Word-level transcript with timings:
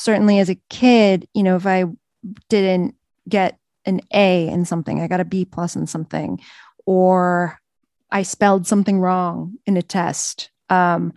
certainly 0.00 0.38
as 0.38 0.48
a 0.48 0.58
kid, 0.70 1.28
you 1.34 1.42
know, 1.42 1.56
if 1.56 1.66
I 1.66 1.84
didn't 2.48 2.94
get 3.28 3.58
an 3.84 4.00
A 4.12 4.48
in 4.48 4.64
something, 4.64 5.00
I 5.00 5.08
got 5.08 5.20
a 5.20 5.24
B 5.24 5.44
plus 5.44 5.76
in 5.76 5.86
something, 5.86 6.40
or 6.86 7.58
I 8.10 8.22
spelled 8.22 8.66
something 8.66 8.98
wrong 8.98 9.54
in 9.66 9.76
a 9.76 9.82
test, 9.82 10.50
um, 10.70 11.12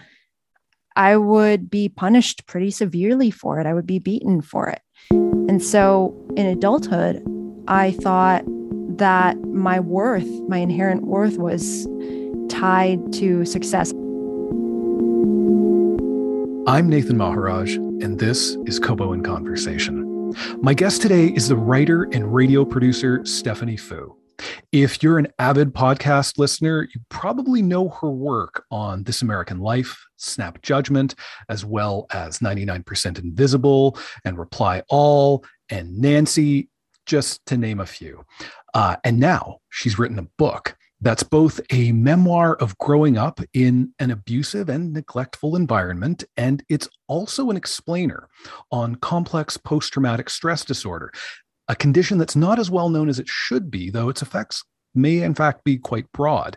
I 0.96 1.18
would 1.18 1.70
be 1.70 1.90
punished 1.90 2.46
pretty 2.46 2.70
severely 2.70 3.32
for 3.32 3.60
it. 3.60 3.66
I 3.66 3.74
would 3.74 3.88
be 3.88 4.00
beaten 4.00 4.42
for 4.42 4.68
it. 4.68 4.82
And 5.12 5.64
so 5.64 6.14
in 6.36 6.46
adulthood, 6.46 7.24
I 7.68 7.92
thought 7.92 8.44
that 8.98 9.40
my 9.46 9.80
worth, 9.80 10.28
my 10.48 10.58
inherent 10.58 11.08
worth, 11.08 11.38
was 11.38 11.88
tied 12.50 13.12
to 13.14 13.44
success. 13.46 13.92
I'm 16.68 16.88
Nathan 16.90 17.18
Maharaj, 17.18 17.78
and 18.02 18.20
this 18.20 18.58
is 18.66 18.80
Kobo 18.80 19.14
in 19.14 19.24
Conversation. 19.24 20.34
My 20.62 20.74
guest 20.74 21.02
today 21.02 21.28
is 21.28 21.48
the 21.48 21.56
writer 21.56 22.04
and 22.12 22.34
radio 22.34 22.66
producer 22.66 23.24
Stephanie 23.26 23.78
Foo. 23.78 24.18
If 24.72 25.04
you're 25.04 25.20
an 25.20 25.28
avid 25.38 25.74
podcast 25.74 26.38
listener, 26.38 26.88
you 26.94 27.02
probably 27.10 27.62
know 27.62 27.90
her 27.90 28.10
work 28.10 28.66
on 28.72 29.04
This 29.04 29.22
American 29.22 29.60
Life, 29.60 30.04
Snap 30.18 30.62
Judgment, 30.62 31.16
as 31.50 31.64
well 31.64 32.08
as 32.12 32.40
99% 32.40 33.20
Invisible 33.20 33.98
and 34.26 34.38
Reply 34.38 34.82
All 34.90 35.46
and 35.70 35.98
Nancy, 36.00 36.70
just 37.06 37.46
to 37.48 37.58
name 37.58 37.80
a 37.80 37.86
few. 37.86 38.26
Uh, 38.74 38.96
and 39.04 39.20
now 39.20 39.60
she's 39.70 40.00
written 40.00 40.20
a 40.20 40.28
book 40.38 40.76
that's 41.04 41.22
both 41.24 41.60
a 41.70 41.92
memoir 41.92 42.56
of 42.56 42.78
growing 42.78 43.18
up 43.18 43.42
in 43.54 43.94
an 44.00 44.10
abusive 44.10 44.70
and 44.70 44.94
neglectful 44.94 45.58
environment, 45.58 46.24
and 46.38 46.64
it's 46.70 46.88
also 47.08 47.50
an 47.50 47.58
explainer 47.58 48.30
on 48.72 48.96
complex 48.96 49.58
post 49.58 49.92
traumatic 49.92 50.30
stress 50.30 50.64
disorder, 50.64 51.12
a 51.68 51.76
condition 51.76 52.18
that's 52.18 52.38
not 52.38 52.58
as 52.58 52.72
well 52.72 52.88
known 52.88 53.10
as 53.10 53.20
it 53.20 53.28
should 53.28 53.70
be, 53.70 53.90
though 53.90 54.08
its 54.08 54.22
effects 54.22 54.64
may 54.96 55.22
in 55.22 55.36
fact 55.36 55.66
be 55.66 55.78
quite 55.78 56.10
broad. 56.14 56.56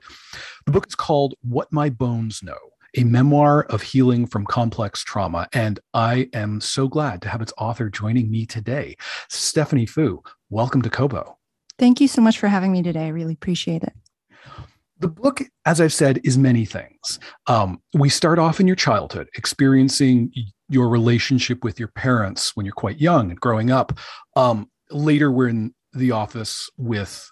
The 0.64 0.72
book 0.72 0.86
is 0.86 0.94
called 0.94 1.34
What 1.42 1.72
My 1.72 1.90
Bones 1.90 2.40
Know. 2.42 2.58
A 2.98 3.04
memoir 3.04 3.64
of 3.64 3.82
healing 3.82 4.26
from 4.26 4.46
complex 4.46 5.02
trauma. 5.02 5.48
And 5.52 5.80
I 5.92 6.30
am 6.32 6.62
so 6.62 6.88
glad 6.88 7.20
to 7.22 7.28
have 7.28 7.42
its 7.42 7.52
author 7.58 7.90
joining 7.90 8.30
me 8.30 8.46
today. 8.46 8.96
Stephanie 9.28 9.84
Foo, 9.84 10.22
welcome 10.48 10.80
to 10.80 10.88
Kobo. 10.88 11.36
Thank 11.78 12.00
you 12.00 12.08
so 12.08 12.22
much 12.22 12.38
for 12.38 12.48
having 12.48 12.72
me 12.72 12.82
today. 12.82 13.04
I 13.04 13.08
really 13.08 13.34
appreciate 13.34 13.82
it 13.82 13.92
the 14.98 15.08
book, 15.08 15.42
as 15.64 15.80
I've 15.80 15.92
said, 15.92 16.20
is 16.24 16.38
many 16.38 16.64
things. 16.64 17.18
Um, 17.46 17.80
we 17.94 18.08
start 18.08 18.38
off 18.38 18.60
in 18.60 18.66
your 18.66 18.76
childhood, 18.76 19.28
experiencing 19.36 20.32
your 20.68 20.88
relationship 20.88 21.62
with 21.62 21.78
your 21.78 21.88
parents 21.88 22.56
when 22.56 22.64
you're 22.64 22.74
quite 22.74 23.00
young 23.00 23.30
and 23.30 23.40
growing 23.40 23.70
up. 23.70 23.98
Um, 24.36 24.70
later, 24.90 25.30
we're 25.30 25.48
in 25.48 25.74
the 25.92 26.12
office 26.12 26.70
with 26.76 27.30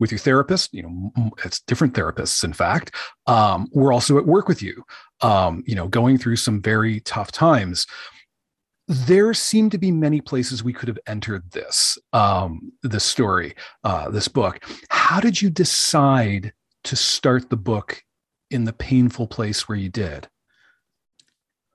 with 0.00 0.12
your 0.12 0.18
therapist. 0.18 0.72
You 0.72 0.82
know, 0.82 1.32
it's 1.44 1.60
different 1.60 1.94
therapists. 1.94 2.44
In 2.44 2.52
fact, 2.52 2.94
um, 3.26 3.68
we're 3.72 3.92
also 3.92 4.18
at 4.18 4.26
work 4.26 4.46
with 4.46 4.62
you. 4.62 4.84
Um, 5.22 5.64
you 5.66 5.74
know, 5.74 5.88
going 5.88 6.18
through 6.18 6.36
some 6.36 6.60
very 6.60 7.00
tough 7.00 7.32
times. 7.32 7.86
There 8.86 9.34
seem 9.34 9.68
to 9.70 9.78
be 9.78 9.90
many 9.90 10.22
places 10.22 10.64
we 10.64 10.72
could 10.72 10.88
have 10.88 10.98
entered 11.06 11.50
this 11.50 11.98
um, 12.12 12.72
this 12.82 13.04
story, 13.04 13.54
uh, 13.84 14.10
this 14.10 14.28
book. 14.28 14.64
How 14.88 15.20
did 15.20 15.42
you 15.42 15.50
decide 15.50 16.52
to 16.84 16.96
start 16.96 17.50
the 17.50 17.56
book 17.56 18.02
in 18.50 18.64
the 18.64 18.72
painful 18.72 19.26
place 19.26 19.68
where 19.68 19.78
you 19.78 19.88
did? 19.88 20.28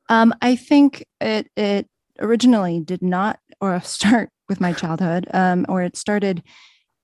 Um, 0.10 0.34
I 0.42 0.56
think 0.56 1.06
it 1.22 1.50
it 1.56 1.88
originally 2.20 2.80
did 2.80 3.02
not 3.02 3.40
or 3.62 3.80
start 3.82 4.30
with 4.50 4.60
my 4.60 4.74
childhood, 4.74 5.28
um, 5.34 5.66
or 5.70 5.84
it 5.84 5.96
started 5.96 6.44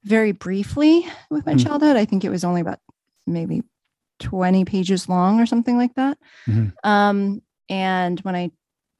very 0.03 0.31
briefly 0.31 1.08
with 1.30 1.45
my 1.45 1.53
mm-hmm. 1.53 1.67
childhood. 1.67 1.95
I 1.95 2.05
think 2.05 2.23
it 2.23 2.30
was 2.30 2.44
only 2.44 2.61
about 2.61 2.80
maybe 3.25 3.64
20 4.20 4.66
pages 4.66 5.08
long 5.10 5.39
or 5.39 5.45
something 5.45 5.77
like 5.77 5.95
that. 5.95 6.17
Mm-hmm. 6.48 6.89
Um, 6.89 7.42
and 7.70 8.20
when 8.21 8.36
I 8.36 8.52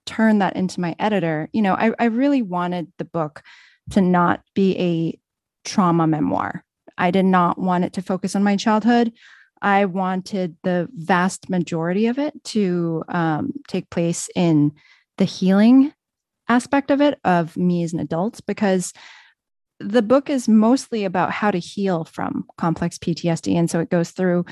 turned 0.06 0.42
that 0.42 0.56
into 0.56 0.80
my 0.80 0.96
editor, 1.00 1.50
you 1.54 1.62
know, 1.62 1.74
I, 1.74 1.92
I 2.00 2.06
really 2.06 2.42
wanted 2.42 2.92
the 2.98 3.06
book 3.06 3.44
to 3.92 4.02
not 4.02 4.42
be 4.54 4.78
a 4.78 5.20
trauma 5.68 6.08
memoir. 6.08 6.64
I 7.00 7.12
did 7.12 7.26
not 7.26 7.58
want 7.58 7.86
it 7.86 7.94
to 7.94 8.02
focus 8.02 8.36
on 8.36 8.44
my 8.44 8.56
childhood. 8.56 9.14
I 9.62 9.86
wanted 9.86 10.56
the 10.64 10.88
vast 10.94 11.50
majority 11.50 12.08
of 12.08 12.20
it 12.20 12.44
to 12.46 13.04
um, 13.10 13.54
take 13.68 13.90
place 13.90 14.30
in 14.36 14.74
the 15.18 15.26
healing 15.26 15.94
aspect 16.48 16.92
of 16.92 17.02
it, 17.02 17.20
of 17.24 17.58
me 17.58 17.84
as 17.84 17.94
an 17.94 18.00
adult, 18.00 18.42
because 18.46 18.94
the 19.80 20.02
book 20.02 20.30
is 20.30 20.48
mostly 20.48 21.06
about 21.06 21.32
how 21.32 21.52
to 21.52 21.60
heal 21.60 22.04
from 22.04 22.46
complex 22.58 22.98
PTSD. 22.98 23.56
And 23.56 23.70
so 23.70 23.80
it 23.80 23.90
goes 23.90 24.12
through 24.12 24.46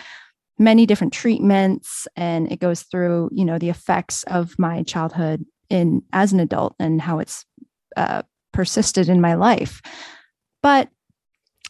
many 0.57 0.85
different 0.85 1.13
treatments 1.13 2.07
and 2.15 2.51
it 2.51 2.59
goes 2.59 2.83
through, 2.83 3.29
you 3.31 3.45
know, 3.45 3.57
the 3.57 3.69
effects 3.69 4.23
of 4.23 4.57
my 4.57 4.83
childhood 4.83 5.45
in 5.69 6.01
as 6.13 6.33
an 6.33 6.39
adult 6.39 6.75
and 6.79 7.01
how 7.01 7.19
it's 7.19 7.45
uh, 7.95 8.21
persisted 8.53 9.09
in 9.09 9.21
my 9.21 9.33
life. 9.35 9.81
But 10.63 10.89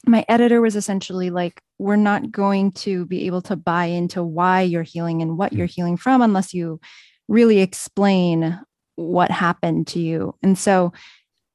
my 0.08 0.26
editor 0.28 0.62
was 0.62 0.76
essentially 0.76 1.30
like 1.30 1.62
we're 1.78 1.96
not 1.96 2.32
going 2.32 2.72
to 2.72 3.06
be 3.06 3.26
able 3.26 3.42
to 3.44 3.56
buy 3.56 3.86
into 3.86 4.24
why 4.24 4.62
you're 4.62 4.84
healing 4.84 5.22
and 5.22 5.38
what 5.38 5.54
you're 5.54 5.68
mm. 5.68 5.76
healing 5.76 5.98
from 5.98 6.22
unless 6.22 6.54
you 6.54 6.80
really 7.28 7.60
explain 7.60 8.60
what 8.96 9.30
happened 9.30 9.86
to 9.88 10.00
you 10.00 10.34
and 10.42 10.58
so 10.58 10.92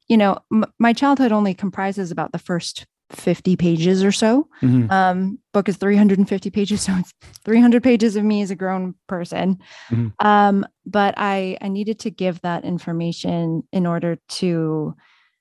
you 0.09 0.17
know 0.17 0.39
m- 0.53 0.65
my 0.79 0.93
childhood 0.93 1.33
only 1.33 1.55
comprises 1.55 2.11
about 2.11 2.33
the 2.33 2.39
first 2.39 2.87
50 3.11 3.57
pages 3.57 4.05
or 4.05 4.13
so 4.13 4.49
mm-hmm. 4.63 4.91
um 4.91 5.39
book 5.53 5.69
is 5.69 5.77
350 5.77 6.51
pages 6.51 6.83
so 6.83 6.95
it's 6.97 7.13
300 7.45 7.83
pages 7.83 8.17
of 8.17 8.25
me 8.25 8.43
as 8.43 8.51
a 8.51 8.57
grown 8.57 8.95
person 9.09 9.59
mm-hmm. 9.91 10.09
um 10.27 10.65
but 10.87 11.15
i 11.17 11.57
i 11.61 11.69
needed 11.69 11.99
to 11.99 12.11
give 12.11 12.41
that 12.43 12.65
information 12.65 13.65
in 13.73 13.87
order 13.87 14.19
to 14.29 14.95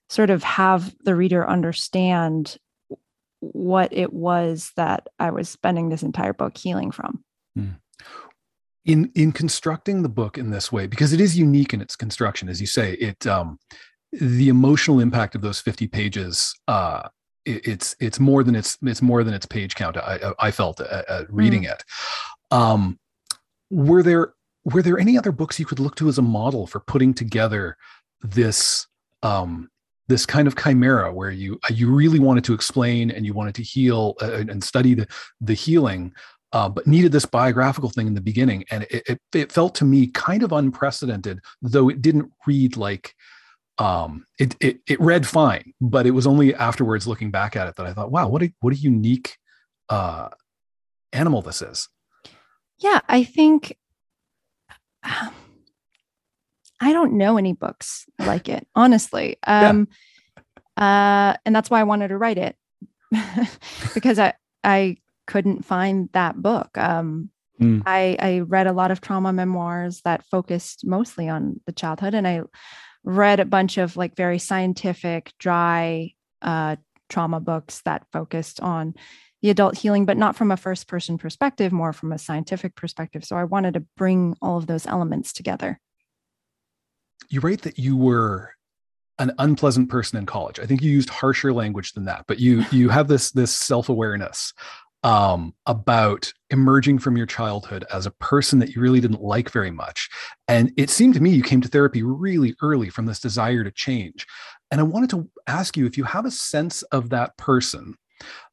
sort 0.09 0.29
of 0.29 0.43
have 0.43 0.93
the 1.03 1.15
reader 1.15 1.47
understand 1.47 2.57
what 3.41 3.91
it 3.91 4.13
was 4.13 4.71
that 4.77 5.07
I 5.19 5.31
was 5.31 5.49
spending 5.49 5.89
this 5.89 6.03
entire 6.03 6.33
book 6.33 6.57
healing 6.57 6.91
from. 6.91 7.23
Mm. 7.57 7.75
In 8.85 9.11
in 9.13 9.31
constructing 9.31 10.01
the 10.01 10.09
book 10.09 10.37
in 10.37 10.49
this 10.49 10.71
way, 10.71 10.87
because 10.87 11.13
it 11.13 11.21
is 11.21 11.37
unique 11.37 11.73
in 11.73 11.81
its 11.81 11.95
construction, 11.95 12.49
as 12.49 12.59
you 12.59 12.67
say, 12.67 12.93
it 12.93 13.27
um, 13.27 13.59
the 14.11 14.49
emotional 14.49 14.99
impact 14.99 15.35
of 15.35 15.41
those 15.41 15.59
50 15.59 15.87
pages 15.87 16.53
uh, 16.67 17.07
it, 17.45 17.67
it's 17.67 17.95
it's 17.99 18.19
more 18.19 18.43
than 18.43 18.55
its 18.55 18.77
it's 18.81 19.01
more 19.01 19.23
than 19.23 19.33
its 19.33 19.45
page 19.45 19.75
count. 19.75 19.97
I 19.97 20.33
I 20.39 20.51
felt 20.51 20.81
uh, 20.81 21.03
uh, 21.07 21.25
reading 21.29 21.63
mm. 21.63 21.73
it. 21.73 21.83
Um, 22.49 22.99
were 23.69 24.03
there 24.03 24.33
were 24.63 24.81
there 24.81 24.99
any 24.99 25.17
other 25.17 25.31
books 25.31 25.59
you 25.59 25.65
could 25.65 25.79
look 25.79 25.95
to 25.95 26.07
as 26.07 26.17
a 26.17 26.23
model 26.23 26.67
for 26.67 26.79
putting 26.79 27.13
together 27.13 27.77
this 28.21 28.87
um, 29.23 29.69
this 30.11 30.25
kind 30.25 30.45
of 30.45 30.57
chimera 30.57 31.11
where 31.11 31.31
you 31.31 31.57
uh, 31.63 31.73
you 31.73 31.89
really 31.89 32.19
wanted 32.19 32.43
to 32.43 32.53
explain 32.53 33.09
and 33.09 33.25
you 33.25 33.33
wanted 33.33 33.55
to 33.55 33.63
heal 33.63 34.15
uh, 34.21 34.43
and 34.49 34.61
study 34.61 34.93
the 34.93 35.07
the 35.39 35.53
healing 35.53 36.13
uh, 36.51 36.67
but 36.67 36.85
needed 36.85 37.13
this 37.13 37.25
biographical 37.25 37.89
thing 37.89 38.07
in 38.07 38.13
the 38.13 38.19
beginning. 38.19 38.65
And 38.69 38.83
it, 38.89 39.03
it, 39.07 39.21
it, 39.33 39.51
felt 39.53 39.73
to 39.75 39.85
me 39.85 40.07
kind 40.07 40.43
of 40.43 40.51
unprecedented 40.51 41.39
though 41.61 41.87
it 41.87 42.01
didn't 42.01 42.29
read 42.45 42.75
like 42.75 43.15
um, 43.77 44.25
it, 44.37 44.57
it, 44.59 44.81
it 44.85 44.99
read 44.99 45.25
fine 45.25 45.73
but 45.79 46.05
it 46.05 46.11
was 46.11 46.27
only 46.27 46.53
afterwards 46.53 47.07
looking 47.07 47.31
back 47.31 47.55
at 47.55 47.69
it 47.69 47.75
that 47.77 47.85
i 47.85 47.93
thought 47.93 48.11
wow 48.11 48.27
what 48.27 48.43
a 48.43 48.53
what 48.59 48.73
a 48.73 48.77
unique 48.77 49.37
uh, 49.89 50.27
animal 51.13 51.41
this 51.41 51.61
is. 51.61 51.87
Yeah 52.77 52.99
i 53.07 53.23
think 53.23 53.77
I 56.81 56.93
don't 56.93 57.13
know 57.13 57.37
any 57.37 57.53
books 57.53 58.05
like 58.19 58.49
it, 58.49 58.67
honestly. 58.75 59.37
Um, 59.45 59.87
yeah. 60.77 61.33
uh, 61.33 61.37
and 61.45 61.55
that's 61.55 61.69
why 61.69 61.79
I 61.79 61.85
wanted 61.85 62.09
to 62.09 62.17
write 62.17 62.37
it 62.37 62.55
because 63.93 64.19
I 64.19 64.33
I 64.63 64.97
couldn't 65.27 65.63
find 65.63 66.09
that 66.13 66.41
book. 66.41 66.77
Um, 66.77 67.29
mm. 67.61 67.83
I 67.85 68.17
I 68.19 68.39
read 68.39 68.67
a 68.67 68.73
lot 68.73 68.91
of 68.91 68.99
trauma 68.99 69.31
memoirs 69.31 70.01
that 70.01 70.25
focused 70.25 70.85
mostly 70.85 71.29
on 71.29 71.61
the 71.67 71.71
childhood, 71.71 72.15
and 72.15 72.27
I 72.27 72.41
read 73.03 73.39
a 73.39 73.45
bunch 73.45 73.77
of 73.77 73.95
like 73.95 74.15
very 74.15 74.39
scientific, 74.39 75.31
dry 75.39 76.13
uh, 76.41 76.75
trauma 77.09 77.39
books 77.39 77.81
that 77.85 78.05
focused 78.11 78.59
on 78.59 78.95
the 79.41 79.49
adult 79.49 79.75
healing, 79.75 80.05
but 80.05 80.17
not 80.17 80.35
from 80.35 80.51
a 80.51 80.57
first 80.57 80.87
person 80.87 81.17
perspective, 81.17 81.71
more 81.71 81.93
from 81.93 82.11
a 82.11 82.17
scientific 82.17 82.75
perspective. 82.75 83.25
So 83.25 83.35
I 83.35 83.43
wanted 83.43 83.73
to 83.73 83.85
bring 83.97 84.35
all 84.41 84.57
of 84.57 84.67
those 84.67 84.85
elements 84.85 85.33
together 85.33 85.79
you 87.31 87.39
write 87.41 87.61
that 87.63 87.79
you 87.79 87.97
were 87.97 88.51
an 89.19 89.31
unpleasant 89.39 89.89
person 89.89 90.17
in 90.19 90.25
college. 90.25 90.59
I 90.59 90.65
think 90.65 90.81
you 90.81 90.91
used 90.91 91.09
harsher 91.09 91.53
language 91.53 91.93
than 91.93 92.05
that, 92.05 92.25
but 92.27 92.39
you 92.39 92.65
you 92.71 92.89
have 92.89 93.07
this 93.07 93.31
this 93.31 93.55
self 93.55 93.89
awareness. 93.89 94.53
um, 95.03 95.53
about 95.65 96.31
emerging 96.51 96.99
from 96.99 97.17
your 97.17 97.25
childhood 97.25 97.85
as 97.91 98.05
a 98.05 98.11
person 98.11 98.59
that 98.59 98.75
you 98.75 98.81
really 98.81 98.99
didn't 99.01 99.21
like 99.21 99.49
very 99.49 99.71
much. 99.71 100.09
And 100.47 100.71
it 100.77 100.89
seemed 100.89 101.15
to 101.15 101.21
me 101.21 101.31
you 101.31 101.41
came 101.43 101.61
to 101.61 101.67
therapy 101.67 102.03
really 102.03 102.55
early 102.61 102.89
from 102.89 103.07
this 103.07 103.19
desire 103.19 103.63
to 103.63 103.71
change. 103.71 104.27
And 104.69 104.79
I 104.79 104.83
wanted 104.83 105.09
to 105.11 105.29
ask 105.47 105.75
you 105.75 105.85
if 105.85 105.97
you 105.97 106.03
have 106.03 106.25
a 106.25 106.31
sense 106.31 106.83
of 106.83 107.09
that 107.09 107.35
person 107.37 107.95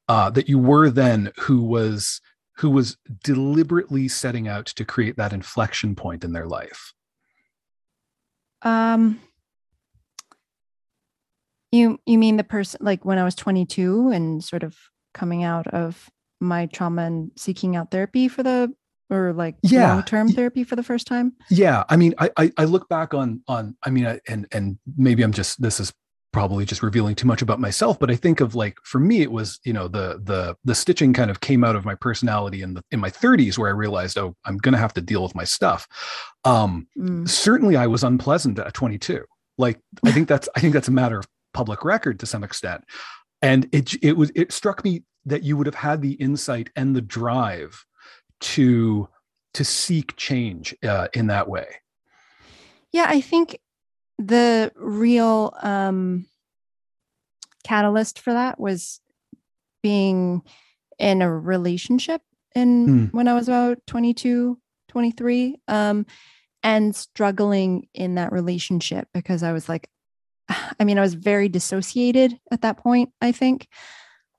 uh, 0.09 0.31
that 0.31 0.49
you 0.49 0.59
were 0.59 0.89
then 0.91 1.33
who 1.37 1.63
was 1.63 2.21
who 2.57 2.71
was 2.71 2.97
deliberately 3.23 4.09
setting 4.09 4.49
out 4.49 4.67
to 4.67 4.85
create 4.85 5.17
that 5.17 5.33
inflection 5.33 5.95
point 5.95 6.25
in 6.25 6.33
their 6.33 6.47
life. 6.47 6.93
Um 8.63 9.21
you 11.71 12.01
you 12.07 12.19
mean 12.19 12.37
the 12.37 12.45
person 12.45 12.79
like 12.83 13.05
when 13.05 13.19
I 13.19 13.25
was 13.25 13.35
22 13.35 14.11
and 14.11 14.43
sort 14.43 14.63
of 14.63 14.77
coming 15.15 15.45
out 15.45 15.67
of 15.69 16.11
my 16.41 16.67
trauma 16.67 17.03
and 17.03 17.31
seeking 17.37 17.77
out 17.77 17.91
therapy 17.91 18.29
for 18.29 18.43
the 18.43 18.73
or 19.11 19.33
like 19.33 19.57
yeah. 19.63 19.95
long-term 19.95 20.31
therapy 20.31 20.65
for 20.65 20.77
the 20.77 20.83
first 20.83 21.07
time 21.07 21.33
yeah 21.51 21.85
i 21.89 21.97
mean 21.97 22.15
I, 22.19 22.31
I 22.37 22.53
i, 22.59 22.65
look 22.65 22.89
back 22.89 23.15
on 23.15 23.43
on 23.49 23.77
i 23.83 23.91
mean 23.91 24.07
I, 24.07 24.21
and 24.29 24.47
and 24.53 24.79
maybe 24.97 25.23
i'm 25.23 25.33
just 25.33 25.61
this 25.61 25.81
is 25.81 25.93
probably 26.39 26.65
just 26.65 26.85
revealing 26.85 27.17
too 27.17 27.27
much 27.27 27.43
about 27.43 27.59
myself 27.59 27.99
but 27.99 28.13
i 28.13 28.15
think 28.15 28.41
of 28.41 28.55
like 28.55 28.79
for 28.85 29.01
me 29.01 29.23
it 29.23 29.33
was 29.33 29.59
you 29.65 29.73
know 29.73 29.89
the 29.89 30.21
the 30.23 30.55
the 30.63 30.75
stitching 30.75 31.13
kind 31.13 31.33
of 31.33 31.41
came 31.41 31.65
out 31.65 31.75
of 31.75 31.85
my 31.85 31.97
personality 31.97 32.63
in 32.63 32.75
the 32.75 32.83
in 32.93 33.01
my 33.01 33.11
30s 33.11 33.59
where 33.59 33.69
i 33.69 33.73
realized 33.73 34.17
oh 34.17 34.37
i'm 34.45 34.57
going 34.59 34.73
to 34.73 34.79
have 34.79 34.95
to 34.95 35.01
deal 35.01 35.21
with 35.21 35.35
my 35.35 35.43
stuff. 35.43 35.89
Um 36.45 36.87
mm. 36.97 37.29
certainly 37.29 37.77
i 37.77 37.89
was 37.89 38.05
unpleasant 38.05 38.57
at 38.61 38.73
22 38.73 39.25
like 39.59 39.81
i 40.05 40.13
think 40.13 40.29
that's 40.29 40.49
i 40.55 40.61
think 40.61 40.75
that's 40.75 40.87
a 40.87 40.93
matter 40.93 41.19
of 41.19 41.27
public 41.59 41.85
record 41.85 42.21
to 42.21 42.27
some 42.27 42.45
extent. 42.45 42.85
And 43.43 43.69
it 43.73 43.95
it 44.03 44.17
was 44.17 44.31
it 44.37 44.53
struck 44.53 44.85
me 44.85 45.03
that 45.27 45.43
you 45.43 45.57
would 45.57 45.67
have 45.67 45.75
had 45.75 46.03
the 46.03 46.13
insight 46.13 46.71
and 46.77 46.95
the 46.95 47.01
drive 47.01 47.85
to 48.41 49.09
to 49.55 49.65
seek 49.65 50.15
change 50.17 50.75
uh, 50.85 51.09
in 51.15 51.27
that 51.29 51.49
way. 51.49 51.67
Yeah 52.93 53.07
i 53.09 53.21
think 53.21 53.59
the 54.19 54.73
real 54.77 55.55
um 55.63 56.27
catalyst 57.65 58.19
for 58.19 58.33
that 58.33 58.59
was 58.59 59.01
being 59.83 60.43
in 60.99 61.23
a 61.23 61.31
relationship 61.31 62.23
in 62.55 62.87
mm. 62.87 63.13
when 63.13 63.29
i 63.29 63.35
was 63.35 63.49
about 63.49 63.79
22 63.87 64.59
23 64.89 65.57
um 65.69 66.07
and 66.63 66.97
struggling 66.97 67.87
in 67.95 68.17
that 68.17 68.33
relationship 68.33 69.07
because 69.15 69.43
i 69.43 69.53
was 69.53 69.69
like 69.69 69.89
i 70.49 70.85
mean 70.85 70.99
i 70.99 71.03
was 71.03 71.15
very 71.15 71.49
dissociated 71.49 72.39
at 72.51 72.63
that 72.63 72.79
point 72.79 73.11
i 73.21 73.31
think 73.31 73.69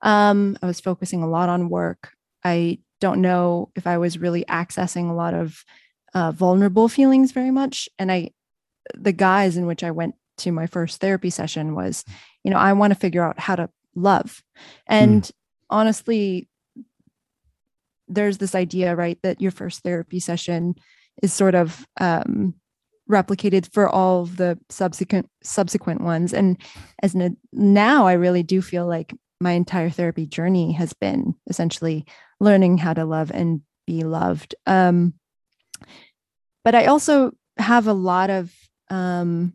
um, 0.02 0.56
I 0.62 0.66
was 0.66 0.80
focusing 0.80 1.22
a 1.22 1.28
lot 1.28 1.48
on 1.48 1.68
work. 1.68 2.12
I 2.44 2.78
don't 3.00 3.20
know 3.20 3.70
if 3.76 3.86
I 3.86 3.98
was 3.98 4.18
really 4.18 4.44
accessing 4.44 5.10
a 5.10 5.14
lot 5.14 5.34
of 5.34 5.64
uh, 6.14 6.32
vulnerable 6.32 6.88
feelings 6.88 7.32
very 7.32 7.50
much. 7.50 7.88
And 7.98 8.10
I, 8.10 8.30
the 8.94 9.12
guise 9.12 9.56
in 9.56 9.66
which 9.66 9.84
I 9.84 9.90
went 9.90 10.14
to 10.38 10.52
my 10.52 10.66
first 10.66 11.00
therapy 11.00 11.30
session 11.30 11.74
was, 11.74 12.04
you 12.44 12.50
know, 12.50 12.58
I 12.58 12.72
want 12.72 12.92
to 12.92 12.98
figure 12.98 13.22
out 13.22 13.38
how 13.38 13.56
to 13.56 13.68
love. 13.94 14.42
And 14.86 15.22
mm. 15.22 15.32
honestly, 15.68 16.48
there's 18.08 18.38
this 18.38 18.54
idea, 18.54 18.96
right, 18.96 19.18
that 19.22 19.40
your 19.40 19.50
first 19.50 19.82
therapy 19.82 20.20
session 20.20 20.74
is 21.22 21.32
sort 21.32 21.54
of 21.54 21.86
um, 22.00 22.54
replicated 23.08 23.72
for 23.72 23.88
all 23.88 24.24
the 24.24 24.58
subsequent 24.68 25.28
subsequent 25.42 26.00
ones. 26.00 26.32
And 26.32 26.56
as 27.02 27.14
an, 27.14 27.36
now, 27.52 28.06
I 28.06 28.14
really 28.14 28.42
do 28.42 28.62
feel 28.62 28.86
like 28.86 29.14
my 29.40 29.52
entire 29.52 29.90
therapy 29.90 30.26
journey 30.26 30.72
has 30.72 30.92
been 30.92 31.34
essentially 31.48 32.04
learning 32.40 32.78
how 32.78 32.94
to 32.94 33.04
love 33.04 33.30
and 33.32 33.62
be 33.86 34.02
loved. 34.02 34.54
Um, 34.66 35.14
but 36.64 36.74
I 36.74 36.86
also 36.86 37.32
have 37.56 37.86
a 37.86 37.92
lot 37.92 38.30
of 38.30 38.52
um, 38.90 39.54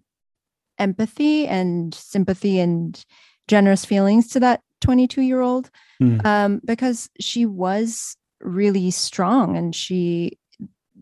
empathy 0.78 1.48
and 1.48 1.94
sympathy 1.94 2.60
and 2.60 3.06
generous 3.48 3.86
feelings 3.86 4.30
to 4.30 4.40
that 4.40 4.62
22 4.82 5.22
year 5.22 5.42
old 5.42 5.70
mm. 6.02 6.24
um, 6.26 6.62
because 6.66 7.10
she 7.20 7.46
was 7.46 8.18
really 8.42 8.92
strong 8.92 9.56
and 9.56 9.76
she 9.76 10.38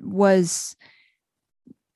was 0.01 0.75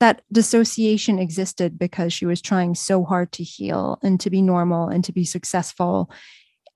that 0.00 0.22
dissociation 0.30 1.18
existed 1.18 1.78
because 1.78 2.12
she 2.12 2.24
was 2.24 2.40
trying 2.40 2.74
so 2.74 3.04
hard 3.04 3.32
to 3.32 3.42
heal 3.42 3.98
and 4.02 4.20
to 4.20 4.30
be 4.30 4.40
normal 4.40 4.88
and 4.88 5.04
to 5.04 5.12
be 5.12 5.24
successful 5.24 6.10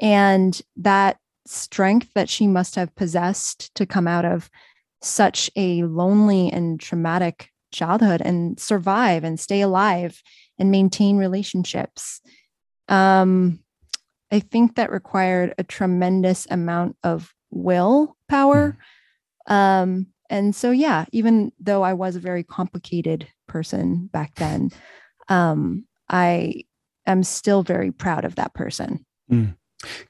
and 0.00 0.60
that 0.76 1.18
strength 1.46 2.08
that 2.14 2.28
she 2.28 2.46
must 2.46 2.74
have 2.74 2.94
possessed 2.96 3.74
to 3.74 3.86
come 3.86 4.08
out 4.08 4.24
of 4.24 4.50
such 5.00 5.50
a 5.56 5.82
lonely 5.84 6.50
and 6.50 6.80
traumatic 6.80 7.51
childhood 7.72 8.20
and 8.20 8.58
survive 8.58 9.24
and 9.24 9.40
stay 9.40 9.60
alive 9.60 10.22
and 10.58 10.70
maintain 10.70 11.16
relationships. 11.16 12.20
Um, 12.88 13.60
I 14.30 14.40
think 14.40 14.76
that 14.76 14.90
required 14.90 15.54
a 15.58 15.64
tremendous 15.64 16.46
amount 16.50 16.96
of 17.02 17.34
willpower. 17.50 18.76
Mm. 19.48 19.52
Um, 19.52 20.06
and 20.30 20.54
so, 20.54 20.70
yeah, 20.70 21.04
even 21.12 21.52
though 21.60 21.82
I 21.82 21.92
was 21.92 22.16
a 22.16 22.20
very 22.20 22.42
complicated 22.42 23.28
person 23.46 24.08
back 24.12 24.34
then, 24.36 24.70
um, 25.28 25.84
I 26.08 26.64
am 27.06 27.22
still 27.22 27.62
very 27.62 27.92
proud 27.92 28.24
of 28.24 28.36
that 28.36 28.54
person. 28.54 29.04
Mm. 29.30 29.56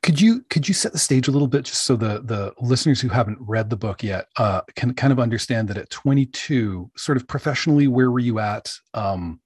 Could 0.03 0.21
you 0.21 0.43
could 0.51 0.69
you 0.69 0.75
set 0.75 0.93
the 0.93 0.99
stage 0.99 1.29
a 1.29 1.31
little 1.31 1.49
bit 1.49 1.65
just 1.65 1.83
so 1.83 1.97
the 1.97 2.21
the 2.23 2.53
listeners 2.61 3.01
who 3.01 3.09
haven't 3.09 3.39
read 3.41 3.71
the 3.71 3.77
book 3.77 4.03
yet 4.03 4.27
uh, 4.37 4.63
can 4.77 4.95
kind 4.95 5.13
of 5.13 5.19
understand 5.19 5.69
that 5.69 5.79
at 5.79 5.91
22, 5.91 6.91
sort 6.97 7.17
of 7.17 7.27
professionally, 7.27 7.89
where 7.89 8.11
were 8.11 8.19
you 8.19 8.39
at? 8.39 8.73
Um, 8.95 9.41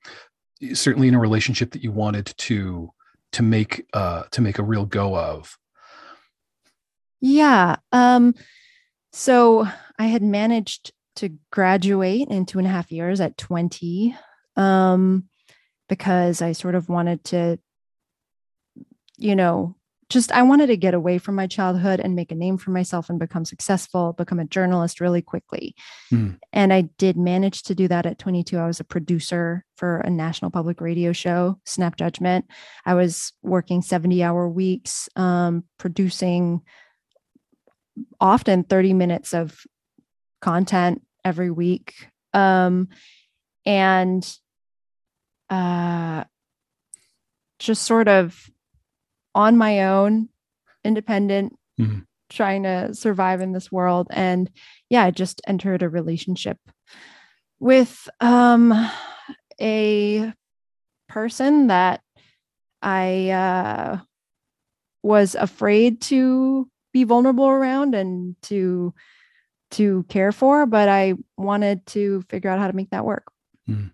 certainly 0.72 1.08
in 1.08 1.14
a 1.14 1.20
relationship 1.20 1.72
that 1.72 1.82
you 1.82 1.92
wanted 1.92 2.32
to 2.38 2.90
to 3.32 3.42
make 3.42 3.86
uh, 3.92 4.24
to 4.32 4.40
make 4.40 4.58
a 4.58 4.64
real 4.64 4.86
go 4.86 5.16
of. 5.16 5.56
Yeah. 7.20 7.76
Um, 7.92 8.34
so 9.12 9.66
I 9.98 10.06
had 10.06 10.22
managed 10.22 10.92
to 11.16 11.30
graduate 11.50 12.28
in 12.28 12.46
two 12.46 12.58
and 12.58 12.66
a 12.66 12.70
half 12.70 12.92
years 12.92 13.20
at 13.20 13.38
20 13.38 14.14
um, 14.56 15.24
because 15.88 16.42
I 16.42 16.52
sort 16.52 16.74
of 16.74 16.88
wanted 16.88 17.24
to, 17.24 17.58
you 19.16 19.34
know, 19.34 19.76
just 20.08 20.30
I 20.30 20.42
wanted 20.42 20.68
to 20.68 20.76
get 20.76 20.94
away 20.94 21.18
from 21.18 21.34
my 21.34 21.46
childhood 21.46 21.98
and 21.98 22.14
make 22.14 22.30
a 22.30 22.36
name 22.36 22.58
for 22.58 22.70
myself 22.70 23.10
and 23.10 23.18
become 23.18 23.44
successful, 23.44 24.12
become 24.12 24.38
a 24.38 24.44
journalist 24.44 25.00
really 25.00 25.20
quickly. 25.20 25.74
Mm. 26.12 26.38
And 26.52 26.72
I 26.72 26.82
did 26.82 27.16
manage 27.16 27.64
to 27.64 27.74
do 27.74 27.88
that 27.88 28.06
at 28.06 28.18
22. 28.18 28.56
I 28.56 28.66
was 28.66 28.78
a 28.78 28.84
producer 28.84 29.64
for 29.76 29.98
a 29.98 30.10
national 30.10 30.52
public 30.52 30.80
radio 30.80 31.12
show, 31.12 31.58
Snap 31.64 31.96
Judgment. 31.96 32.46
I 32.84 32.94
was 32.94 33.32
working 33.42 33.82
70 33.82 34.22
hour 34.22 34.48
weeks, 34.48 35.08
um, 35.16 35.64
producing 35.78 36.62
often 38.20 38.62
30 38.62 38.92
minutes 38.92 39.34
of 39.34 39.60
content 40.40 41.02
every 41.24 41.50
week. 41.50 42.08
Um, 42.32 42.88
and 43.64 44.38
uh, 45.50 46.24
just 47.58 47.82
sort 47.82 48.06
of 48.06 48.48
on 49.36 49.58
my 49.58 49.84
own, 49.84 50.30
independent, 50.82 51.54
mm-hmm. 51.78 52.00
trying 52.30 52.62
to 52.62 52.94
survive 52.94 53.42
in 53.42 53.52
this 53.52 53.70
world. 53.70 54.08
And 54.10 54.50
yeah, 54.88 55.04
I 55.04 55.10
just 55.10 55.42
entered 55.46 55.82
a 55.82 55.90
relationship 55.90 56.58
with 57.60 58.08
um, 58.20 58.72
a 59.60 60.32
person 61.08 61.66
that 61.66 62.00
I 62.80 63.30
uh, 63.30 63.98
was 65.02 65.34
afraid 65.34 66.00
to 66.02 66.68
be 66.92 67.04
vulnerable 67.04 67.46
around 67.46 67.94
and 67.94 68.36
to 68.42 68.94
to 69.72 70.04
care 70.08 70.30
for, 70.30 70.64
but 70.64 70.88
I 70.88 71.14
wanted 71.36 71.84
to 71.86 72.22
figure 72.30 72.48
out 72.48 72.60
how 72.60 72.68
to 72.68 72.76
make 72.76 72.90
that 72.90 73.04
work. 73.04 73.24
Mm. 73.68 73.90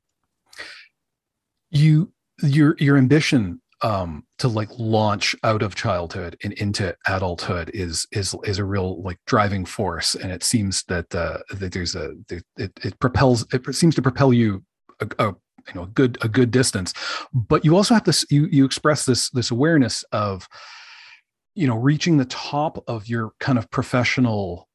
You 1.71 2.13
your 2.43 2.77
your 2.79 2.99
ambition 2.99 3.62
um, 3.83 4.25
to 4.39 4.49
like 4.49 4.69
launch 4.79 5.35
out 5.43 5.63
of 5.63 5.75
childhood 5.75 6.37
and 6.45 6.53
into 6.55 6.97
adulthood 7.07 7.71
is 7.75 8.07
is 8.13 8.35
is 8.45 8.59
a 8.59 8.65
real 8.65 9.03
like 9.03 9.19
driving 9.27 9.65
force. 9.65 10.15
And 10.15 10.31
it 10.31 10.43
seems 10.43 10.85
that 10.85 11.13
uh 11.15 11.39
that 11.55 11.73
there's 11.73 11.95
a 11.95 12.15
it, 12.31 12.45
it 12.57 12.99
propels 13.01 13.47
it 13.53 13.75
seems 13.75 13.95
to 13.97 14.03
propel 14.03 14.33
you 14.33 14.63
a, 15.01 15.09
a 15.19 15.27
you 15.69 15.75
know 15.75 15.83
a 15.83 15.89
good 15.89 16.19
a 16.23 16.29
good 16.29 16.51
distance. 16.51 16.93
But 17.33 17.65
you 17.65 17.77
also 17.77 17.95
have 17.95 18.05
this 18.05 18.25
you 18.31 18.47
you 18.47 18.65
express 18.65 19.05
this 19.05 19.31
this 19.31 19.51
awareness 19.51 20.05
of 20.13 20.49
you 21.55 21.67
know 21.67 21.77
reaching 21.77 22.17
the 22.17 22.25
top 22.27 22.83
of 22.87 23.09
your 23.09 23.33
kind 23.41 23.59
of 23.59 23.71
professional 23.71 24.69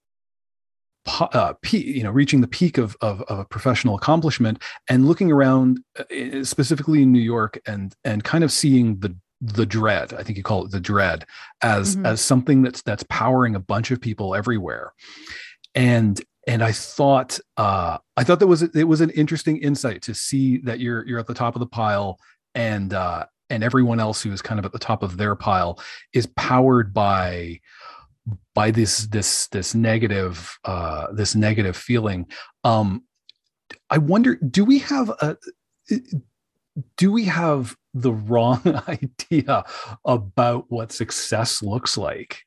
uh, 1.07 1.53
peak, 1.61 1.85
you 1.85 2.03
know, 2.03 2.11
reaching 2.11 2.41
the 2.41 2.47
peak 2.47 2.77
of, 2.77 2.95
of, 3.01 3.21
of 3.23 3.39
a 3.39 3.45
professional 3.45 3.95
accomplishment 3.95 4.61
and 4.89 5.07
looking 5.07 5.31
around, 5.31 5.79
uh, 5.99 6.43
specifically 6.43 7.03
in 7.03 7.11
New 7.11 7.19
York, 7.19 7.59
and 7.65 7.95
and 8.03 8.23
kind 8.23 8.43
of 8.43 8.51
seeing 8.51 8.99
the 8.99 9.15
the 9.39 9.67
dread 9.67 10.13
i 10.13 10.23
think 10.23 10.35
you 10.35 10.43
call 10.43 10.65
it 10.65 10.71
the 10.71 10.79
dread 10.79 11.23
as 11.61 11.95
mm-hmm. 11.95 12.07
as 12.07 12.19
something 12.19 12.63
that's 12.63 12.81
that's 12.81 13.03
powering 13.03 13.55
a 13.55 13.59
bunch 13.59 13.91
of 13.91 14.01
people 14.01 14.33
everywhere 14.33 14.93
and 15.75 16.21
and 16.47 16.63
i 16.63 16.71
thought 16.71 17.39
uh 17.57 17.99
i 18.15 18.23
thought 18.23 18.39
that 18.39 18.47
was 18.47 18.63
it 18.63 18.87
was 18.87 18.99
an 18.99 19.11
interesting 19.11 19.57
insight 19.57 20.01
to 20.01 20.15
see 20.15 20.57
that 20.57 20.79
you're 20.79 21.05
you're 21.05 21.19
at 21.19 21.27
the 21.27 21.35
top 21.35 21.55
of 21.55 21.59
the 21.59 21.67
pile 21.67 22.17
and 22.55 22.95
uh 22.95 23.23
and 23.49 23.63
everyone 23.63 23.99
else 23.99 24.21
who 24.21 24.31
is 24.31 24.41
kind 24.41 24.59
of 24.59 24.65
at 24.65 24.71
the 24.71 24.79
top 24.79 25.03
of 25.03 25.17
their 25.17 25.35
pile 25.35 25.79
is 26.13 26.25
powered 26.35 26.93
by 26.93 27.59
by 28.53 28.71
this 28.71 29.07
this 29.07 29.47
this 29.47 29.73
negative 29.73 30.57
uh 30.65 31.07
this 31.13 31.35
negative 31.35 31.77
feeling 31.77 32.25
um 32.63 33.03
i 33.89 33.97
wonder 33.97 34.35
do 34.35 34.65
we 34.65 34.79
have 34.79 35.09
a 35.09 35.37
do 36.97 37.11
we 37.11 37.25
have 37.25 37.75
the 37.93 38.13
wrong 38.13 38.61
idea 38.87 39.63
about 40.05 40.65
what 40.69 40.91
success 40.91 41.61
looks 41.61 41.97
like? 41.97 42.43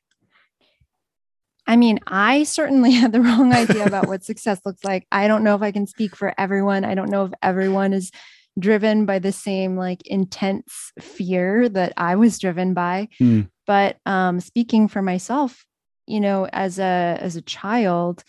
I 1.67 1.75
mean, 1.75 1.99
I 2.07 2.43
certainly 2.43 2.91
had 2.91 3.11
the 3.11 3.21
wrong 3.21 3.53
idea 3.53 3.85
about 3.85 4.07
what 4.07 4.23
success 4.23 4.59
looks 4.65 4.83
like. 4.83 5.07
I 5.11 5.27
don't 5.27 5.43
know 5.43 5.55
if 5.55 5.61
I 5.61 5.71
can 5.71 5.87
speak 5.87 6.15
for 6.15 6.33
everyone. 6.37 6.83
I 6.83 6.95
don't 6.95 7.09
know 7.09 7.25
if 7.25 7.31
everyone 7.41 7.93
is 7.93 8.11
driven 8.59 9.05
by 9.05 9.19
the 9.19 9.31
same 9.31 9.77
like 9.77 10.05
intense 10.05 10.91
fear 10.99 11.69
that 11.69 11.93
I 11.95 12.15
was 12.15 12.39
driven 12.39 12.73
by. 12.73 13.07
Mm. 13.21 13.49
But 13.65 13.97
um, 14.05 14.39
speaking 14.39 14.87
for 14.87 15.01
myself, 15.01 15.65
you 16.07 16.19
know, 16.19 16.47
as 16.51 16.79
a 16.79 17.17
as 17.19 17.35
a 17.35 17.41
child, 17.41 18.23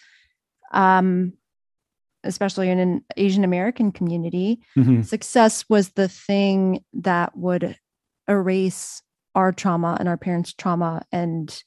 um, 0.73 1.33
especially 2.25 2.71
in 2.71 2.79
an 2.79 3.05
Asian 3.17 3.45
American 3.45 3.93
community, 3.93 4.61
mm-hmm. 4.76 5.02
success 5.02 5.64
was 5.69 5.91
the 5.91 6.09
thing 6.09 6.85
that 6.93 7.37
would 7.37 7.76
erase 8.29 9.02
our 9.35 9.52
trauma 9.52 9.97
and 9.99 10.09
our 10.09 10.17
parents' 10.17 10.52
trauma 10.52 11.02
and 11.11 11.62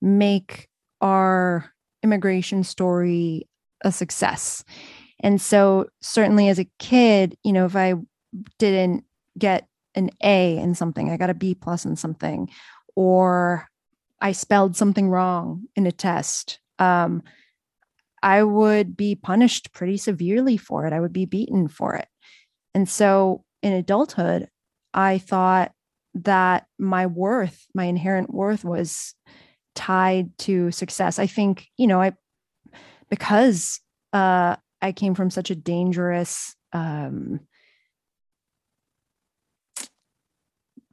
make 0.00 0.68
our 1.00 1.72
immigration 2.02 2.62
story 2.62 3.48
a 3.82 3.90
success. 3.90 4.64
And 5.20 5.40
so, 5.40 5.86
certainly 6.00 6.48
as 6.48 6.58
a 6.58 6.68
kid, 6.78 7.36
you 7.42 7.52
know, 7.52 7.64
if 7.64 7.74
I 7.74 7.94
didn't 8.58 9.04
get 9.38 9.66
an 9.94 10.10
A 10.22 10.58
in 10.58 10.74
something, 10.74 11.10
I 11.10 11.16
got 11.16 11.30
a 11.30 11.34
B 11.34 11.54
plus 11.54 11.84
in 11.84 11.96
something, 11.96 12.50
or 12.94 13.66
I 14.20 14.32
spelled 14.32 14.76
something 14.76 15.08
wrong 15.08 15.64
in 15.76 15.86
a 15.86 15.92
test, 15.92 16.58
um, 16.78 17.22
I 18.22 18.42
would 18.42 18.96
be 18.96 19.14
punished 19.14 19.72
pretty 19.72 19.96
severely 19.96 20.56
for 20.56 20.86
it. 20.86 20.92
I 20.92 21.00
would 21.00 21.12
be 21.12 21.26
beaten 21.26 21.68
for 21.68 21.94
it. 21.94 22.08
And 22.74 22.88
so 22.88 23.44
in 23.62 23.72
adulthood, 23.72 24.48
I 24.92 25.18
thought 25.18 25.72
that 26.14 26.66
my 26.78 27.06
worth, 27.06 27.66
my 27.74 27.84
inherent 27.84 28.32
worth 28.32 28.64
was 28.64 29.14
tied 29.74 30.36
to 30.38 30.70
success. 30.70 31.18
I 31.18 31.26
think, 31.26 31.68
you 31.76 31.86
know, 31.86 32.00
I 32.00 32.14
because 33.10 33.80
uh 34.12 34.56
I 34.82 34.92
came 34.92 35.14
from 35.14 35.30
such 35.30 35.50
a 35.50 35.54
dangerous 35.54 36.56
um 36.72 37.40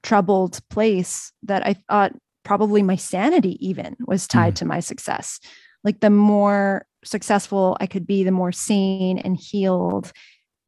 troubled 0.03 0.59
place 0.69 1.31
that 1.43 1.65
I 1.65 1.75
thought 1.89 2.13
probably 2.43 2.83
my 2.83 2.95
sanity 2.95 3.57
even 3.65 3.95
was 4.05 4.27
tied 4.27 4.53
mm. 4.53 4.57
to 4.57 4.65
my 4.65 4.79
success. 4.79 5.39
Like 5.83 5.99
the 5.99 6.09
more 6.09 6.85
successful 7.03 7.77
I 7.79 7.87
could 7.87 8.07
be, 8.07 8.23
the 8.23 8.31
more 8.31 8.51
sane 8.51 9.17
and 9.17 9.37
healed 9.37 10.11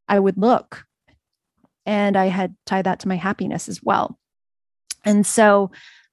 I 0.07 0.19
would 0.19 0.37
look. 0.37 0.85
And 1.85 2.17
I 2.17 2.27
had 2.27 2.55
tied 2.65 2.85
that 2.85 2.99
to 3.01 3.07
my 3.07 3.15
happiness 3.15 3.69
as 3.69 3.81
well. 3.81 4.17
And 5.03 5.25
so, 5.25 5.71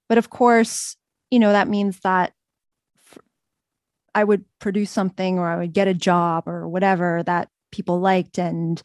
but 0.09 0.19
of 0.19 0.31
course, 0.31 0.97
you 1.31 1.39
know, 1.39 1.53
that 1.53 1.69
means 1.69 2.01
that 2.01 2.33
I 4.15 4.25
would 4.25 4.45
produce 4.59 4.91
something 4.91 5.39
or 5.39 5.49
I 5.49 5.57
would 5.57 5.73
get 5.73 5.89
a 5.89 5.95
job 5.95 6.47
or 6.47 6.69
whatever 6.69 7.23
that 7.25 7.49
people 7.71 8.01
liked. 8.01 8.39
And, 8.39 8.81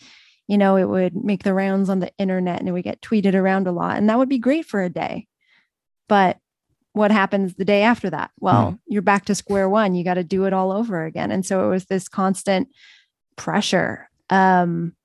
you 0.48 0.58
know, 0.58 0.78
it 0.78 0.86
would 0.86 1.16
make 1.16 1.44
the 1.44 1.54
rounds 1.54 1.90
on 1.90 2.00
the 2.00 2.12
internet 2.18 2.60
and 2.60 2.70
it 2.70 2.72
would 2.72 2.86
get 2.86 3.02
tweeted 3.02 3.36
around 3.36 3.68
a 3.68 3.74
lot. 3.74 3.98
And 3.98 4.10
that 4.10 4.18
would 4.18 4.30
be 4.30 4.40
great 4.40 4.66
for 4.66 4.82
a 4.82 4.90
day. 4.90 5.28
But 6.08 6.38
what 6.98 7.12
happens 7.12 7.56
the 7.56 7.66
day 7.66 7.84
after 7.84 8.10
that? 8.10 8.32
Well, 8.40 8.72
mm. 8.72 8.80
you're 8.88 9.02
back 9.02 9.26
to 9.26 9.36
square 9.36 9.70
one. 9.70 9.96
You 9.96 10.04
got 10.04 10.16
to 10.16 10.24
do 10.24 10.46
it 10.46 10.54
all 10.54 10.72
over 10.72 11.06
again. 11.06 11.32
And 11.32 11.46
so 11.46 11.66
it 11.66 11.70
was 11.70 11.86
this 11.86 12.08
constant 12.08 12.70
pressure. 13.36 14.10
Um, 14.30 14.96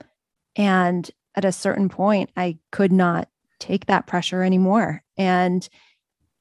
and 0.56 1.10
at 1.34 1.44
a 1.44 1.52
certain 1.52 1.88
point, 1.88 2.30
I 2.36 2.58
could 2.70 2.92
not 2.92 3.28
take 3.58 3.86
that 3.86 4.06
pressure 4.06 4.42
anymore. 4.42 5.02
And 5.16 5.66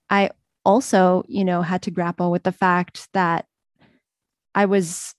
I 0.10 0.32
also, 0.66 1.24
you 1.28 1.46
know, 1.46 1.62
had 1.62 1.82
to 1.84 1.92
grapple 1.92 2.32
with 2.32 2.44
the 2.44 2.52
fact 2.52 3.08
that 3.14 3.46
I 4.54 4.66
was 4.66 5.14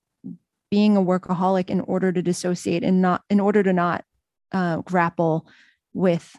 being 0.71 0.97
a 0.97 1.03
workaholic 1.03 1.71
in 1.71 1.81
order 1.83 2.12
to 2.12 2.23
dissociate 2.23 2.83
and 2.83 3.03
not 3.03 3.23
in 3.29 3.41
order 3.41 3.62
to 3.62 3.73
not 3.73 4.05
uh, 4.53 4.79
grapple 4.79 5.47
with 5.95 6.37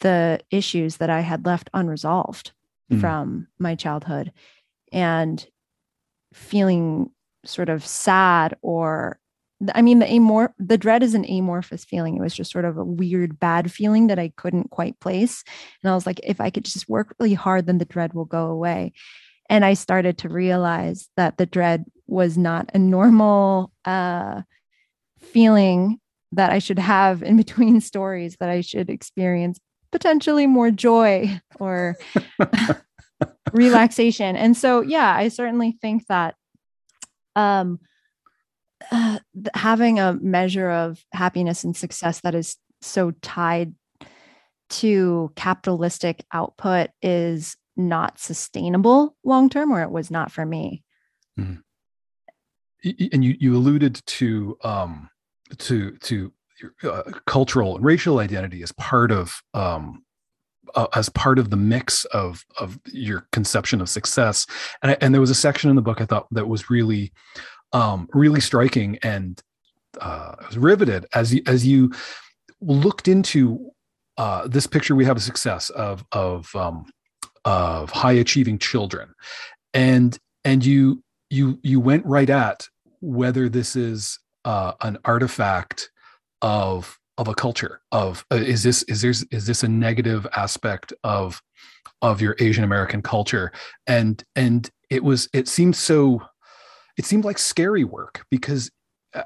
the 0.00 0.40
issues 0.50 0.96
that 0.96 1.10
I 1.10 1.20
had 1.20 1.46
left 1.46 1.70
unresolved 1.74 2.52
mm. 2.92 3.00
from 3.00 3.48
my 3.58 3.74
childhood 3.74 4.32
and 4.92 5.46
feeling 6.32 7.10
sort 7.44 7.68
of 7.68 7.86
sad 7.86 8.56
or 8.62 9.18
I 9.74 9.82
mean 9.82 9.98
the 9.98 10.10
amor 10.10 10.54
the 10.58 10.78
dread 10.78 11.02
is 11.02 11.14
an 11.14 11.24
amorphous 11.24 11.84
feeling. 11.84 12.16
It 12.16 12.20
was 12.20 12.34
just 12.34 12.52
sort 12.52 12.64
of 12.64 12.76
a 12.76 12.84
weird 12.84 13.40
bad 13.40 13.72
feeling 13.72 14.06
that 14.06 14.18
I 14.18 14.32
couldn't 14.36 14.70
quite 14.70 15.00
place. 15.00 15.42
And 15.82 15.90
I 15.90 15.94
was 15.94 16.06
like, 16.06 16.20
if 16.22 16.40
I 16.40 16.50
could 16.50 16.64
just 16.64 16.88
work 16.88 17.14
really 17.18 17.34
hard, 17.34 17.66
then 17.66 17.78
the 17.78 17.84
dread 17.84 18.14
will 18.14 18.24
go 18.24 18.46
away. 18.46 18.92
And 19.50 19.64
I 19.64 19.74
started 19.74 20.18
to 20.18 20.28
realize 20.28 21.08
that 21.16 21.38
the 21.38 21.46
dread 21.46 21.86
was 22.06 22.38
not 22.38 22.70
a 22.74 22.78
normal 22.78 23.72
uh, 23.84 24.42
feeling 25.18 25.98
that 26.32 26.52
I 26.52 26.58
should 26.58 26.78
have 26.78 27.22
in 27.22 27.36
between 27.36 27.80
stories, 27.80 28.36
that 28.38 28.50
I 28.50 28.60
should 28.60 28.90
experience 28.90 29.58
potentially 29.92 30.46
more 30.46 30.70
joy 30.70 31.40
or 31.58 31.96
relaxation. 33.52 34.36
And 34.36 34.56
so, 34.56 34.80
yeah, 34.80 35.14
I 35.14 35.28
certainly 35.28 35.72
think 35.80 36.06
that 36.06 36.34
um, 37.36 37.80
uh, 38.90 39.18
having 39.54 39.98
a 39.98 40.14
measure 40.14 40.70
of 40.70 41.02
happiness 41.12 41.64
and 41.64 41.76
success 41.76 42.20
that 42.20 42.34
is 42.34 42.56
so 42.80 43.12
tied 43.22 43.74
to 44.70 45.32
capitalistic 45.34 46.24
output 46.32 46.90
is 47.02 47.56
not 47.76 48.18
sustainable 48.18 49.16
long 49.24 49.48
term, 49.48 49.72
or 49.72 49.82
it 49.82 49.90
was 49.90 50.10
not 50.10 50.30
for 50.30 50.44
me. 50.44 50.82
Mm. 51.38 51.62
And 53.12 53.24
you 53.24 53.36
you 53.40 53.56
alluded 53.56 54.00
to 54.06 54.56
um, 54.62 55.10
to 55.58 55.92
to 55.98 56.32
uh, 56.84 57.02
cultural 57.26 57.76
and 57.76 57.84
racial 57.84 58.18
identity 58.18 58.62
as 58.62 58.72
part 58.72 59.10
of 59.10 59.42
um, 59.54 60.04
uh, 60.74 60.86
as 60.94 61.08
part 61.08 61.38
of 61.38 61.50
the 61.50 61.56
mix 61.56 62.04
of 62.06 62.44
of 62.58 62.78
your 62.86 63.26
conception 63.32 63.80
of 63.80 63.88
success. 63.88 64.46
And 64.82 64.92
I, 64.92 64.96
and 65.00 65.14
there 65.14 65.20
was 65.20 65.30
a 65.30 65.34
section 65.34 65.70
in 65.70 65.76
the 65.76 65.82
book 65.82 66.00
I 66.00 66.06
thought 66.06 66.26
that 66.32 66.48
was 66.48 66.70
really 66.70 67.12
um, 67.72 68.08
really 68.12 68.40
striking 68.40 68.98
and 69.02 69.40
uh, 70.00 70.34
riveted 70.56 71.06
as 71.14 71.34
you, 71.34 71.42
as 71.46 71.66
you 71.66 71.92
looked 72.60 73.08
into 73.08 73.70
uh, 74.16 74.46
this 74.48 74.66
picture. 74.66 74.94
We 74.94 75.04
have 75.04 75.16
a 75.16 75.20
success 75.20 75.70
of 75.70 76.04
of 76.12 76.54
um, 76.54 76.90
of 77.44 77.90
high 77.90 78.12
achieving 78.12 78.58
children, 78.58 79.14
and 79.74 80.18
and 80.44 80.64
you 80.64 81.02
you 81.30 81.58
you 81.62 81.80
went 81.80 82.04
right 82.06 82.30
at 82.30 82.68
whether 83.00 83.48
this 83.48 83.76
is 83.76 84.18
uh, 84.44 84.72
an 84.80 84.98
artifact 85.04 85.90
of 86.42 86.98
of 87.18 87.26
a 87.26 87.34
culture 87.34 87.80
of 87.90 88.24
uh, 88.32 88.36
is 88.36 88.62
this 88.62 88.84
is 88.84 89.02
there 89.02 89.10
is 89.10 89.46
this 89.46 89.62
a 89.64 89.68
negative 89.68 90.26
aspect 90.36 90.92
of 91.04 91.42
of 92.00 92.20
your 92.20 92.36
asian 92.38 92.64
american 92.64 93.02
culture? 93.02 93.52
And 93.86 94.22
and 94.36 94.70
it 94.88 95.02
was 95.02 95.28
it 95.34 95.48
seemed 95.48 95.76
so 95.76 96.22
it 96.96 97.04
seemed 97.04 97.24
like 97.24 97.38
scary 97.38 97.84
work 97.84 98.24
because 98.30 98.70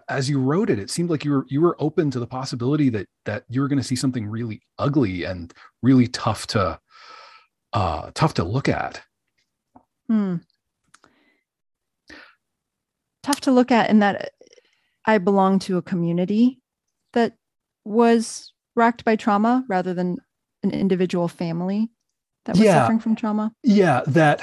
as 0.09 0.29
you 0.31 0.41
wrote 0.41 0.71
it 0.71 0.79
it 0.79 0.91
seemed 0.91 1.11
like 1.11 1.25
you 1.25 1.33
were 1.33 1.47
you 1.49 1.61
were 1.61 1.77
open 1.81 2.11
to 2.11 2.21
the 2.21 2.27
possibility 2.27 2.89
that 2.89 3.07
that 3.25 3.45
you 3.49 3.61
were 3.61 3.69
going 3.69 3.79
to 3.79 3.85
see 3.85 3.97
something 3.97 4.27
really 4.27 4.63
ugly 4.79 5.25
and 5.25 5.53
really 5.83 6.07
tough 6.07 6.47
to 6.47 6.79
uh 7.73 8.11
tough 8.15 8.35
to 8.35 8.45
look 8.45 8.69
at. 8.69 9.03
Hmm. 10.09 10.37
tough 13.23 13.41
to 13.43 13.53
look 13.53 13.71
at 13.71 13.91
in 13.91 13.99
that 14.01 14.33
i 15.07 15.19
belong 15.19 15.59
to 15.59 15.77
a 15.79 15.83
community 15.83 16.62
that 17.13 17.37
was 17.85 18.53
racked 18.75 19.05
by 19.05 19.17
trauma 19.17 19.65
rather 19.69 19.95
than 19.95 20.19
an 20.63 20.71
individual 20.71 21.29
family 21.29 21.91
that 22.45 22.53
was 22.57 22.65
yeah. 22.65 22.81
suffering 22.81 23.01
from 23.01 23.17
trauma? 23.17 23.53
Yeah, 23.63 24.03
that 24.07 24.41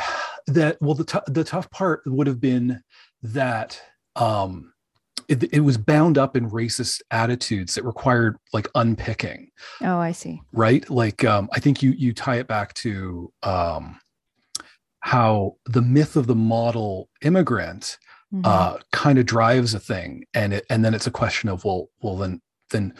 that 0.48 0.82
well 0.82 0.96
the 0.96 1.06
t- 1.06 1.20
the 1.28 1.44
tough 1.44 1.70
part 1.72 2.02
would 2.06 2.28
have 2.28 2.42
been 2.42 2.82
that 3.22 3.82
um 4.16 4.74
it, 5.28 5.44
it, 5.54 5.60
was 5.60 5.78
bound 5.78 6.18
up 6.18 6.36
in 6.36 6.50
racist 6.50 7.02
attitudes 7.12 7.76
that 7.76 7.86
required 7.86 8.38
like 8.52 8.68
unpicking. 8.74 9.52
Oh, 9.82 10.00
I 10.00 10.12
see. 10.12 10.42
Right. 10.52 10.90
Like, 10.90 11.24
um, 11.24 11.50
I 11.54 11.60
think 11.60 11.84
you, 11.84 11.92
you 11.92 12.14
tie 12.14 12.38
it 12.38 12.48
back 12.48 12.74
to, 12.76 13.32
um, 13.44 14.00
how 15.02 15.58
the 15.66 15.84
myth 15.84 16.16
of 16.16 16.26
the 16.26 16.36
model 16.36 17.10
immigrant, 17.22 18.00
mm-hmm. 18.34 18.42
uh, 18.44 18.78
kind 18.92 19.20
of 19.20 19.28
drives 19.28 19.76
a 19.76 19.80
thing. 19.80 20.26
And 20.34 20.54
it, 20.54 20.66
and 20.68 20.84
then 20.84 20.96
it's 20.96 21.08
a 21.08 21.12
question 21.12 21.48
of, 21.48 21.64
well, 21.64 21.90
well, 22.02 22.18
then, 22.18 22.42
then 22.70 22.94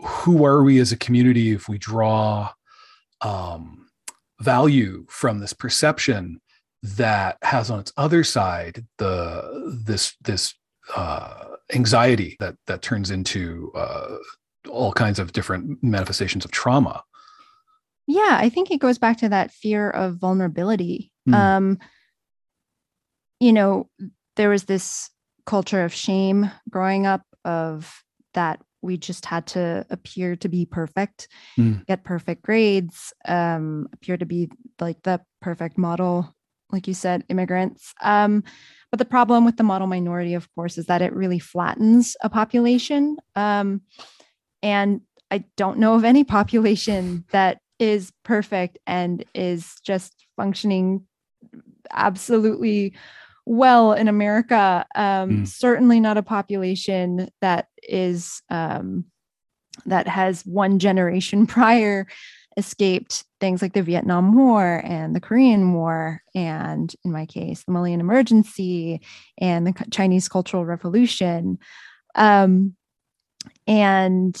who 0.00 0.44
are 0.44 0.62
we 0.62 0.78
as 0.80 0.92
a 0.92 0.96
community 0.96 1.52
if 1.52 1.68
we 1.68 1.78
draw, 1.78 2.50
um, 3.20 3.88
value 4.40 5.06
from 5.08 5.38
this 5.38 5.52
perception 5.52 6.40
that 6.82 7.38
has 7.42 7.70
on 7.70 7.78
its 7.78 7.92
other 7.96 8.24
side 8.24 8.84
the 8.98 9.80
this 9.84 10.16
this 10.20 10.54
uh, 10.96 11.44
anxiety 11.72 12.36
that 12.40 12.56
that 12.66 12.82
turns 12.82 13.10
into 13.10 13.70
uh, 13.74 14.16
all 14.68 14.92
kinds 14.92 15.18
of 15.18 15.32
different 15.32 15.82
manifestations 15.82 16.44
of 16.44 16.50
trauma. 16.50 17.02
Yeah, 18.08 18.36
I 18.40 18.48
think 18.48 18.70
it 18.70 18.80
goes 18.80 18.98
back 18.98 19.18
to 19.18 19.28
that 19.28 19.52
fear 19.52 19.88
of 19.88 20.16
vulnerability. 20.16 21.12
Mm. 21.28 21.34
Um, 21.34 21.78
you 23.38 23.52
know, 23.52 23.88
there 24.36 24.48
was 24.48 24.64
this 24.64 25.08
culture 25.46 25.84
of 25.84 25.94
shame 25.94 26.50
growing 26.68 27.06
up 27.06 27.22
of 27.44 28.01
that 28.34 28.60
we 28.82 28.96
just 28.96 29.26
had 29.26 29.46
to 29.46 29.86
appear 29.90 30.34
to 30.36 30.48
be 30.48 30.66
perfect, 30.66 31.28
mm. 31.58 31.86
get 31.86 32.04
perfect 32.04 32.42
grades, 32.42 33.12
um, 33.26 33.88
appear 33.92 34.16
to 34.16 34.26
be 34.26 34.50
like 34.80 35.02
the 35.02 35.20
perfect 35.40 35.78
model 35.78 36.34
like 36.72 36.88
you 36.88 36.94
said, 36.94 37.24
immigrants. 37.28 37.94
Um, 38.00 38.42
but 38.90 38.98
the 38.98 39.04
problem 39.04 39.44
with 39.44 39.56
the 39.56 39.62
model 39.62 39.86
minority, 39.86 40.34
of 40.34 40.52
course, 40.54 40.78
is 40.78 40.86
that 40.86 41.02
it 41.02 41.12
really 41.12 41.38
flattens 41.38 42.16
a 42.22 42.28
population. 42.28 43.18
Um, 43.36 43.82
and 44.62 45.02
I 45.30 45.44
don't 45.56 45.78
know 45.78 45.94
of 45.94 46.04
any 46.04 46.24
population 46.38 47.24
that 47.30 47.58
is 47.78 48.12
perfect 48.24 48.78
and 48.86 49.24
is 49.34 49.74
just 49.84 50.26
functioning 50.36 51.06
absolutely 51.90 52.94
well 53.44 53.92
in 53.92 54.08
America. 54.08 54.86
Um, 54.94 55.30
mm. 55.30 55.48
Certainly 55.48 56.00
not 56.00 56.16
a 56.16 56.22
population 56.22 57.28
that 57.40 57.66
is 57.82 58.42
um, 58.50 59.04
that 59.86 60.08
has 60.08 60.44
one 60.44 60.78
generation 60.78 61.46
prior 61.46 62.06
escaped 62.56 63.24
things 63.40 63.62
like 63.62 63.72
the 63.72 63.82
Vietnam 63.82 64.36
War 64.36 64.82
and 64.84 65.16
the 65.16 65.20
Korean 65.20 65.72
War, 65.72 66.22
and 66.34 66.94
in 67.04 67.10
my 67.10 67.24
case, 67.24 67.64
the 67.64 67.72
Malayan 67.72 68.00
Emergency 68.00 69.00
and 69.38 69.66
the 69.66 69.86
Chinese 69.90 70.28
Cultural 70.28 70.64
Revolution. 70.64 71.58
Um, 72.14 72.76
and 73.66 74.36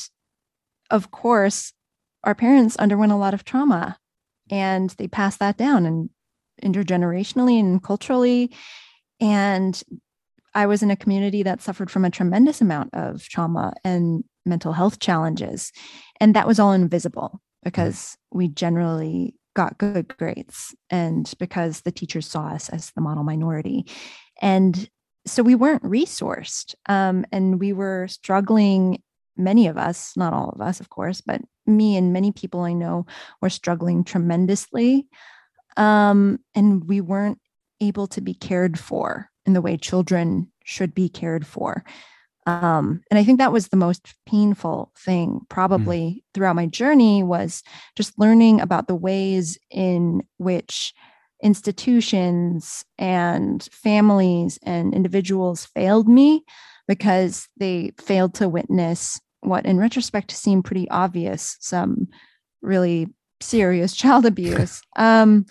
of 0.90 1.10
course, 1.10 1.72
our 2.24 2.34
parents 2.34 2.76
underwent 2.76 3.12
a 3.12 3.16
lot 3.16 3.34
of 3.34 3.44
trauma 3.44 3.98
and 4.50 4.90
they 4.90 5.08
passed 5.08 5.38
that 5.38 5.56
down 5.56 5.86
and 5.86 6.10
intergenerationally 6.62 7.58
and 7.58 7.82
culturally. 7.82 8.54
And 9.20 9.82
I 10.54 10.66
was 10.66 10.82
in 10.82 10.90
a 10.90 10.96
community 10.96 11.42
that 11.42 11.62
suffered 11.62 11.90
from 11.90 12.04
a 12.04 12.10
tremendous 12.10 12.60
amount 12.60 12.90
of 12.94 13.22
trauma 13.28 13.72
and 13.84 14.24
mental 14.44 14.72
health 14.72 14.98
challenges. 14.98 15.72
And 16.20 16.34
that 16.34 16.46
was 16.46 16.58
all 16.58 16.72
invisible 16.72 17.40
because 17.62 18.16
we 18.32 18.48
generally 18.48 19.34
got 19.54 19.78
good 19.78 20.16
grades 20.16 20.74
and 20.90 21.32
because 21.38 21.82
the 21.82 21.92
teachers 21.92 22.26
saw 22.26 22.48
us 22.48 22.68
as 22.68 22.90
the 22.92 23.00
model 23.00 23.24
minority. 23.24 23.86
And 24.40 24.88
so 25.26 25.42
we 25.42 25.54
weren't 25.54 25.84
resourced 25.84 26.74
um, 26.88 27.24
and 27.30 27.60
we 27.60 27.72
were 27.72 28.08
struggling. 28.08 29.02
Many 29.36 29.66
of 29.66 29.78
us, 29.78 30.16
not 30.16 30.32
all 30.32 30.50
of 30.50 30.60
us, 30.60 30.80
of 30.80 30.90
course, 30.90 31.20
but 31.20 31.40
me 31.66 31.96
and 31.96 32.12
many 32.12 32.32
people 32.32 32.60
I 32.62 32.72
know 32.72 33.06
were 33.40 33.50
struggling 33.50 34.04
tremendously. 34.04 35.06
Um, 35.76 36.38
and 36.54 36.84
we 36.84 37.00
weren't 37.00 37.38
able 37.80 38.06
to 38.08 38.20
be 38.20 38.34
cared 38.34 38.78
for 38.78 39.30
in 39.46 39.52
the 39.52 39.62
way 39.62 39.76
children 39.76 40.50
should 40.64 40.94
be 40.94 41.08
cared 41.08 41.46
for. 41.46 41.84
Um, 42.46 43.02
and 43.10 43.18
I 43.18 43.24
think 43.24 43.38
that 43.38 43.52
was 43.52 43.68
the 43.68 43.76
most 43.76 44.14
painful 44.26 44.90
thing 44.98 45.40
probably 45.48 46.00
mm. 46.00 46.34
throughout 46.34 46.56
my 46.56 46.66
journey 46.66 47.22
was 47.22 47.62
just 47.96 48.18
learning 48.18 48.60
about 48.60 48.88
the 48.88 48.96
ways 48.96 49.58
in 49.70 50.22
which 50.38 50.92
institutions 51.42 52.84
and 52.98 53.68
families 53.72 54.58
and 54.62 54.94
individuals 54.94 55.66
failed 55.66 56.08
me 56.08 56.44
because 56.88 57.48
they 57.58 57.92
failed 58.00 58.34
to 58.34 58.48
witness 58.48 59.20
what 59.40 59.66
in 59.66 59.78
retrospect 59.78 60.30
seemed 60.30 60.64
pretty 60.64 60.88
obvious 60.90 61.56
some 61.60 62.06
really 62.60 63.08
serious 63.40 63.94
child 63.96 64.24
abuse 64.24 64.82
um, 64.96 65.44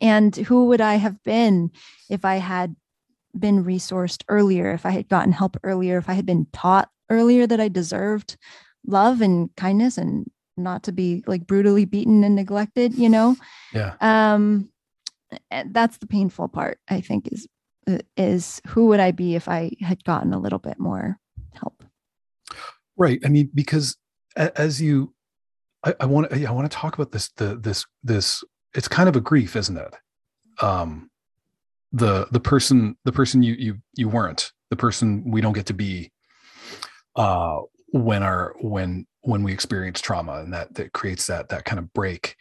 and 0.00 0.36
who 0.36 0.66
would 0.66 0.80
i 0.80 0.94
have 0.94 1.22
been 1.22 1.70
if 2.08 2.24
i 2.24 2.36
had 2.36 2.74
been 3.38 3.64
resourced 3.64 4.22
earlier, 4.28 4.72
if 4.72 4.84
I 4.84 4.90
had 4.90 5.08
gotten 5.08 5.32
help 5.32 5.56
earlier, 5.62 5.98
if 5.98 6.08
I 6.08 6.14
had 6.14 6.26
been 6.26 6.46
taught 6.52 6.90
earlier 7.08 7.46
that 7.46 7.60
I 7.60 7.68
deserved 7.68 8.36
love 8.86 9.20
and 9.20 9.54
kindness 9.56 9.98
and 9.98 10.30
not 10.56 10.82
to 10.84 10.92
be 10.92 11.22
like 11.26 11.46
brutally 11.46 11.84
beaten 11.84 12.24
and 12.24 12.34
neglected, 12.34 12.94
you 12.94 13.08
know? 13.08 13.36
Yeah. 13.72 13.94
Um 14.00 14.70
that's 15.66 15.98
the 15.98 16.06
painful 16.06 16.48
part, 16.48 16.78
I 16.88 17.00
think 17.00 17.28
is 17.32 17.46
is 18.16 18.60
who 18.66 18.86
would 18.86 19.00
I 19.00 19.10
be 19.10 19.34
if 19.34 19.48
I 19.48 19.72
had 19.80 20.04
gotten 20.04 20.32
a 20.32 20.38
little 20.38 20.58
bit 20.58 20.78
more 20.78 21.18
help? 21.54 21.82
Right. 22.96 23.20
I 23.24 23.28
mean, 23.28 23.50
because 23.54 23.96
as 24.36 24.80
you 24.80 25.14
I, 25.82 25.94
I 26.00 26.06
want 26.06 26.30
to 26.30 26.46
I 26.46 26.50
want 26.50 26.70
to 26.70 26.76
talk 26.76 26.94
about 26.94 27.12
this 27.12 27.30
the 27.36 27.56
this 27.56 27.86
this 28.02 28.44
it's 28.74 28.88
kind 28.88 29.08
of 29.08 29.16
a 29.16 29.20
grief, 29.20 29.56
isn't 29.56 29.76
it? 29.76 29.94
Um 30.60 31.09
the 31.92 32.26
the 32.30 32.40
person 32.40 32.96
the 33.04 33.12
person 33.12 33.42
you 33.42 33.54
you 33.54 33.78
you 33.96 34.08
weren't 34.08 34.52
the 34.70 34.76
person 34.76 35.28
we 35.28 35.40
don't 35.40 35.54
get 35.54 35.66
to 35.66 35.74
be 35.74 36.10
uh 37.16 37.58
when 37.92 38.22
our 38.22 38.54
when 38.60 39.06
when 39.22 39.42
we 39.42 39.52
experience 39.52 40.00
trauma 40.00 40.40
and 40.40 40.52
that 40.52 40.72
that 40.74 40.92
creates 40.92 41.26
that 41.26 41.48
that 41.48 41.64
kind 41.64 41.78
of 41.78 41.92
break 41.92 42.36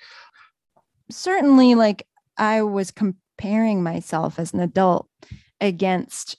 certainly 1.09 1.73
like 1.73 2.05
i 2.37 2.61
was 2.61 2.91
comparing 2.91 3.81
myself 3.81 4.37
as 4.37 4.53
an 4.53 4.59
adult 4.59 5.07
against 5.59 6.37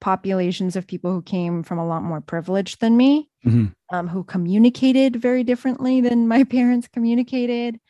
populations 0.00 0.76
of 0.76 0.86
people 0.86 1.12
who 1.12 1.22
came 1.22 1.62
from 1.62 1.78
a 1.78 1.86
lot 1.86 2.02
more 2.02 2.20
privilege 2.20 2.76
than 2.78 2.96
me 2.96 3.30
mm-hmm. 3.46 3.66
um, 3.94 4.08
who 4.08 4.24
communicated 4.24 5.16
very 5.16 5.44
differently 5.44 6.00
than 6.00 6.28
my 6.34 6.44
parents 6.44 6.86
communicated 6.88 7.80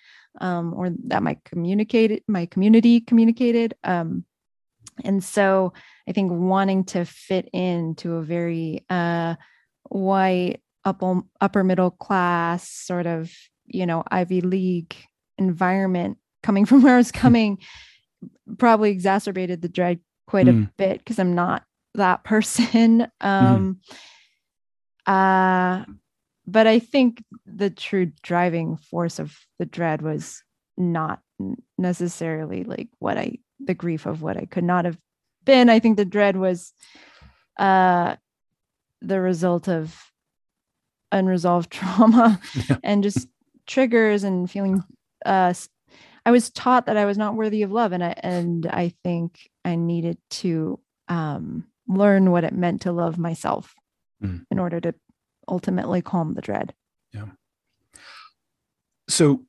um, 0.40 0.72
or 0.74 0.90
that 1.04 1.22
my 1.22 1.36
communicated 1.44 2.22
my 2.28 2.46
community 2.46 3.00
communicated 3.00 3.74
um, 3.82 4.24
and 5.04 5.22
so 5.22 5.72
I 6.08 6.12
think 6.12 6.32
wanting 6.32 6.84
to 6.84 7.04
fit 7.04 7.48
into 7.52 8.16
a 8.16 8.22
very 8.22 8.84
uh, 8.90 9.36
white, 9.88 10.60
upper, 10.84 11.20
upper 11.40 11.64
middle 11.64 11.90
class 11.90 12.68
sort 12.68 13.06
of, 13.06 13.30
you 13.66 13.86
know, 13.86 14.04
Ivy 14.10 14.40
League 14.40 14.94
environment 15.38 16.18
coming 16.42 16.64
from 16.66 16.82
where 16.82 16.94
I 16.94 16.98
was 16.98 17.12
coming 17.12 17.58
probably 18.58 18.90
exacerbated 18.90 19.62
the 19.62 19.68
dread 19.68 20.00
quite 20.26 20.46
mm. 20.46 20.64
a 20.64 20.72
bit 20.76 20.98
because 20.98 21.18
I'm 21.18 21.34
not 21.34 21.64
that 21.94 22.24
person. 22.24 23.08
Um, 23.20 23.80
mm. 25.08 25.82
uh, 25.82 25.84
but 26.46 26.66
I 26.66 26.78
think 26.80 27.22
the 27.46 27.70
true 27.70 28.12
driving 28.22 28.76
force 28.76 29.18
of 29.18 29.36
the 29.58 29.66
dread 29.66 30.02
was 30.02 30.42
not 30.76 31.20
necessarily 31.78 32.64
like 32.64 32.88
what 32.98 33.18
I 33.18 33.38
the 33.64 33.74
grief 33.74 34.06
of 34.06 34.22
what 34.22 34.36
I 34.36 34.46
could 34.46 34.64
not 34.64 34.84
have 34.84 34.98
been. 35.44 35.68
I 35.68 35.78
think 35.78 35.96
the 35.96 36.04
dread 36.04 36.36
was 36.36 36.72
uh, 37.58 38.16
the 39.00 39.20
result 39.20 39.68
of 39.68 40.12
unresolved 41.10 41.70
trauma 41.70 42.40
yeah. 42.68 42.76
and 42.82 43.02
just 43.02 43.28
triggers 43.66 44.24
and 44.24 44.50
feeling. 44.50 44.82
Uh, 45.24 45.54
I 46.24 46.30
was 46.30 46.50
taught 46.50 46.86
that 46.86 46.96
I 46.96 47.04
was 47.04 47.18
not 47.18 47.34
worthy 47.34 47.62
of 47.62 47.72
love, 47.72 47.92
and 47.92 48.02
I 48.02 48.14
and 48.18 48.66
I 48.66 48.94
think 49.02 49.50
I 49.64 49.74
needed 49.74 50.18
to 50.30 50.78
um, 51.08 51.64
learn 51.88 52.30
what 52.30 52.44
it 52.44 52.52
meant 52.52 52.82
to 52.82 52.92
love 52.92 53.18
myself 53.18 53.74
mm. 54.22 54.44
in 54.50 54.58
order 54.58 54.80
to 54.80 54.94
ultimately 55.48 56.00
calm 56.00 56.34
the 56.34 56.40
dread. 56.40 56.74
Yeah. 57.12 57.26
So 59.08 59.44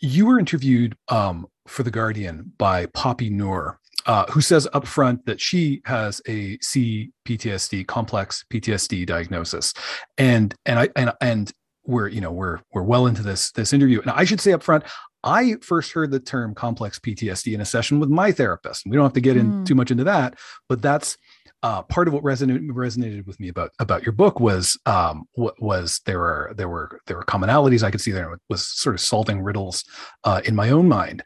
you 0.00 0.26
were 0.26 0.38
interviewed 0.38 0.96
um, 1.08 1.46
for 1.66 1.82
The 1.82 1.90
Guardian 1.90 2.52
by 2.58 2.86
Poppy 2.86 3.30
Noor, 3.30 3.78
uh, 4.06 4.26
who 4.26 4.40
says 4.40 4.66
up 4.72 4.86
front 4.86 5.26
that 5.26 5.40
she 5.40 5.80
has 5.84 6.20
a 6.26 6.56
CPTSD, 6.58 7.86
complex 7.86 8.44
PTSD 8.52 9.06
diagnosis, 9.06 9.74
and 10.16 10.54
and 10.66 10.78
I 10.78 10.88
and 10.96 11.12
and 11.20 11.52
we're 11.84 12.08
you 12.08 12.20
know 12.20 12.32
we're 12.32 12.60
we're 12.72 12.82
well 12.82 13.06
into 13.06 13.22
this 13.22 13.50
this 13.52 13.72
interview, 13.72 14.00
and 14.00 14.10
I 14.10 14.24
should 14.24 14.40
say 14.40 14.52
up 14.52 14.62
front, 14.62 14.84
I 15.24 15.56
first 15.62 15.92
heard 15.92 16.10
the 16.10 16.20
term 16.20 16.54
complex 16.54 16.98
PTSD 16.98 17.54
in 17.54 17.60
a 17.60 17.64
session 17.64 17.98
with 17.98 18.08
my 18.08 18.30
therapist. 18.32 18.84
We 18.86 18.96
don't 18.96 19.04
have 19.04 19.12
to 19.14 19.20
get 19.20 19.36
in 19.36 19.50
Mm. 19.52 19.66
too 19.66 19.74
much 19.74 19.90
into 19.90 20.04
that, 20.04 20.38
but 20.68 20.80
that's 20.80 21.16
uh, 21.62 21.82
part 21.82 22.06
of 22.06 22.14
what 22.14 22.22
resonated 22.22 22.68
resonated 22.68 23.26
with 23.26 23.40
me 23.40 23.48
about 23.48 23.72
about 23.78 24.04
your 24.04 24.12
book 24.12 24.38
was 24.38 24.78
um, 24.86 25.24
what 25.32 25.60
was 25.60 26.00
there 26.06 26.20
are 26.20 26.54
there 26.56 26.68
were 26.68 27.00
there 27.06 27.16
were 27.16 27.24
commonalities 27.24 27.82
I 27.82 27.90
could 27.90 28.00
see 28.00 28.12
there 28.12 28.38
was 28.48 28.66
sort 28.66 28.94
of 28.94 29.00
solving 29.00 29.42
riddles 29.42 29.84
uh, 30.24 30.40
in 30.44 30.54
my 30.54 30.70
own 30.70 30.88
mind, 30.88 31.22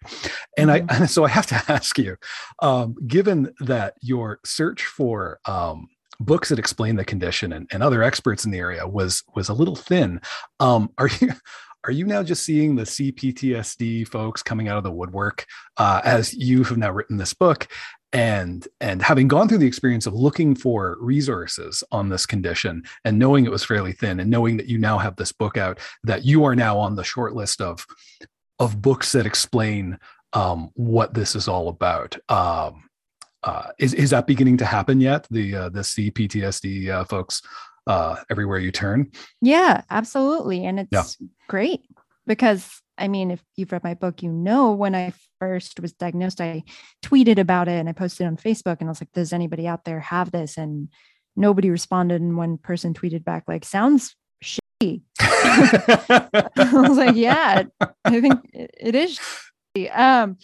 and 0.57 0.71
I 0.71 0.85
and 0.88 1.11
so 1.16 1.25
I 1.25 1.29
have 1.29 1.47
to 1.49 1.62
ask 1.68 1.99
you, 1.99 2.16
um, 2.61 2.97
given 3.07 3.53
that 3.61 3.95
your 4.01 4.40
search 4.45 4.85
for 4.85 5.38
um, 5.45 5.88
books 6.25 6.49
that 6.49 6.59
explain 6.59 6.97
the 6.97 7.05
condition 7.05 7.53
and, 7.53 7.69
and 7.73 7.83
other 7.83 8.03
experts 8.03 8.45
in 8.45 8.51
the 8.51 8.59
area 8.59 8.87
was 8.87 9.23
was 9.35 9.49
a 9.49 9.55
little 9.55 9.77
thin, 9.77 10.21
um, 10.61 10.91
are 10.99 11.09
you? 11.21 11.33
Are 11.85 11.91
you 11.91 12.07
now 12.07 12.23
just 12.23 12.45
seeing 12.45 12.77
the 12.77 12.85
CPTSD 12.85 14.07
folks 14.07 14.41
coming 14.41 14.69
out 14.69 14.77
of 14.77 14.85
the 14.85 14.93
woodwork 14.93 15.45
uh, 15.79 16.01
as 16.05 16.33
you 16.33 16.63
have 16.63 16.79
now 16.79 16.93
written 16.93 17.17
this 17.17 17.35
book 17.35 17.67
and 18.13 18.69
and 18.81 19.03
having 19.03 19.27
gone 19.27 19.49
through 19.49 19.59
the 19.59 19.67
experience 19.67 20.07
of 20.07 20.15
looking 20.15 20.55
for 20.55 20.97
resources 21.01 21.83
on 21.91 22.09
this 22.09 22.27
condition 22.27 22.85
and 23.05 23.19
knowing 23.19 23.45
it 23.45 23.51
was 23.51 23.65
fairly 23.65 23.93
thin 23.93 24.21
and 24.21 24.31
knowing 24.31 24.57
that 24.59 24.69
you 24.69 24.79
now 24.79 24.99
have 24.99 25.17
this 25.17 25.33
book 25.33 25.57
out 25.57 25.79
that 26.05 26.25
you 26.25 26.45
are 26.45 26.55
now 26.55 26.79
on 26.79 26.95
the 26.95 27.05
short 27.05 27.35
list 27.35 27.61
of 27.61 27.87
of 28.59 28.81
books 28.81 29.13
that 29.13 29.27
explain 29.27 29.99
um, 30.35 30.71
what 30.75 31.15
this 31.15 31.35
is 31.35 31.49
all 31.49 31.69
about 31.69 32.17
um, 32.29 32.85
uh, 33.45 33.69
is 33.79 33.93
is 33.95 34.11
that 34.11 34.27
beginning 34.27 34.57
to 34.59 34.65
happen 34.65 35.01
yet 35.01 35.27
the 35.31 35.55
uh, 35.55 35.69
the 35.69 35.81
CPTSD 35.81 36.89
uh, 36.89 37.05
folks 37.05 37.43
uh, 37.87 38.17
everywhere 38.31 38.59
you 38.59 38.71
turn 38.71 39.11
Yeah, 39.41 39.83
absolutely. 39.91 40.65
And 40.67 40.81
it's 40.81 40.93
Yeah. 40.93 41.27
great 41.49 41.81
because 42.27 42.81
I 42.99 43.09
mean, 43.09 43.31
if 43.33 43.43
you've 43.57 43.73
read 43.73 43.83
my 43.83 43.95
book, 43.95 44.23
you 44.23 44.31
know 44.31 44.73
when 44.73 44.95
I 44.95 45.13
first 45.41 45.81
was 45.81 45.93
diagnosed, 45.93 46.41
I 46.41 46.63
tweeted 47.03 47.39
about 47.39 47.67
it 47.67 47.73
and 47.81 47.89
I 47.89 47.93
posted 47.93 48.25
it 48.25 48.29
on 48.29 48.37
Facebook 48.37 48.77
and 48.79 48.89
I 48.89 48.93
was 48.93 49.01
like, 49.01 49.11
does 49.13 49.33
anybody 49.33 49.67
out 49.67 49.85
there 49.85 49.99
have 49.99 50.31
this? 50.31 50.57
And 50.57 50.89
nobody 51.35 51.71
responded. 51.71 52.21
And 52.21 52.37
one 52.37 52.59
person 52.59 52.95
tweeted 52.95 53.25
back, 53.25 53.45
like, 53.49 53.65
sounds 53.65 54.15
shitty. 54.45 55.03
I 55.21 56.71
was 56.75 56.99
like, 56.99 57.17
yeah, 57.17 57.65
I 58.05 58.21
think 58.21 58.41
it 58.53 58.71
it 58.79 58.95
is. 58.95 59.19
shitty." 59.77 59.99
Um, 59.99 60.37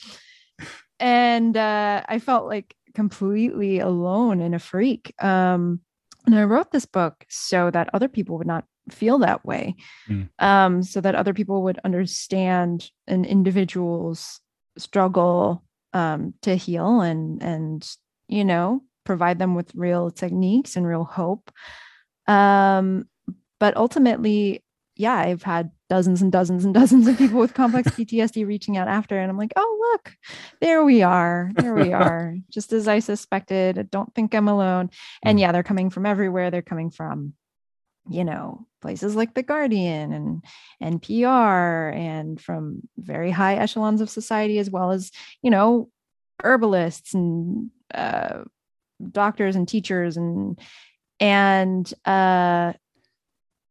and 0.99 1.57
uh, 1.57 2.03
I 2.09 2.19
felt 2.19 2.47
like 2.47 2.75
completely 2.95 3.79
alone 3.79 4.41
and 4.41 4.55
a 4.55 4.59
freak. 4.59 5.15
Um, 5.23 5.81
and 6.27 6.39
I 6.39 6.45
wrote 6.45 6.71
this 6.73 6.87
book 6.87 7.25
so 7.29 7.71
that 7.71 7.91
other 7.95 8.09
people 8.09 8.39
would 8.39 8.47
not 8.47 8.65
feel 8.91 9.19
that 9.19 9.45
way, 9.45 9.77
Mm. 10.09 10.29
um, 10.39 10.83
so 10.83 11.01
that 11.01 11.15
other 11.15 11.35
people 11.35 11.63
would 11.65 11.79
understand 11.85 12.91
an 13.07 13.25
individual's 13.25 14.41
struggle 14.77 15.65
um, 15.93 16.35
to 16.43 16.55
heal 16.55 17.01
and 17.01 17.43
and 17.43 17.89
you 18.29 18.45
know 18.45 18.83
provide 19.05 19.39
them 19.39 19.55
with 19.55 19.75
real 19.75 20.11
techniques 20.11 20.77
and 20.77 20.87
real 20.87 21.05
hope. 21.05 21.51
Um, 22.27 23.09
but 23.59 23.77
ultimately, 23.77 24.63
yeah, 24.99 25.15
I've 25.15 25.43
had 25.45 25.71
dozens 25.89 26.21
and 26.21 26.31
dozens 26.31 26.65
and 26.67 26.75
dozens 26.81 27.07
of 27.07 27.17
people 27.17 27.39
with 27.41 27.55
complex 27.55 27.89
PTSD 27.97 28.47
reaching 28.47 28.77
out 28.77 28.89
after, 28.89 29.19
and 29.19 29.31
I'm 29.31 29.39
like, 29.39 29.53
oh 29.57 29.91
look, 29.93 30.15
there 30.61 30.85
we 30.85 31.01
are, 31.03 31.51
there 31.55 31.75
we 31.75 31.93
are, 32.05 32.37
just 32.51 32.73
as 32.73 32.87
I 32.89 32.99
suspected. 32.99 33.79
I 33.79 33.83
don't 33.83 34.15
think 34.15 34.35
I'm 34.35 34.49
alone. 34.49 34.91
And 35.23 35.39
Mm. 35.39 35.41
yeah, 35.41 35.53
they're 35.53 35.63
coming 35.63 35.89
from 35.89 36.05
everywhere. 36.05 36.51
They're 36.51 36.63
coming 36.63 36.91
from, 36.91 37.33
you 38.11 38.25
know, 38.25 38.67
places 38.83 39.15
like 39.17 39.35
the 39.35 39.43
Guardian 39.43 40.13
and 40.13 41.01
NPR, 41.01 41.95
and 41.95 42.41
from 42.41 42.83
very 42.99 43.31
high 43.31 43.55
echelons 43.57 44.01
of 44.01 44.11
society, 44.11 44.59
as 44.59 44.69
well 44.69 44.91
as 44.91 45.11
you 45.43 45.51
know, 45.51 45.89
herbalists 46.43 47.15
and 47.15 47.71
uh, 47.95 48.43
doctors 49.13 49.55
and 49.55 49.69
teachers 49.69 50.17
and 50.17 50.61
and 51.21 51.93
uh 52.05 52.73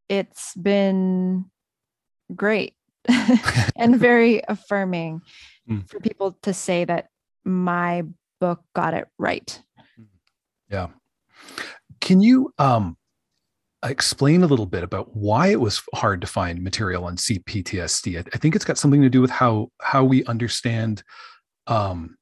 it's 0.10 0.54
been 0.56 1.46
great 2.36 2.74
and 3.76 3.98
very 4.00 4.41
affirming 4.48 5.22
Mm. 5.70 5.89
for 5.89 6.00
people 6.00 6.38
to 6.43 6.54
say 6.54 6.86
that 6.86 7.10
my 7.43 8.04
book 8.39 8.62
got 8.74 8.93
it 8.93 9.10
right 9.17 9.62
Yeah. 10.72 10.88
Can 12.00 12.22
you 12.22 12.54
um, 12.58 12.96
explain 13.84 14.43
a 14.43 14.48
little 14.48 14.65
bit 14.65 14.84
about 14.84 15.13
why 15.15 15.48
it 15.48 15.60
was 15.60 15.82
hard 15.93 16.22
to 16.22 16.28
find 16.28 16.63
material 16.63 17.04
on 17.04 17.17
CPTSD? 17.17 18.17
I, 18.17 18.24
I 18.34 18.38
think 18.38 18.56
it's 18.56 18.63
got 18.63 18.78
something 18.78 19.02
to 19.02 19.10
do 19.10 19.20
with 19.22 19.30
how 19.32 19.70
how 19.82 20.06
we 20.06 20.24
understand 20.26 21.04
um, 21.67 22.15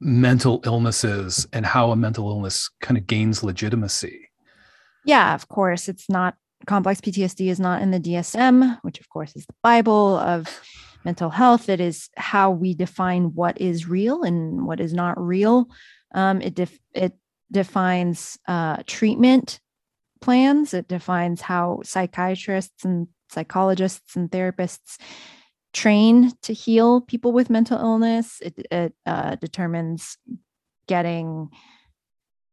mental 0.00 0.60
illnesses 0.64 1.46
and 1.52 1.66
how 1.66 1.90
a 1.90 1.96
mental 1.96 2.28
illness 2.30 2.70
kind 2.80 2.96
of 2.98 3.06
gains 3.08 3.42
legitimacy. 3.42 4.28
yeah 5.04 5.34
of 5.34 5.48
course 5.48 5.88
it's 5.88 6.08
not 6.08 6.36
complex 6.66 7.00
ptsd 7.00 7.48
is 7.48 7.60
not 7.60 7.82
in 7.82 7.90
the 7.90 8.00
dsm 8.00 8.78
which 8.82 8.98
of 8.98 9.08
course 9.08 9.36
is 9.36 9.44
the 9.46 9.54
bible 9.62 10.16
of 10.16 10.48
mental 11.04 11.30
health. 11.30 11.68
It 11.68 11.80
is 11.80 12.10
how 12.16 12.50
we 12.50 12.74
define 12.74 13.32
what 13.34 13.60
is 13.60 13.88
real 13.88 14.24
and 14.24 14.66
what 14.66 14.80
is 14.80 14.92
not 14.92 15.16
real. 15.16 15.68
Um, 16.12 16.42
it 16.42 16.54
def- 16.56 16.80
it 16.94 17.12
defines 17.52 18.36
uh, 18.48 18.78
treatment 18.88 19.60
plans. 20.20 20.74
It 20.74 20.88
defines 20.88 21.40
how 21.42 21.80
psychiatrists 21.84 22.84
and 22.84 23.06
psychologists 23.30 24.16
and 24.16 24.28
therapists 24.28 24.98
train 25.72 26.32
to 26.42 26.52
heal 26.52 27.02
people 27.02 27.30
with 27.32 27.50
mental 27.50 27.78
illness. 27.78 28.40
It, 28.42 28.66
it 28.72 28.92
uh, 29.06 29.36
determines 29.36 30.18
getting 30.88 31.50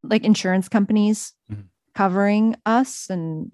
like 0.03 0.23
insurance 0.23 0.69
companies 0.69 1.33
Mhm. 1.51 1.69
covering 1.95 2.55
us 2.67 3.09
and 3.09 3.51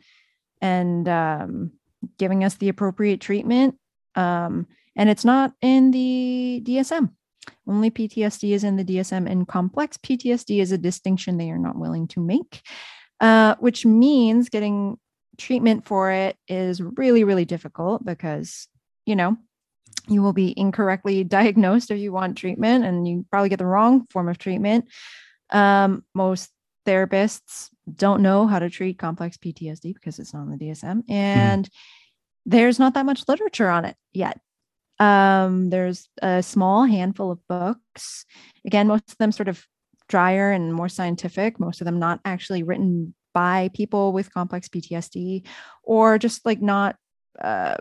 and 0.61 1.07
um, 1.07 1.71
giving 2.17 2.43
us 2.43 2.55
the 2.55 2.69
appropriate 2.69 3.21
treatment 3.21 3.75
um, 4.15 4.67
and 4.95 5.09
it's 5.09 5.25
not 5.25 5.53
in 5.61 5.91
the 5.91 6.61
dsm 6.65 7.11
only 7.67 7.89
ptsd 7.91 8.51
is 8.51 8.63
in 8.63 8.75
the 8.75 8.83
dsm 8.83 9.29
and 9.29 9.47
complex 9.47 9.97
ptsd 9.97 10.61
is 10.61 10.71
a 10.71 10.77
distinction 10.77 11.37
they 11.37 11.49
are 11.51 11.57
not 11.57 11.77
willing 11.77 12.07
to 12.07 12.19
make 12.19 12.61
uh, 13.19 13.55
which 13.59 13.85
means 13.85 14.49
getting 14.49 14.97
treatment 15.37 15.85
for 15.85 16.11
it 16.11 16.35
is 16.47 16.81
really 16.81 17.23
really 17.23 17.45
difficult 17.45 18.03
because 18.05 18.67
you 19.05 19.15
know 19.15 19.37
you 20.09 20.21
will 20.21 20.33
be 20.33 20.53
incorrectly 20.57 21.23
diagnosed 21.39 21.91
if 21.91 21.99
you 21.99 22.11
want 22.11 22.37
treatment 22.37 22.85
and 22.85 23.07
you 23.07 23.25
probably 23.31 23.49
get 23.49 23.59
the 23.59 23.65
wrong 23.65 24.05
form 24.09 24.27
of 24.27 24.37
treatment. 24.37 24.85
Um, 25.51 26.03
most 26.13 26.49
therapists 26.89 27.69
don't 27.95 28.21
know 28.21 28.47
how 28.47 28.59
to 28.59 28.69
treat 28.69 28.97
complex 28.97 29.37
ptsd 29.37 29.93
because 29.93 30.17
it's 30.17 30.33
not 30.33 30.43
in 30.43 30.57
the 30.57 30.65
dsm 30.65 31.03
and 31.07 31.69
there's 32.45 32.79
not 32.79 32.95
that 32.95 33.05
much 33.05 33.27
literature 33.27 33.69
on 33.69 33.85
it 33.85 33.95
yet. 34.11 34.39
Um, 34.97 35.69
there's 35.69 36.09
a 36.21 36.41
small 36.41 36.83
handful 36.85 37.31
of 37.31 37.47
books. 37.47 38.25
Again 38.65 38.87
most 38.87 39.11
of 39.11 39.17
them 39.17 39.31
sort 39.31 39.47
of 39.47 39.63
drier 40.07 40.51
and 40.51 40.73
more 40.73 40.89
scientific 40.89 41.59
most 41.59 41.81
of 41.81 41.85
them 41.85 41.99
not 41.99 42.19
actually 42.25 42.63
written 42.63 43.13
by 43.33 43.69
people 43.75 44.11
with 44.11 44.33
complex 44.33 44.67
ptsd 44.67 45.45
or 45.83 46.17
just 46.17 46.43
like 46.47 46.61
not 46.61 46.95
uh, 47.39 47.75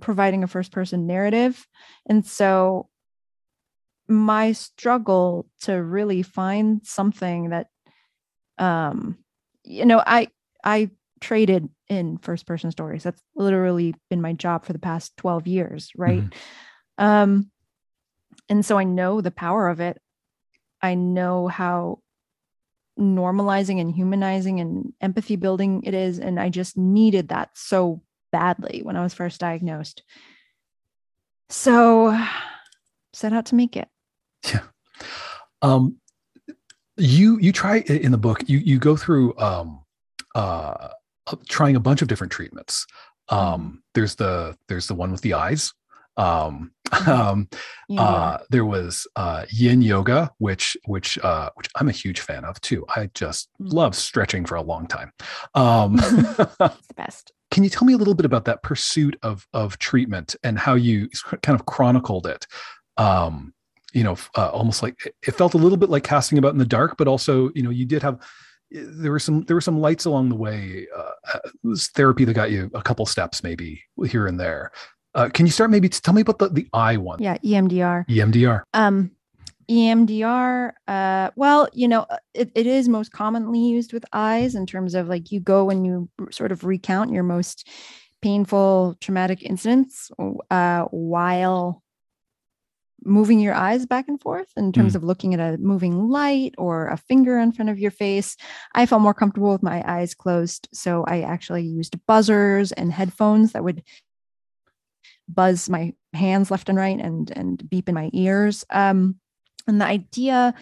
providing 0.00 0.42
a 0.42 0.48
first 0.48 0.72
person 0.72 1.06
narrative. 1.06 1.66
And 2.06 2.26
so 2.26 2.88
my 4.08 4.52
struggle 4.52 5.46
to 5.62 5.74
really 5.74 6.22
find 6.22 6.80
something 6.84 7.50
that 7.50 7.68
um 8.60 9.18
you 9.64 9.84
know 9.84 10.02
i 10.06 10.28
i 10.64 10.90
traded 11.20 11.68
in 11.88 12.16
first 12.18 12.46
person 12.46 12.70
stories. 12.70 13.02
That's 13.02 13.22
literally 13.34 13.94
been 14.08 14.22
my 14.22 14.32
job 14.32 14.64
for 14.64 14.72
the 14.72 14.78
past 14.78 15.16
12 15.16 15.46
years 15.46 15.90
right? 15.96 16.22
Um 16.98 17.50
and 18.48 18.64
so 18.64 18.78
i 18.78 18.84
know 18.84 19.20
the 19.20 19.30
power 19.30 19.68
of 19.68 19.80
it. 19.80 19.98
I 20.82 20.94
know 20.94 21.48
how 21.48 22.00
normalizing 22.98 23.80
and 23.80 23.90
humanizing 23.90 24.60
and 24.60 24.92
empathy 25.00 25.36
building 25.36 25.82
it 25.84 25.94
is 25.94 26.18
and 26.18 26.38
i 26.38 26.50
just 26.50 26.76
needed 26.76 27.28
that 27.28 27.48
so 27.54 28.02
badly 28.30 28.80
when 28.82 28.96
i 28.96 29.02
was 29.02 29.14
first 29.14 29.40
diagnosed. 29.40 30.02
So 31.48 32.16
set 33.12 33.32
out 33.32 33.46
to 33.46 33.54
make 33.54 33.76
it. 33.76 33.88
Yeah. 34.46 34.60
Um, 35.62 35.96
you 37.00 37.38
you 37.38 37.52
try 37.52 37.78
in 37.78 38.12
the 38.12 38.18
book 38.18 38.42
you 38.46 38.58
you 38.58 38.78
go 38.78 38.96
through 38.96 39.36
um, 39.38 39.80
uh, 40.34 40.88
trying 41.48 41.76
a 41.76 41.80
bunch 41.80 42.02
of 42.02 42.08
different 42.08 42.32
treatments. 42.32 42.86
Um, 43.28 43.82
there's 43.94 44.14
the 44.16 44.56
there's 44.68 44.86
the 44.86 44.94
one 44.94 45.10
with 45.12 45.22
the 45.22 45.34
eyes. 45.34 45.72
Um, 46.16 46.72
um, 47.06 47.48
You 47.88 47.96
know, 47.96 48.02
uh, 48.02 48.38
there 48.50 48.64
was 48.64 49.06
uh, 49.16 49.46
yin 49.50 49.80
yoga, 49.82 50.30
which 50.38 50.76
which 50.86 51.18
uh, 51.18 51.50
which 51.54 51.68
I'm 51.76 51.88
a 51.88 51.92
huge 51.92 52.20
fan 52.20 52.44
of 52.44 52.60
too. 52.60 52.84
I 52.88 53.10
just 53.14 53.48
Mm. 53.60 53.72
love 53.72 53.94
stretching 53.94 54.44
for 54.44 54.56
a 54.56 54.62
long 54.62 54.86
time. 54.86 55.12
Um, 55.54 55.94
it's 55.98 56.10
the 56.58 56.94
best 56.96 57.32
can 57.50 57.64
you 57.64 57.70
tell 57.70 57.84
me 57.84 57.94
a 57.94 57.96
little 57.96 58.14
bit 58.14 58.26
about 58.26 58.44
that 58.44 58.62
pursuit 58.62 59.16
of 59.22 59.46
of 59.52 59.78
treatment 59.78 60.36
and 60.44 60.58
how 60.58 60.74
you 60.74 61.08
kind 61.42 61.58
of 61.58 61.66
chronicled 61.66 62.26
it? 62.26 62.46
Um, 62.96 63.54
you 63.92 64.04
know, 64.04 64.16
uh, 64.36 64.48
almost 64.48 64.82
like 64.82 65.12
it 65.26 65.32
felt 65.32 65.54
a 65.54 65.58
little 65.58 65.78
bit 65.78 65.90
like 65.90 66.04
casting 66.04 66.38
about 66.38 66.52
in 66.52 66.58
the 66.58 66.64
dark, 66.64 66.96
but 66.96 67.08
also, 67.08 67.50
you 67.54 67.62
know, 67.62 67.70
you 67.70 67.86
did 67.86 68.02
have 68.02 68.20
there 68.70 69.10
were 69.10 69.18
some 69.18 69.42
there 69.42 69.56
were 69.56 69.60
some 69.60 69.80
lights 69.80 70.04
along 70.04 70.28
the 70.28 70.36
way. 70.36 70.86
Uh, 70.96 71.10
uh 71.34 71.38
it 71.44 71.52
was 71.62 71.88
therapy 71.88 72.24
that 72.24 72.34
got 72.34 72.50
you 72.50 72.70
a 72.74 72.82
couple 72.82 73.04
steps, 73.06 73.42
maybe 73.42 73.82
here 74.06 74.26
and 74.26 74.38
there. 74.38 74.70
Uh, 75.14 75.28
can 75.28 75.44
you 75.44 75.52
start 75.52 75.70
maybe 75.70 75.88
to 75.88 76.00
tell 76.00 76.14
me 76.14 76.22
about 76.22 76.38
the 76.38 76.48
the 76.48 76.68
eye 76.72 76.96
one? 76.96 77.20
Yeah, 77.20 77.36
EMDR. 77.38 78.06
EMDR. 78.08 78.62
Um, 78.74 79.10
EMDR, 79.68 80.72
uh, 80.88 81.30
well, 81.36 81.68
you 81.72 81.86
know, 81.86 82.00
uh, 82.10 82.16
it, 82.34 82.50
it 82.56 82.66
is 82.66 82.88
most 82.88 83.12
commonly 83.12 83.60
used 83.60 83.92
with 83.92 84.04
eyes 84.12 84.56
in 84.56 84.66
terms 84.66 84.96
of 84.96 85.08
like 85.08 85.30
you 85.30 85.38
go 85.38 85.70
and 85.70 85.86
you 85.86 86.08
sort 86.32 86.50
of 86.50 86.64
recount 86.64 87.12
your 87.12 87.22
most 87.22 87.68
painful 88.20 88.96
traumatic 89.00 89.42
incidents 89.42 90.10
uh, 90.50 90.82
while 90.86 91.82
moving 93.04 93.40
your 93.40 93.54
eyes 93.54 93.86
back 93.86 94.08
and 94.08 94.20
forth 94.20 94.48
in 94.56 94.72
terms 94.72 94.92
mm. 94.92 94.96
of 94.96 95.04
looking 95.04 95.34
at 95.34 95.40
a 95.40 95.58
moving 95.58 96.08
light 96.08 96.54
or 96.58 96.88
a 96.88 96.96
finger 96.96 97.38
in 97.38 97.52
front 97.52 97.70
of 97.70 97.78
your 97.78 97.90
face. 97.90 98.36
I 98.74 98.86
felt 98.86 99.02
more 99.02 99.14
comfortable 99.14 99.52
with 99.52 99.62
my 99.62 99.82
eyes 99.86 100.14
closed. 100.14 100.68
So 100.72 101.04
I 101.06 101.22
actually 101.22 101.62
used 101.62 101.98
buzzers 102.06 102.72
and 102.72 102.92
headphones 102.92 103.52
that 103.52 103.64
would 103.64 103.82
buzz 105.28 105.68
my 105.68 105.94
hands 106.12 106.50
left 106.50 106.68
and 106.68 106.76
right 106.76 106.98
and 106.98 107.30
and 107.36 107.68
beep 107.70 107.88
in 107.88 107.94
my 107.94 108.10
ears. 108.12 108.64
Um, 108.70 109.16
and 109.66 109.80
the 109.80 109.86
idea 109.86 110.54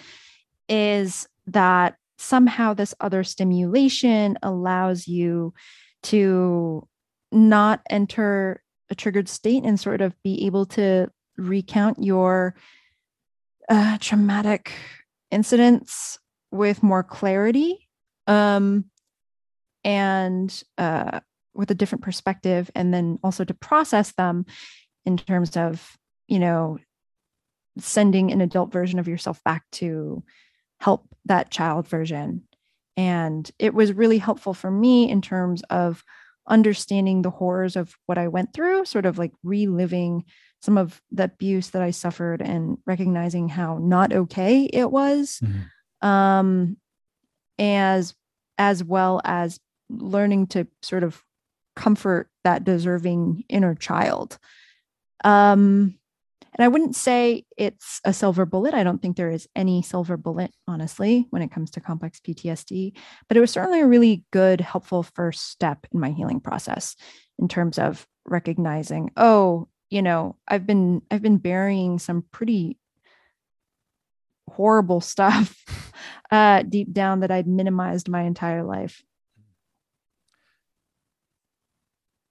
is 0.68 1.26
that 1.46 1.96
somehow 2.18 2.74
this 2.74 2.94
other 3.00 3.24
stimulation 3.24 4.36
allows 4.42 5.06
you 5.06 5.54
to 6.02 6.86
not 7.32 7.80
enter 7.88 8.62
a 8.90 8.94
triggered 8.94 9.28
state 9.28 9.64
and 9.64 9.78
sort 9.78 10.00
of 10.00 10.20
be 10.22 10.46
able 10.46 10.66
to 10.66 11.10
recount 11.38 12.02
your 12.02 12.54
uh, 13.68 13.96
traumatic 13.98 14.72
incidents 15.30 16.18
with 16.50 16.82
more 16.82 17.02
clarity 17.02 17.88
um, 18.26 18.84
and 19.84 20.62
uh, 20.76 21.20
with 21.54 21.70
a 21.70 21.74
different 21.74 22.02
perspective, 22.02 22.70
and 22.74 22.92
then 22.92 23.18
also 23.22 23.44
to 23.44 23.54
process 23.54 24.12
them 24.12 24.44
in 25.06 25.16
terms 25.16 25.56
of, 25.56 25.96
you 26.26 26.38
know, 26.38 26.78
sending 27.78 28.32
an 28.32 28.40
adult 28.40 28.72
version 28.72 28.98
of 28.98 29.08
yourself 29.08 29.42
back 29.44 29.64
to 29.70 30.22
help 30.80 31.06
that 31.24 31.50
child 31.50 31.86
version. 31.88 32.42
And 32.96 33.48
it 33.58 33.74
was 33.74 33.92
really 33.92 34.18
helpful 34.18 34.54
for 34.54 34.70
me 34.70 35.08
in 35.08 35.22
terms 35.22 35.62
of 35.70 36.02
understanding 36.48 37.22
the 37.22 37.30
horrors 37.30 37.76
of 37.76 37.94
what 38.06 38.18
I 38.18 38.28
went 38.28 38.52
through, 38.52 38.84
sort 38.86 39.06
of 39.06 39.18
like 39.18 39.32
reliving 39.44 40.24
some 40.60 40.76
of 40.76 41.00
the 41.10 41.24
abuse 41.24 41.70
that 41.70 41.82
I 41.82 41.90
suffered 41.90 42.42
and 42.42 42.78
recognizing 42.86 43.48
how 43.48 43.78
not 43.78 44.12
okay 44.12 44.64
it 44.72 44.90
was. 44.90 45.40
Mm-hmm. 45.42 46.08
Um, 46.08 46.76
as 47.58 48.14
as 48.56 48.84
well 48.84 49.20
as 49.24 49.58
learning 49.88 50.48
to 50.48 50.66
sort 50.82 51.02
of 51.02 51.22
comfort 51.76 52.28
that 52.44 52.64
deserving 52.64 53.44
inner 53.48 53.74
child. 53.74 54.38
Um, 55.24 55.98
and 56.58 56.64
I 56.64 56.68
wouldn't 56.68 56.96
say 56.96 57.44
it's 57.56 58.00
a 58.04 58.12
silver 58.12 58.44
bullet. 58.44 58.74
I 58.74 58.82
don't 58.82 59.00
think 59.00 59.16
there 59.16 59.30
is 59.30 59.48
any 59.54 59.80
silver 59.82 60.16
bullet, 60.16 60.52
honestly, 60.66 61.26
when 61.30 61.42
it 61.42 61.52
comes 61.52 61.70
to 61.72 61.80
complex 61.80 62.20
PTSD. 62.20 62.96
But 63.28 63.36
it 63.36 63.40
was 63.40 63.52
certainly 63.52 63.80
a 63.80 63.86
really 63.86 64.24
good, 64.32 64.60
helpful 64.60 65.04
first 65.04 65.48
step 65.50 65.86
in 65.92 66.00
my 66.00 66.10
healing 66.10 66.40
process 66.40 66.96
in 67.38 67.46
terms 67.46 67.78
of 67.78 68.06
recognizing, 68.24 69.12
oh, 69.16 69.68
you 69.90 70.02
know, 70.02 70.36
I've 70.46 70.66
been 70.66 71.02
I've 71.10 71.22
been 71.22 71.38
burying 71.38 71.98
some 71.98 72.24
pretty 72.30 72.76
horrible 74.48 75.00
stuff 75.14 75.64
uh, 76.30 76.62
deep 76.62 76.92
down 76.92 77.20
that 77.20 77.30
I'd 77.30 77.46
minimized 77.46 78.08
my 78.08 78.22
entire 78.22 78.62
life. 78.62 79.02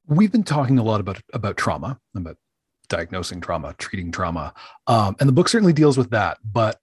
We've 0.07 0.31
been 0.31 0.43
talking 0.43 0.79
a 0.79 0.83
lot 0.83 0.99
about 0.99 1.21
about 1.33 1.57
trauma, 1.57 1.99
about 2.15 2.37
diagnosing 2.87 3.41
trauma, 3.41 3.75
treating 3.77 4.11
trauma. 4.11 4.53
Um, 4.87 5.15
and 5.19 5.27
the 5.27 5.33
book 5.33 5.49
certainly 5.49 5.73
deals 5.73 5.97
with 5.97 6.11
that, 6.11 6.37
but 6.49 6.79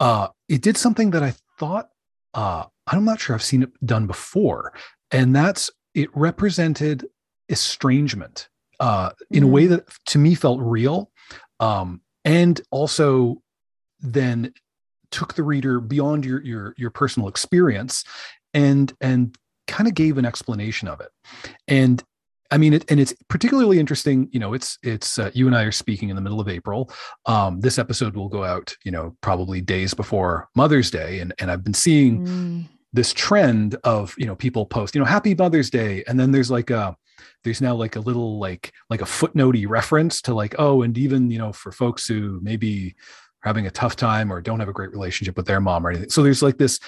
uh, 0.00 0.28
it 0.48 0.62
did 0.62 0.78
something 0.78 1.10
that 1.10 1.22
I 1.22 1.34
thought 1.58 1.90
uh, 2.32 2.64
I'm 2.86 3.04
not 3.04 3.20
sure 3.20 3.34
I've 3.34 3.42
seen 3.42 3.62
it 3.62 3.86
done 3.86 4.06
before, 4.06 4.72
and 5.10 5.36
that's 5.36 5.70
it 5.94 6.08
represented 6.16 7.06
estrangement 7.50 8.48
uh, 8.82 9.10
in 9.30 9.44
mm. 9.44 9.46
a 9.46 9.50
way 9.50 9.66
that 9.66 9.88
to 10.06 10.18
me 10.18 10.34
felt 10.34 10.60
real, 10.60 11.10
um, 11.60 12.02
and 12.24 12.60
also 12.70 13.40
then 14.00 14.52
took 15.12 15.34
the 15.34 15.42
reader 15.44 15.80
beyond 15.80 16.24
your 16.24 16.42
your 16.42 16.74
your 16.76 16.90
personal 16.90 17.28
experience 17.28 18.04
and 18.52 18.92
and 19.00 19.36
kind 19.68 19.86
of 19.86 19.94
gave 19.94 20.18
an 20.18 20.24
explanation 20.24 20.88
of 20.88 21.00
it 21.00 21.10
and 21.68 22.02
I 22.50 22.58
mean, 22.58 22.74
it, 22.74 22.84
and 22.90 23.00
it's 23.00 23.14
particularly 23.28 23.78
interesting. 23.78 24.28
You 24.30 24.38
know, 24.38 24.52
it's 24.52 24.76
it's 24.82 25.18
uh, 25.18 25.30
you 25.32 25.46
and 25.46 25.56
I 25.56 25.62
are 25.62 25.72
speaking 25.72 26.10
in 26.10 26.16
the 26.16 26.20
middle 26.20 26.38
of 26.38 26.50
April. 26.50 26.92
Um, 27.24 27.60
this 27.60 27.78
episode 27.78 28.14
will 28.14 28.28
go 28.28 28.44
out, 28.44 28.76
you 28.84 28.90
know, 28.90 29.16
probably 29.22 29.62
days 29.62 29.94
before 29.94 30.50
Mother's 30.54 30.90
Day, 30.90 31.20
and 31.20 31.32
and 31.38 31.50
I've 31.50 31.64
been 31.64 31.72
seeing 31.72 32.26
mm. 32.26 32.68
this 32.92 33.14
trend 33.14 33.76
of 33.84 34.14
you 34.18 34.26
know 34.26 34.36
people 34.36 34.66
post, 34.66 34.94
you 34.94 34.98
know, 34.98 35.06
Happy 35.06 35.34
Mother's 35.34 35.70
Day, 35.70 36.04
and 36.06 36.20
then 36.20 36.30
there's 36.30 36.50
like 36.50 36.68
a 36.68 36.94
there's 37.44 37.60
now 37.60 37.74
like 37.74 37.96
a 37.96 38.00
little 38.00 38.38
like 38.38 38.72
like 38.90 39.00
a 39.00 39.06
footnotey 39.06 39.68
reference 39.68 40.22
to 40.22 40.34
like 40.34 40.54
oh, 40.58 40.82
and 40.82 40.96
even 40.98 41.30
you 41.30 41.38
know 41.38 41.52
for 41.52 41.72
folks 41.72 42.06
who 42.06 42.40
maybe 42.42 42.94
are 43.44 43.48
having 43.48 43.66
a 43.66 43.70
tough 43.70 43.96
time 43.96 44.32
or 44.32 44.40
don't 44.40 44.60
have 44.60 44.68
a 44.68 44.72
great 44.72 44.92
relationship 44.92 45.36
with 45.36 45.46
their 45.46 45.60
mom 45.60 45.86
or 45.86 45.90
anything. 45.90 46.10
So 46.10 46.22
there's 46.22 46.42
like 46.42 46.58
this 46.58 46.78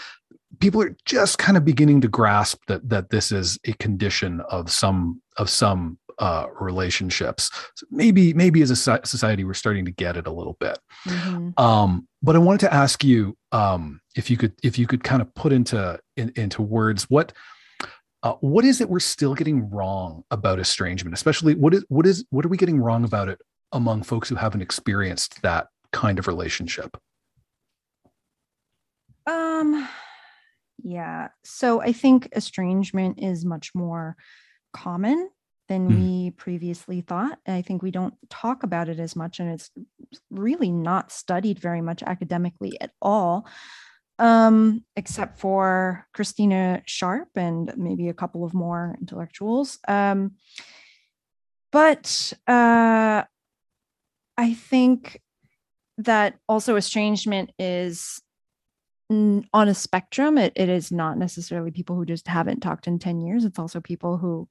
people 0.60 0.82
are 0.82 0.96
just 1.04 1.38
kind 1.38 1.56
of 1.56 1.64
beginning 1.64 2.00
to 2.02 2.08
grasp 2.08 2.62
that 2.68 2.88
that 2.88 3.10
this 3.10 3.32
is 3.32 3.58
a 3.66 3.72
condition 3.74 4.40
of 4.50 4.70
some 4.70 5.20
of 5.36 5.50
some 5.50 5.98
uh, 6.18 6.46
relationships. 6.60 7.50
So 7.74 7.86
maybe 7.90 8.32
maybe 8.34 8.62
as 8.62 8.70
a 8.70 8.76
society 8.76 9.44
we're 9.44 9.54
starting 9.54 9.84
to 9.84 9.90
get 9.90 10.16
it 10.16 10.26
a 10.26 10.32
little 10.32 10.56
bit. 10.60 10.78
Mm-hmm. 11.06 11.60
Um, 11.62 12.08
but 12.22 12.36
I 12.36 12.38
wanted 12.38 12.60
to 12.60 12.74
ask 12.74 13.02
you 13.02 13.36
um, 13.52 14.00
if 14.16 14.30
you 14.30 14.36
could 14.36 14.52
if 14.62 14.78
you 14.78 14.86
could 14.86 15.02
kind 15.02 15.22
of 15.22 15.34
put 15.34 15.52
into 15.52 15.98
in, 16.16 16.32
into 16.36 16.62
words 16.62 17.10
what 17.10 17.32
uh, 18.24 18.32
what 18.40 18.64
is 18.64 18.80
it 18.80 18.88
we're 18.88 18.98
still 18.98 19.34
getting 19.34 19.68
wrong 19.68 20.24
about 20.30 20.58
estrangement, 20.58 21.14
especially 21.14 21.54
what 21.54 21.74
is 21.74 21.84
what 21.88 22.06
is 22.06 22.24
what 22.30 22.44
are 22.44 22.48
we 22.48 22.56
getting 22.56 22.80
wrong 22.80 23.04
about 23.04 23.28
it 23.28 23.38
among 23.70 24.02
folks 24.02 24.28
who 24.30 24.34
haven't 24.34 24.62
experienced 24.62 25.42
that 25.42 25.68
kind 25.92 26.18
of 26.18 26.26
relationship? 26.26 26.96
Um 29.26 29.86
yeah. 30.82 31.28
So 31.44 31.82
I 31.82 31.92
think 31.92 32.28
estrangement 32.34 33.22
is 33.22 33.44
much 33.44 33.70
more 33.74 34.16
common 34.72 35.28
than 35.68 35.90
mm. 35.90 35.96
we 35.98 36.30
previously 36.30 37.02
thought. 37.02 37.38
I 37.46 37.62
think 37.62 37.82
we 37.82 37.90
don't 37.90 38.14
talk 38.30 38.62
about 38.62 38.88
it 38.88 39.00
as 39.00 39.14
much, 39.16 39.38
and 39.38 39.50
it's 39.50 39.70
really 40.30 40.70
not 40.70 41.12
studied 41.12 41.58
very 41.58 41.80
much 41.80 42.02
academically 42.02 42.78
at 42.80 42.90
all, 43.00 43.46
um, 44.18 44.84
except 44.96 45.38
for 45.38 46.06
Kristina 46.16 46.84
Scharp 46.86 47.36
and 47.36 47.72
maybe 47.76 48.08
a 48.08 48.14
couple 48.14 48.44
of 48.44 48.54
more 48.54 48.96
intellectuals. 49.00 49.78
Um, 49.88 50.32
but 51.72 52.32
uh, 52.46 53.24
I 54.36 54.54
think 54.54 55.20
that 55.98 56.38
also 56.48 56.76
estrangement 56.76 57.52
is 57.58 58.20
on 59.10 59.68
a 59.68 59.74
spectrum 59.74 60.38
it, 60.38 60.52
it 60.56 60.68
is 60.68 60.90
not 60.90 61.18
necessarily 61.18 61.70
people 61.70 61.94
who 61.94 62.06
just 62.06 62.26
haven't 62.26 62.60
talked 62.60 62.86
in 62.86 62.98
10 62.98 63.20
years 63.20 63.44
it's 63.44 63.58
also 63.58 63.80
people 63.80 64.16
who 64.16 64.48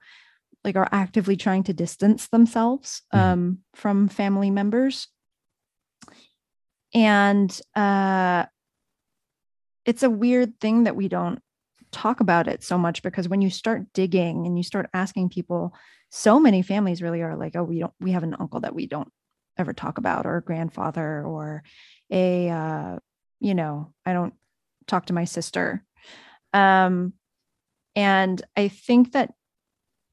like 0.63 0.75
are 0.75 0.87
actively 0.91 1.35
trying 1.35 1.63
to 1.63 1.73
distance 1.73 2.27
themselves 2.27 3.01
mm-hmm. 3.13 3.25
um, 3.25 3.57
from 3.75 4.07
family 4.07 4.51
members 4.51 5.07
and 6.93 7.59
uh, 7.75 8.45
it's 9.85 10.03
a 10.03 10.09
weird 10.09 10.59
thing 10.59 10.83
that 10.83 10.95
we 10.95 11.07
don't 11.07 11.39
talk 11.91 12.19
about 12.19 12.47
it 12.47 12.63
so 12.63 12.77
much 12.77 13.03
because 13.03 13.29
when 13.29 13.41
you 13.41 13.49
start 13.49 13.93
digging 13.93 14.47
and 14.47 14.57
you 14.57 14.63
start 14.63 14.89
asking 14.93 15.29
people 15.29 15.73
so 16.09 16.39
many 16.39 16.61
families 16.61 17.01
really 17.01 17.21
are 17.21 17.35
like 17.35 17.55
oh 17.55 17.63
we 17.63 17.79
don't 17.79 17.93
we 17.99 18.11
have 18.11 18.23
an 18.23 18.35
uncle 18.39 18.61
that 18.61 18.73
we 18.73 18.87
don't 18.87 19.11
ever 19.57 19.73
talk 19.73 19.99
about 19.99 20.25
or 20.25 20.37
a 20.37 20.43
grandfather 20.43 21.23
or 21.23 21.63
a 22.11 22.49
uh, 22.49 22.97
you 23.39 23.53
know 23.53 23.93
i 24.05 24.13
don't 24.13 24.33
talk 24.87 25.07
to 25.07 25.13
my 25.13 25.25
sister. 25.25 25.83
Um, 26.53 27.13
and 27.95 28.41
I 28.55 28.67
think 28.67 29.13
that 29.13 29.33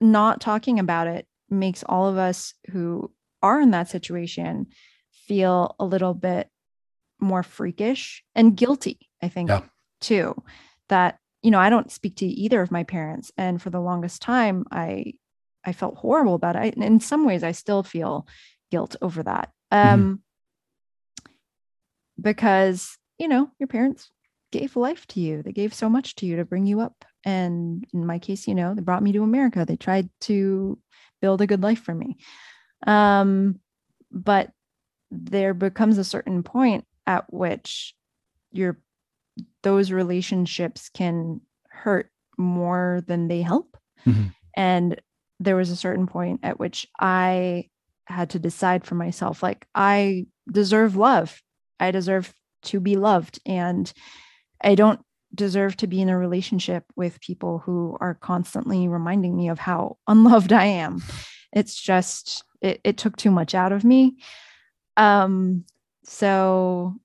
not 0.00 0.40
talking 0.40 0.78
about 0.78 1.06
it 1.06 1.26
makes 1.48 1.82
all 1.82 2.08
of 2.08 2.16
us 2.16 2.54
who 2.70 3.10
are 3.42 3.60
in 3.60 3.70
that 3.72 3.88
situation 3.88 4.68
feel 5.26 5.74
a 5.78 5.84
little 5.84 6.14
bit 6.14 6.48
more 7.18 7.42
freakish 7.42 8.22
and 8.34 8.56
guilty, 8.56 9.09
I 9.22 9.28
think, 9.28 9.50
yeah. 9.50 9.62
too. 10.00 10.34
That, 10.88 11.18
you 11.42 11.50
know, 11.50 11.60
I 11.60 11.70
don't 11.70 11.90
speak 11.90 12.16
to 12.16 12.26
either 12.26 12.60
of 12.60 12.70
my 12.70 12.84
parents. 12.84 13.30
And 13.36 13.60
for 13.60 13.70
the 13.70 13.80
longest 13.80 14.22
time, 14.22 14.64
I 14.70 15.14
I 15.64 15.72
felt 15.72 15.96
horrible 15.96 16.34
about 16.34 16.56
it. 16.56 16.74
I, 16.78 16.84
in 16.84 17.00
some 17.00 17.24
ways, 17.24 17.44
I 17.44 17.52
still 17.52 17.82
feel 17.82 18.26
guilt 18.70 18.96
over 19.02 19.22
that. 19.22 19.50
Um, 19.70 20.22
mm-hmm. 21.20 21.32
because 22.20 22.98
you 23.18 23.28
know 23.28 23.50
your 23.58 23.68
parents 23.68 24.10
gave 24.50 24.76
life 24.76 25.06
to 25.08 25.20
you. 25.20 25.42
They 25.42 25.52
gave 25.52 25.72
so 25.74 25.88
much 25.88 26.16
to 26.16 26.26
you 26.26 26.36
to 26.36 26.44
bring 26.44 26.66
you 26.66 26.80
up. 26.80 27.04
And 27.24 27.84
in 27.92 28.06
my 28.06 28.18
case, 28.18 28.48
you 28.48 28.54
know, 28.54 28.74
they 28.74 28.82
brought 28.82 29.02
me 29.02 29.12
to 29.12 29.22
America. 29.22 29.64
They 29.64 29.76
tried 29.76 30.08
to 30.22 30.78
build 31.20 31.40
a 31.40 31.46
good 31.46 31.62
life 31.62 31.80
for 31.80 31.94
me. 31.94 32.16
Um, 32.86 33.60
but 34.10 34.50
there 35.10 35.54
becomes 35.54 35.98
a 35.98 36.04
certain 36.04 36.42
point 36.42 36.84
at 37.06 37.32
which 37.32 37.94
your 38.52 38.78
those 39.62 39.92
relationships 39.92 40.88
can 40.88 41.40
hurt 41.68 42.10
more 42.38 43.02
than 43.06 43.28
they 43.28 43.42
help. 43.42 43.76
Mm-hmm. 44.06 44.28
And 44.56 45.00
there 45.38 45.56
was 45.56 45.70
a 45.70 45.76
certain 45.76 46.06
point 46.06 46.40
at 46.42 46.58
which 46.58 46.86
I 46.98 47.68
had 48.06 48.30
to 48.30 48.38
decide 48.38 48.84
for 48.84 48.94
myself 48.94 49.42
like 49.42 49.66
I 49.74 50.26
deserve 50.50 50.96
love. 50.96 51.40
I 51.78 51.90
deserve 51.90 52.34
to 52.62 52.80
be 52.80 52.96
loved 52.96 53.40
and 53.46 53.90
I 54.62 54.74
don't 54.74 55.00
deserve 55.34 55.76
to 55.76 55.86
be 55.86 56.00
in 56.02 56.08
a 56.08 56.18
relationship 56.18 56.84
with 56.96 57.20
people 57.20 57.58
who 57.58 57.96
are 58.00 58.14
constantly 58.14 58.88
reminding 58.88 59.36
me 59.36 59.48
of 59.48 59.58
how 59.58 59.96
unloved 60.08 60.52
I 60.52 60.64
am. 60.66 61.02
It's 61.52 61.80
just 61.80 62.44
it, 62.60 62.80
it 62.84 62.98
took 62.98 63.16
too 63.16 63.30
much 63.30 63.54
out 63.54 63.72
of 63.72 63.84
me. 63.84 64.18
Um 64.96 65.64
so 66.04 66.96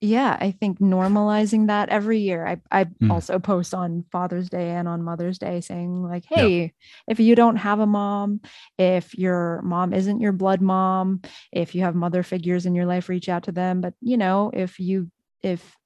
yeah, 0.00 0.36
I 0.40 0.52
think 0.52 0.80
normalizing 0.80 1.66
that 1.66 1.90
every 1.90 2.20
year. 2.20 2.46
I 2.46 2.60
I 2.70 2.84
mm. 2.84 3.10
also 3.10 3.38
post 3.38 3.74
on 3.74 4.06
Father's 4.10 4.48
Day 4.48 4.70
and 4.70 4.88
on 4.88 5.02
Mother's 5.02 5.38
Day 5.38 5.60
saying 5.60 6.02
like, 6.02 6.24
hey, 6.26 6.72
if 7.06 7.20
you 7.20 7.34
don't 7.34 7.56
have 7.56 7.80
a 7.80 7.86
mom, 7.86 8.40
if 8.78 9.14
your 9.16 9.60
mom 9.62 9.92
isn't 9.92 10.20
your 10.20 10.32
blood 10.32 10.62
mom, 10.62 11.20
if 11.52 11.74
you 11.74 11.82
have 11.82 11.94
mother 11.94 12.22
figures 12.22 12.64
in 12.64 12.74
your 12.74 12.86
life, 12.86 13.10
reach 13.10 13.28
out 13.28 13.42
to 13.44 13.52
them. 13.52 13.82
But 13.82 13.92
you 14.00 14.16
know, 14.16 14.50
if 14.54 14.80
you 14.80 15.10
if 15.42 15.76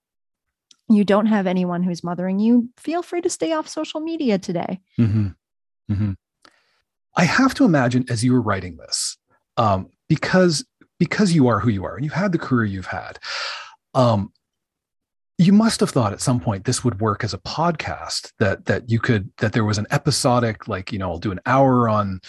you 0.88 1.02
don't 1.02 1.26
have 1.26 1.48
anyone 1.48 1.82
who's 1.82 2.04
mothering 2.04 2.38
you, 2.38 2.68
feel 2.76 3.02
free 3.02 3.20
to 3.22 3.30
stay 3.30 3.52
off 3.52 3.66
social 3.66 3.98
media 4.00 4.38
today. 4.38 4.80
Mm-hmm. 4.98 5.28
Mm-hmm. 5.90 6.12
I 7.16 7.24
have 7.24 7.54
to 7.54 7.64
imagine 7.64 8.04
as 8.08 8.22
you 8.22 8.32
were 8.32 8.42
writing 8.42 8.76
this, 8.76 9.16
um, 9.56 9.88
because 10.08 10.64
because 11.00 11.32
you 11.32 11.48
are 11.48 11.58
who 11.58 11.70
you 11.70 11.84
are 11.84 11.96
and 11.96 12.04
you've 12.04 12.14
had 12.14 12.30
the 12.30 12.38
career 12.38 12.64
you've 12.64 12.86
had 12.86 13.18
um, 13.94 14.32
you 15.38 15.52
must 15.52 15.80
have 15.80 15.90
thought 15.90 16.12
at 16.12 16.20
some 16.20 16.38
point 16.38 16.64
this 16.64 16.84
would 16.84 17.00
work 17.00 17.24
as 17.24 17.34
a 17.34 17.38
podcast 17.38 18.32
that 18.38 18.66
that 18.66 18.88
you 18.88 19.00
could 19.00 19.30
that 19.38 19.52
there 19.52 19.64
was 19.64 19.78
an 19.78 19.86
episodic 19.90 20.68
like 20.68 20.92
you 20.92 20.98
know 20.98 21.10
i'll 21.10 21.18
do 21.18 21.32
an 21.32 21.40
hour 21.46 21.88
on 21.88 22.20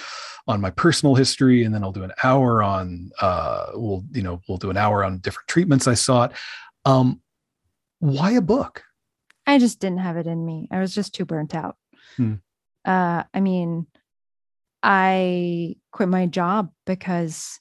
on 0.47 0.59
my 0.59 0.71
personal 0.71 1.13
history 1.13 1.63
and 1.63 1.73
then 1.73 1.83
i'll 1.83 1.91
do 1.91 2.03
an 2.03 2.13
hour 2.23 2.63
on 2.63 3.11
uh 3.21 3.67
we'll 3.73 4.03
you 4.11 4.23
know 4.23 4.41
we'll 4.47 4.57
do 4.57 4.69
an 4.69 4.77
hour 4.77 5.03
on 5.03 5.19
different 5.19 5.47
treatments 5.47 5.87
i 5.87 5.93
sought. 5.93 6.33
Um 6.83 7.21
why 7.99 8.31
a 8.31 8.41
book? 8.41 8.83
I 9.47 9.57
just 9.57 9.79
didn't 9.79 9.99
have 9.99 10.17
it 10.17 10.27
in 10.27 10.45
me. 10.45 10.67
I 10.71 10.79
was 10.79 10.93
just 10.93 11.13
too 11.13 11.25
burnt 11.25 11.55
out. 11.55 11.77
Hmm. 12.17 12.35
uh 12.85 13.23
i 13.33 13.39
mean 13.39 13.87
i 14.81 15.75
quit 15.91 16.07
my 16.07 16.27
job 16.27 16.71
because 16.85 17.59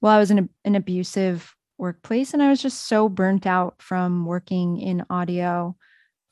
well 0.00 0.12
i 0.12 0.18
was 0.18 0.30
in 0.30 0.38
a, 0.38 0.48
an 0.64 0.74
abusive 0.74 1.53
workplace. 1.78 2.32
And 2.32 2.42
I 2.42 2.50
was 2.50 2.62
just 2.62 2.86
so 2.86 3.08
burnt 3.08 3.46
out 3.46 3.80
from 3.80 4.26
working 4.26 4.78
in 4.78 5.04
audio 5.10 5.76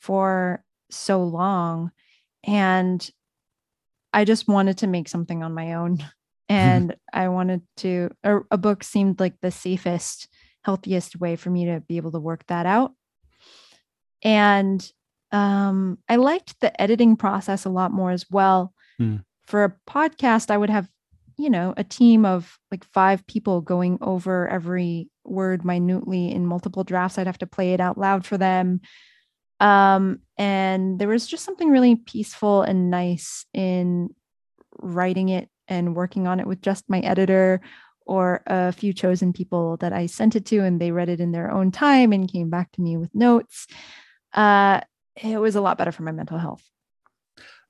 for 0.00 0.64
so 0.90 1.22
long. 1.22 1.90
And 2.44 3.08
I 4.12 4.24
just 4.24 4.48
wanted 4.48 4.78
to 4.78 4.86
make 4.86 5.08
something 5.08 5.42
on 5.42 5.54
my 5.54 5.74
own. 5.74 5.98
And 6.48 6.96
I 7.14 7.28
wanted 7.28 7.62
to, 7.78 8.10
a, 8.24 8.40
a 8.50 8.58
book 8.58 8.84
seemed 8.84 9.20
like 9.20 9.40
the 9.40 9.50
safest, 9.50 10.28
healthiest 10.64 11.18
way 11.18 11.34
for 11.34 11.48
me 11.48 11.64
to 11.64 11.80
be 11.80 11.96
able 11.96 12.12
to 12.12 12.20
work 12.20 12.44
that 12.48 12.66
out. 12.66 12.92
And 14.22 14.86
um, 15.30 15.98
I 16.10 16.16
liked 16.16 16.60
the 16.60 16.78
editing 16.78 17.16
process 17.16 17.64
a 17.64 17.70
lot 17.70 17.90
more 17.90 18.10
as 18.10 18.26
well. 18.30 18.74
Mm. 19.00 19.24
For 19.46 19.64
a 19.64 19.74
podcast, 19.88 20.50
I 20.50 20.58
would 20.58 20.68
have, 20.68 20.90
you 21.38 21.48
know, 21.48 21.72
a 21.78 21.84
team 21.84 22.26
of 22.26 22.58
like 22.70 22.84
five 22.84 23.26
people 23.26 23.62
going 23.62 23.96
over 24.02 24.46
every 24.46 25.08
word 25.24 25.64
minutely 25.64 26.30
in 26.30 26.46
multiple 26.46 26.84
drafts. 26.84 27.18
I'd 27.18 27.26
have 27.26 27.38
to 27.38 27.46
play 27.46 27.72
it 27.72 27.80
out 27.80 27.98
loud 27.98 28.26
for 28.26 28.38
them. 28.38 28.80
Um, 29.60 30.20
and 30.36 30.98
there 30.98 31.08
was 31.08 31.26
just 31.26 31.44
something 31.44 31.70
really 31.70 31.96
peaceful 31.96 32.62
and 32.62 32.90
nice 32.90 33.46
in 33.54 34.14
writing 34.78 35.28
it 35.28 35.48
and 35.68 35.94
working 35.94 36.26
on 36.26 36.40
it 36.40 36.46
with 36.46 36.60
just 36.60 36.88
my 36.88 36.98
editor 37.00 37.60
or 38.04 38.42
a 38.46 38.72
few 38.72 38.92
chosen 38.92 39.32
people 39.32 39.76
that 39.76 39.92
I 39.92 40.06
sent 40.06 40.34
it 40.34 40.44
to, 40.46 40.58
and 40.58 40.80
they 40.80 40.90
read 40.90 41.08
it 41.08 41.20
in 41.20 41.30
their 41.30 41.50
own 41.50 41.70
time 41.70 42.12
and 42.12 42.30
came 42.30 42.50
back 42.50 42.72
to 42.72 42.80
me 42.82 42.96
with 42.96 43.14
notes. 43.14 43.68
Uh, 44.32 44.80
it 45.22 45.38
was 45.38 45.54
a 45.54 45.60
lot 45.60 45.78
better 45.78 45.92
for 45.92 46.02
my 46.02 46.10
mental 46.10 46.38
health. 46.38 46.64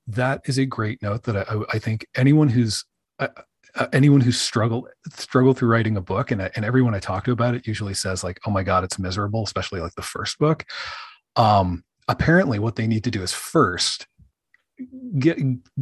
That 0.07 0.41
is 0.45 0.57
a 0.57 0.65
great 0.65 1.01
note 1.03 1.23
that 1.23 1.37
I, 1.49 1.61
I 1.71 1.79
think 1.79 2.07
anyone 2.15 2.49
who's 2.49 2.83
uh, 3.19 3.27
uh, 3.75 3.87
anyone 3.93 4.21
who 4.21 4.31
struggled 4.31 4.87
struggled 5.09 5.57
through 5.57 5.69
writing 5.69 5.97
a 5.97 6.01
book 6.01 6.31
and, 6.31 6.41
and 6.41 6.65
everyone 6.65 6.93
i 6.93 6.99
talk 6.99 7.25
to 7.25 7.31
about 7.31 7.55
it 7.55 7.65
usually 7.67 7.93
says 7.93 8.23
like 8.23 8.39
oh 8.45 8.51
my 8.51 8.63
god 8.63 8.83
it's 8.83 8.99
miserable 8.99 9.43
especially 9.43 9.81
like 9.81 9.95
the 9.95 10.01
first 10.01 10.37
book. 10.39 10.65
Um 11.35 11.83
apparently 12.07 12.59
what 12.59 12.75
they 12.75 12.85
need 12.85 13.03
to 13.05 13.11
do 13.11 13.23
is 13.23 13.31
first 13.33 14.07
get 15.17 15.39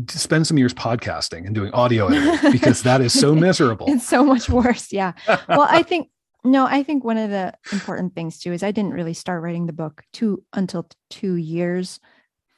spend 0.10 0.46
some 0.46 0.58
years 0.58 0.74
podcasting 0.74 1.46
and 1.46 1.56
doing 1.56 1.72
audio 1.74 2.08
editing 2.12 2.52
because 2.52 2.84
that 2.84 3.02
is 3.02 3.18
so 3.18 3.34
miserable. 3.34 3.88
It's 3.90 4.08
so 4.08 4.24
much 4.24 4.50
worse 4.50 4.92
yeah. 4.92 5.14
Well 5.48 5.68
i 5.70 5.84
think 5.84 6.10
no 6.44 6.66
i 6.66 6.84
think 6.84 7.04
one 7.04 7.18
of 7.18 7.30
the 7.30 7.54
important 7.72 8.16
things 8.16 8.40
too 8.40 8.52
is 8.54 8.64
i 8.64 8.72
didn't 8.72 8.94
really 8.94 9.14
start 9.14 9.44
writing 9.44 9.66
the 9.68 9.74
book 9.74 10.04
two 10.14 10.44
until 10.54 10.88
two 11.10 11.36
years 11.36 12.00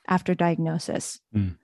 after 0.07 0.35
diagnosis. 0.35 1.19
Mm. 1.35 1.57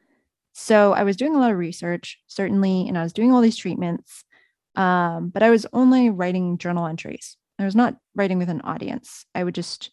So 0.61 0.91
I 0.91 1.03
was 1.03 1.15
doing 1.15 1.35
a 1.35 1.39
lot 1.39 1.51
of 1.51 1.57
research, 1.57 2.19
certainly, 2.27 2.85
and 2.87 2.97
I 2.97 3.03
was 3.03 3.13
doing 3.13 3.31
all 3.31 3.39
these 3.39 3.55
treatments, 3.55 4.25
um, 4.75 5.29
but 5.29 5.41
I 5.41 5.51
was 5.51 5.65
only 5.71 6.09
writing 6.09 6.57
journal 6.57 6.85
entries. 6.85 7.37
I 7.57 7.63
was 7.63 7.77
not 7.77 7.95
writing 8.13 8.39
with 8.39 8.49
an 8.49 8.59
audience. 8.61 9.25
I 9.33 9.45
would 9.45 9.55
just 9.55 9.91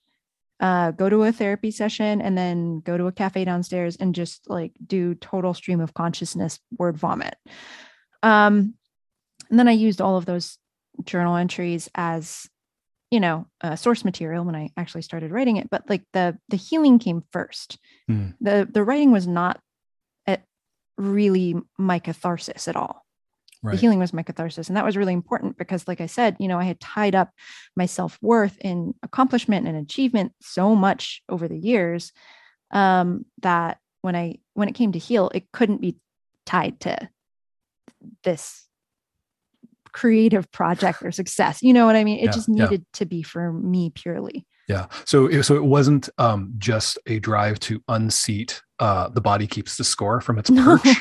uh, 0.58 0.90
go 0.90 1.08
to 1.08 1.22
a 1.22 1.32
therapy 1.32 1.70
session 1.70 2.20
and 2.20 2.36
then 2.36 2.80
go 2.80 2.98
to 2.98 3.06
a 3.06 3.12
cafe 3.12 3.44
downstairs 3.44 3.94
and 3.94 4.12
just 4.12 4.50
like 4.50 4.72
do 4.84 5.14
total 5.14 5.54
stream 5.54 5.80
of 5.80 5.94
consciousness 5.94 6.58
word 6.76 6.96
vomit. 6.96 7.36
Um, 8.24 8.74
and 9.48 9.60
then 9.60 9.68
I 9.68 9.72
used 9.72 10.00
all 10.00 10.16
of 10.16 10.26
those 10.26 10.58
journal 11.04 11.36
entries 11.36 11.88
as 11.94 12.50
you 13.12 13.20
know 13.20 13.46
uh, 13.60 13.76
source 13.76 14.04
material 14.04 14.44
when 14.44 14.56
i 14.56 14.70
actually 14.78 15.02
started 15.02 15.30
writing 15.30 15.58
it 15.58 15.68
but 15.70 15.88
like 15.88 16.02
the 16.12 16.36
the 16.48 16.56
healing 16.56 16.98
came 16.98 17.22
first 17.30 17.78
mm. 18.10 18.34
the 18.40 18.66
the 18.72 18.82
writing 18.82 19.12
was 19.12 19.26
not 19.28 19.60
really 20.96 21.54
my 21.78 21.98
catharsis 21.98 22.68
at 22.68 22.76
all. 22.76 23.04
Right. 23.62 23.72
The 23.72 23.80
healing 23.80 23.98
was 23.98 24.12
my 24.12 24.22
catharsis. 24.22 24.68
And 24.68 24.76
that 24.76 24.84
was 24.84 24.96
really 24.96 25.12
important 25.12 25.58
because, 25.58 25.88
like 25.88 26.00
I 26.00 26.06
said, 26.06 26.36
you 26.38 26.46
know, 26.46 26.58
I 26.58 26.64
had 26.64 26.78
tied 26.78 27.14
up 27.14 27.30
my 27.74 27.86
self 27.86 28.18
worth 28.20 28.56
in 28.60 28.94
accomplishment 29.02 29.66
and 29.66 29.76
achievement 29.76 30.32
so 30.40 30.74
much 30.74 31.22
over 31.28 31.48
the 31.48 31.58
years 31.58 32.12
um, 32.70 33.24
that 33.42 33.78
when 34.02 34.14
I, 34.14 34.36
when 34.54 34.68
it 34.68 34.74
came 34.74 34.92
to 34.92 34.98
heal, 34.98 35.30
it 35.34 35.50
couldn't 35.52 35.80
be 35.80 35.96
tied 36.44 36.80
to 36.80 37.08
this 38.22 38.66
creative 39.92 40.52
project 40.52 41.02
or 41.02 41.10
success. 41.10 41.62
You 41.62 41.72
know 41.72 41.86
what 41.86 41.96
I 41.96 42.04
mean? 42.04 42.18
It 42.18 42.26
yeah, 42.26 42.32
just 42.32 42.48
needed 42.48 42.80
yeah. 42.82 42.98
to 42.98 43.06
be 43.06 43.22
for 43.22 43.52
me 43.52 43.90
purely. 43.90 44.46
Yeah. 44.68 44.86
So 45.04 45.42
so 45.42 45.56
it 45.56 45.64
wasn't 45.64 46.08
um, 46.18 46.52
just 46.58 46.98
a 47.06 47.18
drive 47.18 47.58
to 47.60 47.82
unseat 47.88 48.62
uh, 48.78 49.08
the 49.08 49.20
body 49.20 49.46
keeps 49.46 49.76
the 49.76 49.84
score 49.84 50.20
from 50.20 50.38
its 50.38 50.50
perch. 50.50 50.80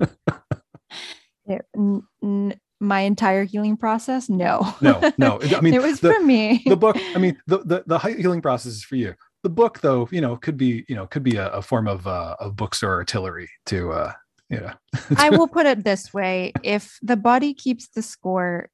it, 1.46 1.62
n- 1.76 2.02
n- 2.22 2.60
my 2.80 3.00
entire 3.00 3.44
healing 3.44 3.76
process, 3.76 4.28
no. 4.28 4.74
no, 4.80 5.12
no. 5.16 5.40
I 5.56 5.60
mean, 5.60 5.74
it 5.74 5.82
was 5.82 6.00
the, 6.00 6.12
for 6.12 6.20
me. 6.20 6.62
the 6.66 6.76
book. 6.76 6.96
I 7.14 7.18
mean, 7.18 7.36
the, 7.46 7.58
the 7.58 7.84
the 7.86 7.98
healing 7.98 8.42
process 8.42 8.72
is 8.72 8.84
for 8.84 8.96
you. 8.96 9.14
The 9.42 9.50
book, 9.50 9.80
though, 9.80 10.08
you 10.10 10.20
know, 10.20 10.36
could 10.36 10.56
be 10.56 10.84
you 10.88 10.96
know 10.96 11.06
could 11.06 11.22
be 11.22 11.36
a, 11.36 11.48
a 11.50 11.62
form 11.62 11.88
of 11.88 12.06
uh, 12.06 12.36
of 12.40 12.56
bookstore 12.56 12.94
artillery 12.94 13.48
to 13.66 13.92
uh, 13.92 14.12
yeah. 14.50 14.74
I 15.16 15.30
will 15.30 15.48
put 15.48 15.66
it 15.66 15.84
this 15.84 16.12
way: 16.12 16.52
if 16.62 16.98
the 17.02 17.16
body 17.16 17.54
keeps 17.54 17.88
the 17.88 18.02
score 18.02 18.68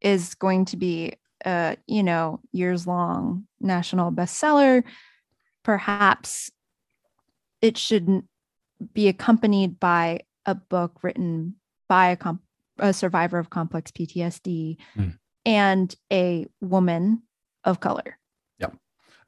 is 0.00 0.34
going 0.34 0.66
to 0.66 0.76
be 0.76 1.14
a 1.44 1.76
you 1.86 2.02
know 2.02 2.40
years 2.52 2.86
long 2.86 3.46
national 3.60 4.12
bestseller 4.12 4.82
perhaps 5.62 6.50
it 7.60 7.76
shouldn't 7.76 8.26
be 8.92 9.08
accompanied 9.08 9.80
by 9.80 10.20
a 10.44 10.54
book 10.54 11.02
written 11.02 11.56
by 11.88 12.08
a, 12.08 12.16
comp- 12.16 12.42
a 12.78 12.92
survivor 12.92 13.38
of 13.38 13.50
complex 13.50 13.90
PTSD 13.90 14.76
mm. 14.96 15.18
and 15.44 15.94
a 16.12 16.46
woman 16.60 17.22
of 17.64 17.80
color. 17.80 18.18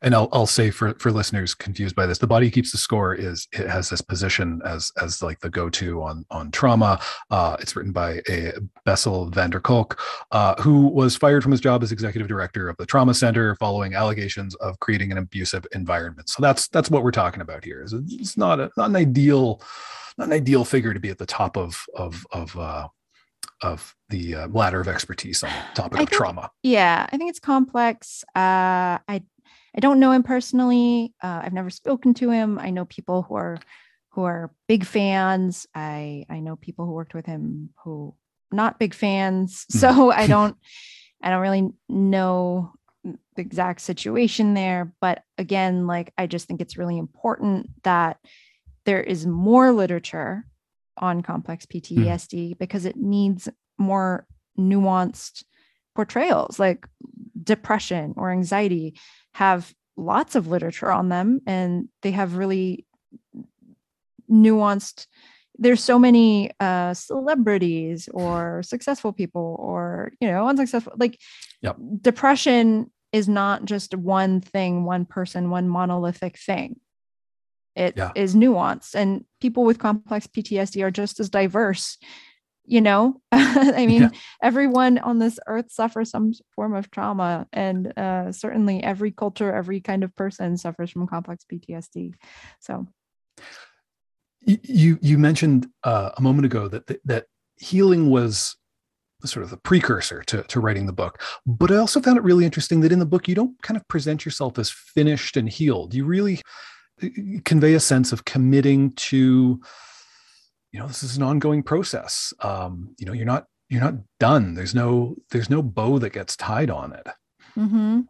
And 0.00 0.14
I'll, 0.14 0.28
I'll 0.32 0.46
say 0.46 0.70
for, 0.70 0.94
for 0.94 1.10
listeners 1.10 1.54
confused 1.54 1.96
by 1.96 2.06
this, 2.06 2.18
the 2.18 2.26
body 2.26 2.50
keeps 2.50 2.70
the 2.70 2.78
score 2.78 3.14
is 3.14 3.48
it 3.52 3.68
has 3.68 3.90
this 3.90 4.00
position 4.00 4.60
as 4.64 4.92
as 5.02 5.22
like 5.22 5.40
the 5.40 5.50
go-to 5.50 6.02
on 6.02 6.24
on 6.30 6.50
trauma. 6.52 7.00
Uh, 7.30 7.56
it's 7.60 7.74
written 7.74 7.90
by 7.92 8.20
a 8.28 8.52
Bessel 8.84 9.26
van 9.30 9.50
der 9.50 9.58
Kolk, 9.60 10.00
uh, 10.30 10.54
who 10.62 10.86
was 10.86 11.16
fired 11.16 11.42
from 11.42 11.50
his 11.52 11.60
job 11.60 11.82
as 11.82 11.90
executive 11.90 12.28
director 12.28 12.68
of 12.68 12.76
the 12.76 12.86
trauma 12.86 13.12
center 13.12 13.56
following 13.56 13.94
allegations 13.94 14.54
of 14.56 14.78
creating 14.78 15.10
an 15.10 15.18
abusive 15.18 15.66
environment. 15.72 16.28
So 16.28 16.42
that's 16.42 16.68
that's 16.68 16.90
what 16.90 17.02
we're 17.02 17.10
talking 17.10 17.40
about 17.40 17.64
here. 17.64 17.82
Is 17.82 17.92
it's 17.92 18.36
not 18.36 18.60
a 18.60 18.70
not 18.76 18.90
an 18.90 18.96
ideal 18.96 19.60
not 20.16 20.28
an 20.28 20.32
ideal 20.32 20.64
figure 20.64 20.94
to 20.94 21.00
be 21.00 21.08
at 21.10 21.18
the 21.18 21.26
top 21.26 21.56
of 21.56 21.84
of 21.96 22.24
of 22.30 22.56
uh, 22.56 22.86
of 23.62 23.96
the 24.10 24.34
uh, 24.36 24.48
ladder 24.48 24.80
of 24.80 24.86
expertise 24.86 25.42
on 25.42 25.50
the 25.50 25.74
topic 25.74 25.98
I 25.98 26.02
of 26.02 26.08
think- 26.08 26.16
trauma. 26.16 26.50
Yeah, 26.62 27.06
I 27.10 27.16
think 27.16 27.30
it's 27.30 27.40
complex. 27.40 28.24
Uh, 28.36 29.02
I 29.08 29.22
I 29.78 29.80
don't 29.80 30.00
know 30.00 30.10
him 30.10 30.24
personally. 30.24 31.14
Uh, 31.22 31.40
I've 31.44 31.52
never 31.52 31.70
spoken 31.70 32.12
to 32.14 32.30
him. 32.30 32.58
I 32.58 32.70
know 32.70 32.84
people 32.84 33.22
who 33.22 33.36
are 33.36 33.58
who 34.10 34.24
are 34.24 34.52
big 34.66 34.84
fans. 34.84 35.68
I 35.72 36.26
I 36.28 36.40
know 36.40 36.56
people 36.56 36.84
who 36.84 36.90
worked 36.90 37.14
with 37.14 37.26
him 37.26 37.70
who 37.84 38.16
not 38.50 38.80
big 38.80 38.92
fans. 38.92 39.66
Mhm. 39.72 39.78
So 39.78 40.10
I 40.22 40.26
don't 40.26 40.56
I 41.22 41.30
don't 41.30 41.42
really 41.42 41.70
know 41.88 42.72
the 43.04 43.16
exact 43.36 43.82
situation 43.82 44.54
there. 44.54 44.92
But 45.00 45.22
again, 45.38 45.86
like 45.86 46.12
I 46.18 46.26
just 46.26 46.48
think 46.48 46.60
it's 46.60 46.76
really 46.76 46.98
important 46.98 47.70
that 47.84 48.16
there 48.84 49.00
is 49.00 49.28
more 49.28 49.70
literature 49.70 50.44
on 50.96 51.22
complex 51.22 51.66
PTSD 51.66 52.58
because 52.58 52.84
it 52.84 52.96
needs 52.96 53.48
more 53.78 54.26
nuanced 54.58 55.44
portrayals 55.94 56.58
like 56.58 56.88
depression 57.44 58.14
or 58.16 58.30
anxiety 58.30 58.98
have 59.38 59.72
lots 59.96 60.34
of 60.34 60.48
literature 60.48 60.90
on 60.90 61.08
them 61.10 61.40
and 61.46 61.88
they 62.02 62.10
have 62.10 62.34
really 62.36 62.84
nuanced 64.28 65.06
there's 65.60 65.82
so 65.82 65.96
many 65.98 66.50
uh 66.60 66.92
celebrities 66.92 68.08
or 68.12 68.62
successful 68.64 69.12
people 69.12 69.56
or 69.60 70.10
you 70.20 70.28
know 70.28 70.48
unsuccessful 70.48 70.92
like 70.96 71.18
Yep. 71.62 71.76
depression 72.02 72.90
is 73.12 73.28
not 73.28 73.64
just 73.64 73.94
one 73.96 74.40
thing 74.40 74.84
one 74.84 75.04
person 75.04 75.50
one 75.50 75.68
monolithic 75.68 76.36
thing 76.38 76.80
It 77.76 77.94
is 78.14 78.34
Yeah. 78.34 78.40
nuanced 78.42 78.94
and 78.94 79.24
people 79.40 79.64
with 79.64 79.78
complex 79.78 80.26
ptsd 80.26 80.82
are 80.82 80.90
just 80.90 81.20
as 81.20 81.30
diverse 81.30 81.96
you 82.68 82.80
know? 82.80 83.20
I 83.32 83.86
mean 83.86 84.02
Yeah. 84.02 84.10
everyone 84.42 84.98
on 84.98 85.18
this 85.18 85.38
earth 85.46 85.70
suffers 85.70 86.10
some 86.10 86.32
form 86.54 86.74
of 86.74 86.90
trauma 86.90 87.46
and 87.52 87.92
uh, 87.98 88.32
certainly 88.32 88.82
every 88.82 89.10
culture 89.10 89.52
every 89.52 89.80
kind 89.80 90.04
of 90.04 90.14
person 90.14 90.56
suffers 90.56 90.90
from 90.90 91.06
complex 91.06 91.44
ptsd 91.50 92.14
so. 92.60 92.86
You 94.46 94.98
you 95.02 95.18
mentioned 95.18 95.66
uh, 95.84 96.10
a 96.16 96.22
moment 96.22 96.46
ago 96.46 96.68
that 96.68 96.86
that, 96.86 97.00
that 97.04 97.26
healing 97.56 98.08
was 98.10 98.56
sort 99.24 99.42
of 99.42 99.50
the 99.50 99.56
precursor 99.56 100.22
to, 100.22 100.42
to 100.44 100.60
writing 100.60 100.86
the 100.86 100.92
book. 100.92 101.20
But 101.44 101.72
i 101.72 101.76
also 101.76 102.00
found 102.00 102.18
it 102.18 102.22
really 102.22 102.44
interesting 102.44 102.80
that 102.82 102.92
in 102.92 103.00
the 103.00 103.06
book 103.06 103.26
you 103.26 103.34
don't 103.34 103.60
kind 103.62 103.76
of 103.76 103.86
present 103.88 104.24
yourself 104.24 104.58
as 104.58 104.70
finished 104.70 105.36
and 105.36 105.48
healed. 105.48 105.92
You 105.92 106.04
really 106.04 106.40
uh, 107.02 107.08
convey 107.44 107.74
a 107.74 107.80
sense 107.80 108.12
of 108.12 108.24
committing 108.24 108.92
to 108.92 109.60
you 110.72 110.78
know 110.80 110.86
this 110.86 111.02
is 111.02 111.16
an 111.16 111.22
ongoing 111.22 111.62
process 111.62 112.32
um, 112.40 112.94
you 112.98 113.06
know 113.06 113.12
you're 113.12 113.26
not 113.26 113.46
you're 113.68 113.80
not 113.80 113.94
done 114.20 114.54
there's 114.54 114.74
no 114.74 115.14
there's 115.30 115.50
no 115.50 115.62
bow 115.62 115.98
that 115.98 116.10
gets 116.12 116.36
tied 116.36 116.70
on 116.70 116.92
it 116.92 117.06
hmm 117.54 118.00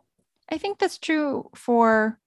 I 0.50 0.56
think 0.56 0.78
that's 0.78 0.98
true 0.98 1.50
for 1.54 2.18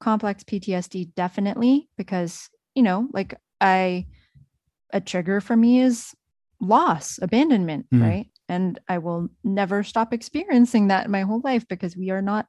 complex 0.00 0.42
PTSD, 0.44 1.14
definitely, 1.14 1.88
because, 1.96 2.50
you 2.74 2.82
know, 2.82 3.08
like 3.12 3.34
I, 3.60 4.06
a 4.92 5.00
trigger 5.00 5.40
for 5.40 5.56
me 5.56 5.80
is 5.80 6.14
loss, 6.60 7.18
abandonment, 7.22 7.86
Mm. 7.92 8.02
right? 8.02 8.26
And 8.48 8.78
I 8.88 8.98
will 8.98 9.28
never 9.42 9.82
stop 9.84 10.12
experiencing 10.12 10.88
that 10.88 11.06
in 11.06 11.10
my 11.12 11.22
whole 11.22 11.40
life 11.44 11.66
because 11.68 11.96
we 11.96 12.10
are 12.10 12.20
not 12.22 12.46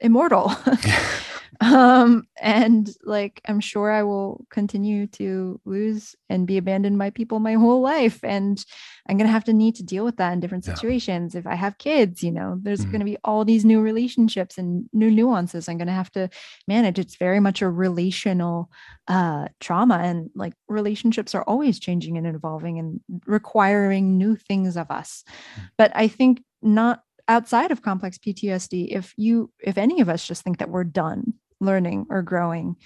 immortal. 0.00 0.52
um 1.60 2.24
and 2.40 2.90
like 3.04 3.40
i'm 3.46 3.60
sure 3.60 3.90
i 3.90 4.02
will 4.02 4.44
continue 4.50 5.06
to 5.06 5.60
lose 5.64 6.14
and 6.28 6.46
be 6.46 6.56
abandoned 6.56 6.98
by 6.98 7.10
people 7.10 7.38
my 7.40 7.54
whole 7.54 7.80
life 7.80 8.22
and 8.24 8.64
i'm 9.08 9.16
going 9.16 9.26
to 9.26 9.32
have 9.32 9.44
to 9.44 9.52
need 9.52 9.74
to 9.74 9.82
deal 9.82 10.04
with 10.04 10.16
that 10.16 10.32
in 10.32 10.40
different 10.40 10.64
Yeah. 10.66 10.74
situations 10.74 11.34
if 11.34 11.46
i 11.46 11.54
have 11.54 11.78
kids 11.78 12.22
you 12.22 12.32
know 12.32 12.58
there's 12.62 12.84
Mhm. 12.84 12.90
going 12.92 13.00
to 13.00 13.04
be 13.04 13.18
all 13.24 13.44
these 13.44 13.64
new 13.64 13.80
relationships 13.80 14.58
and 14.58 14.88
new 14.92 15.10
nuances 15.10 15.68
i'm 15.68 15.76
going 15.78 15.86
to 15.88 15.92
have 15.92 16.12
to 16.12 16.30
manage 16.68 16.98
it's 16.98 17.16
very 17.16 17.40
much 17.40 17.62
a 17.62 17.68
relational 17.68 18.70
uh 19.08 19.48
trauma 19.60 19.98
and 19.98 20.30
like 20.34 20.54
relationships 20.68 21.34
are 21.34 21.42
always 21.44 21.78
changing 21.80 22.16
and 22.16 22.26
evolving 22.26 22.78
and 22.78 23.00
requiring 23.26 24.16
new 24.16 24.36
things 24.36 24.76
of 24.76 24.90
us 24.90 25.24
Mm. 25.58 25.70
but 25.78 25.92
i 25.94 26.06
think 26.08 26.42
not 26.62 27.02
outside 27.28 27.70
of 27.70 27.80
complex 27.80 28.18
PTSD, 28.18 28.88
if 28.90 29.14
you, 29.16 29.52
if 29.60 29.78
any 29.78 30.00
of 30.00 30.08
us 30.08 30.26
just 30.26 30.42
think 30.42 30.58
that 30.58 30.68
we're 30.68 30.82
done 30.82 31.32
learning 31.60 32.06
or 32.10 32.22
growing, 32.22 32.76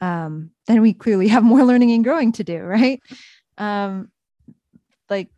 um, 0.00 0.50
then 0.66 0.80
we 0.80 0.94
clearly 0.94 1.28
have 1.28 1.42
more 1.42 1.64
learning 1.64 1.90
and 1.92 2.04
growing 2.04 2.32
to 2.32 2.44
do, 2.44 2.58
right? 2.58 3.00
Um, 3.58 4.10
like 5.08 5.28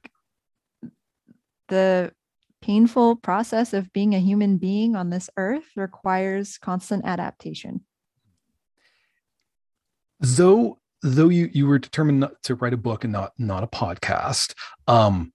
the 1.69 2.13
painful 2.61 3.17
process 3.17 3.73
of 3.73 3.93
being 3.93 4.15
a 4.15 4.21
human 4.21 4.57
being 4.59 4.95
on 4.95 5.11
this 5.11 5.29
earth 5.37 5.65
requires 5.75 6.59
constant 6.59 7.05
adaptation. 7.05 7.85
though 10.21 10.79
though 11.03 11.29
you 11.29 11.51
you 11.53 11.67
were 11.67 11.79
determined 11.79 12.21
not 12.21 12.41
to 12.45 12.55
write 12.55 12.73
a 12.73 12.77
book 12.77 13.03
and 13.03 13.13
not 13.13 13.33
not 13.39 13.65
a 13.65 13.67
podcast 13.67 14.55
um 14.87 15.33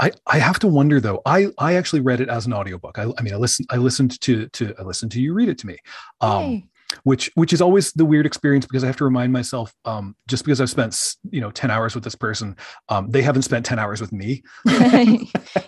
I, 0.00 0.10
I 0.26 0.38
have 0.40 0.58
to 0.58 0.66
wonder 0.66 1.00
though. 1.00 1.22
I, 1.24 1.46
I 1.56 1.74
actually 1.74 2.00
read 2.00 2.20
it 2.20 2.28
as 2.28 2.46
an 2.46 2.52
audiobook. 2.52 2.98
I, 2.98 3.04
I 3.16 3.22
mean, 3.22 3.32
I 3.32 3.36
listened 3.36 3.68
I 3.70 3.76
listened 3.76 4.20
to 4.22 4.48
to 4.48 4.74
I 4.76 4.82
listened 4.82 5.12
to 5.12 5.20
you 5.20 5.34
read 5.34 5.48
it 5.48 5.58
to 5.58 5.68
me, 5.68 5.78
um. 6.20 6.68
Which 7.02 7.30
which 7.34 7.52
is 7.52 7.60
always 7.60 7.92
the 7.92 8.04
weird 8.04 8.26
experience 8.26 8.66
because 8.66 8.84
I 8.84 8.86
have 8.86 8.96
to 8.98 9.04
remind 9.04 9.32
myself 9.32 9.72
um, 9.84 10.14
just 10.28 10.44
because 10.44 10.60
I've 10.60 10.70
spent 10.70 11.16
you 11.30 11.40
know 11.40 11.50
ten 11.50 11.70
hours 11.70 11.94
with 11.94 12.04
this 12.04 12.14
person, 12.14 12.56
um, 12.88 13.10
they 13.10 13.22
haven't 13.22 13.42
spent 13.42 13.66
ten 13.66 13.78
hours 13.78 14.00
with 14.00 14.12
me. 14.12 14.42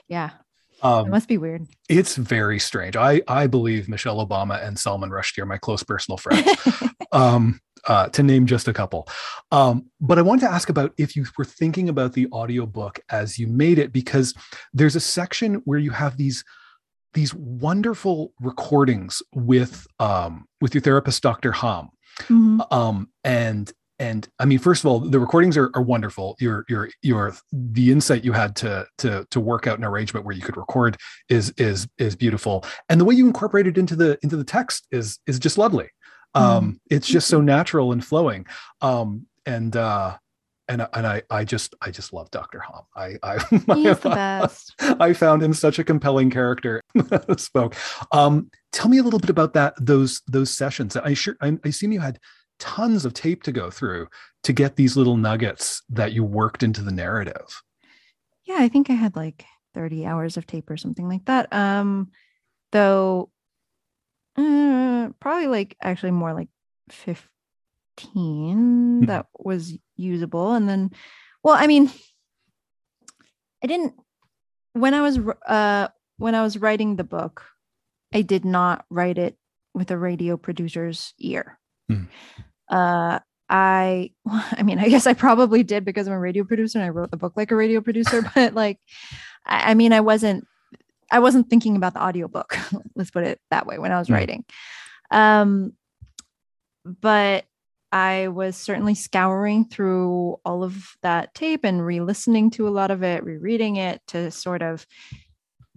yeah, 0.09 0.31
it 0.31 0.85
Um, 0.85 1.11
must 1.11 1.29
be 1.29 1.39
weird. 1.39 1.67
it's 1.89 2.17
very 2.17 2.59
strange. 2.59 2.97
I 2.97 3.23
I 3.29 3.47
believe 3.47 3.89
Michelle 3.89 4.25
Obama 4.27 4.65
and 4.65 4.79
Salman 4.79 5.11
Rushdie 5.11 5.43
are 5.43 5.47
my 5.47 5.59
close 5.59 5.83
personal 5.83 6.19
friends. 6.19 6.49
um, 7.13 7.61
uh, 7.87 8.09
to 8.09 8.23
name 8.23 8.47
just 8.47 8.67
a 8.67 8.73
couple. 8.73 9.07
Um, 9.53 9.87
but 10.01 10.19
I 10.19 10.23
wanted 10.23 10.41
to 10.47 10.51
ask 10.53 10.69
about 10.69 10.93
if 10.99 11.15
you 11.15 11.25
were 11.39 11.45
thinking 11.45 11.89
about 11.89 12.15
the 12.15 12.27
audiobook 12.33 12.99
as 13.11 13.39
you 13.39 13.47
made 13.47 13.79
it, 13.79 13.93
because 13.93 14.35
there's 14.73 14.97
a 14.97 15.01
section 15.01 15.63
where 15.67 15.79
you 15.79 15.93
have 15.93 16.17
these 16.17 16.43
these 17.15 17.35
wonderful 17.35 18.33
recordings 18.41 19.23
with 19.35 19.87
um, 19.99 20.47
with 20.61 20.75
your 20.75 20.83
therapist, 20.83 21.23
Dr. 21.23 21.53
Hom. 21.53 21.91
Mhm. 22.29 22.73
Um, 22.73 23.09
and 23.25 23.73
and 23.99 24.29
I 24.39 24.45
mean, 24.45 24.59
first 24.59 24.85
of 24.85 24.91
all, 24.91 25.01
the 25.01 25.19
recordings 25.19 25.57
are, 25.57 25.71
are 25.75 25.83
wonderful. 25.83 26.37
Your 26.39 26.65
your 26.69 26.91
your 27.03 27.35
the 27.53 27.91
insight 27.91 28.25
you 28.25 28.33
had 28.33 28.55
to 28.57 28.87
to 28.99 29.27
to 29.31 29.41
work 29.41 29.67
out 29.67 29.79
an 29.79 29.85
arrangement 29.85 30.27
where 30.27 30.35
you 30.35 30.43
could 30.43 30.57
record 30.57 30.99
is 31.29 31.51
is 31.57 31.89
is 31.99 32.15
beautiful, 32.17 32.65
and 32.89 33.01
the 33.01 33.05
way 33.05 33.15
you 33.15 33.27
incorporate 33.27 33.67
it 33.67 33.79
into 33.79 33.97
the 33.97 34.19
into 34.23 34.37
the 34.37 34.45
text 34.45 34.87
is 34.91 35.19
is 35.27 35.39
just 35.39 35.57
lovely. 35.59 35.89
Um, 36.35 36.81
it's 36.91 37.07
just 37.07 37.29
so 37.29 37.41
natural 37.41 37.93
and 37.93 38.05
flowing. 38.05 38.45
Um, 38.83 39.27
and 39.47 39.75
uh, 39.75 40.19
and 40.69 40.87
and 40.93 41.07
I 41.07 41.23
I 41.31 41.45
just 41.45 41.75
I 41.81 41.91
just 41.91 42.13
love 42.13 42.31
Dr. 42.31 42.61
Hom. 42.61 42.85
I 42.95 43.17
I 43.23 43.39
He's 43.75 43.99
the 44.01 44.11
best. 44.15 44.75
I 44.81 45.13
found 45.13 45.43
him 45.43 45.53
such 45.55 45.79
a 45.79 45.85
compelling 45.85 46.31
character. 46.31 46.81
Spoke. 47.37 47.75
Um, 48.13 48.51
tell 48.73 48.89
me 48.89 48.99
a 48.99 49.03
little 49.03 49.21
bit 49.21 49.31
about 49.31 49.55
that. 49.55 49.75
Those 49.81 50.23
those 50.27 50.51
sessions. 50.51 50.97
I 50.97 51.15
sure 51.15 51.37
I, 51.41 51.49
I 51.65 51.69
assume 51.69 51.93
you 51.93 52.01
had 52.01 52.19
tons 52.59 53.05
of 53.05 53.13
tape 53.15 53.43
to 53.45 53.53
go 53.53 53.71
through 53.71 54.09
to 54.45 54.53
get 54.53 54.77
these 54.77 54.97
little 54.97 55.17
nuggets 55.17 55.83
that 55.91 56.13
you 56.13 56.25
worked 56.25 56.63
into 56.63 56.83
the 56.83 56.93
narrative. 56.93 57.63
Yeah, 58.45 58.57
I 58.59 58.69
think 58.69 58.89
I 58.91 58.95
had 58.95 59.15
like 59.17 59.45
30 59.75 60.07
hours 60.07 60.37
of 60.37 60.47
tape 60.47 60.71
or 60.71 60.77
something 60.77 61.09
like 61.09 61.25
that. 61.27 61.53
Um, 61.53 62.11
though 62.73 63.31
uh, 64.37 65.09
probably 65.21 65.47
like 65.49 65.77
actually 65.83 66.13
more 66.13 66.33
like 66.33 66.49
15 66.91 67.19
Mhm. 69.03 69.07
that 69.07 69.27
was 69.39 69.79
usable. 69.97 70.53
And 70.55 70.69
then, 70.69 70.91
well, 71.43 71.55
I 71.55 71.67
mean, 71.67 71.91
I 73.63 73.67
didn't 73.67 73.95
when 74.73 74.95
I 74.95 75.01
was 75.03 75.19
uh 75.47 75.89
when 76.19 76.35
I 76.35 76.43
was 76.43 76.59
writing 76.59 76.97
the 76.97 77.05
book, 77.05 77.45
I 78.13 78.23
did 78.23 78.45
not 78.45 78.85
write 78.91 79.19
it 79.19 79.37
with 79.75 79.91
a 79.91 79.99
radio 79.99 80.37
producer's 80.37 81.15
ear. 81.19 81.59
Mhm. 81.91 82.09
Uh 82.69 83.19
I 83.49 84.11
I 84.27 84.63
mean, 84.63 84.79
I 84.79 84.89
guess 84.89 85.07
I 85.07 85.15
probably 85.15 85.63
did 85.63 85.85
because 85.85 86.07
I'm 86.07 86.13
a 86.15 86.19
radio 86.19 86.45
producer 86.45 86.79
and 86.79 86.87
I 86.87 86.91
wrote 86.91 87.11
the 87.11 87.17
book 87.17 87.35
like 87.37 87.51
a 87.51 87.57
radio 87.57 87.81
producer, 87.81 88.23
but 88.35 88.55
like 88.55 88.79
I, 89.45 89.71
I 89.71 89.75
mean, 89.75 89.93
I 89.93 90.01
wasn't 90.01 90.47
I 91.11 91.21
wasn't 91.21 91.49
thinking 91.49 91.77
about 91.77 91.95
the 91.95 92.03
audiobook. 92.03 92.59
Let's 92.97 93.11
put 93.13 93.25
it 93.25 93.41
that 93.51 93.67
way 93.67 93.79
when 93.79 93.93
I 93.93 93.99
was 93.99 94.09
Mm. 94.09 94.13
writing. 94.15 94.45
Um, 95.11 95.73
but 96.85 97.45
I 97.93 98.29
was 98.29 98.57
certainly 98.57 98.95
scouring 98.95 99.65
through 99.67 100.37
all 100.45 100.65
of 100.65 100.97
that 101.03 101.35
tape 101.35 101.65
and 101.65 101.85
re-listening 101.85 102.51
to 102.53 102.69
a 102.69 102.71
lot 102.71 102.91
of 102.91 103.03
it, 103.03 103.25
rereading 103.25 103.77
it 103.77 104.03
to 104.09 104.31
sort 104.31 104.63
of 104.63 104.87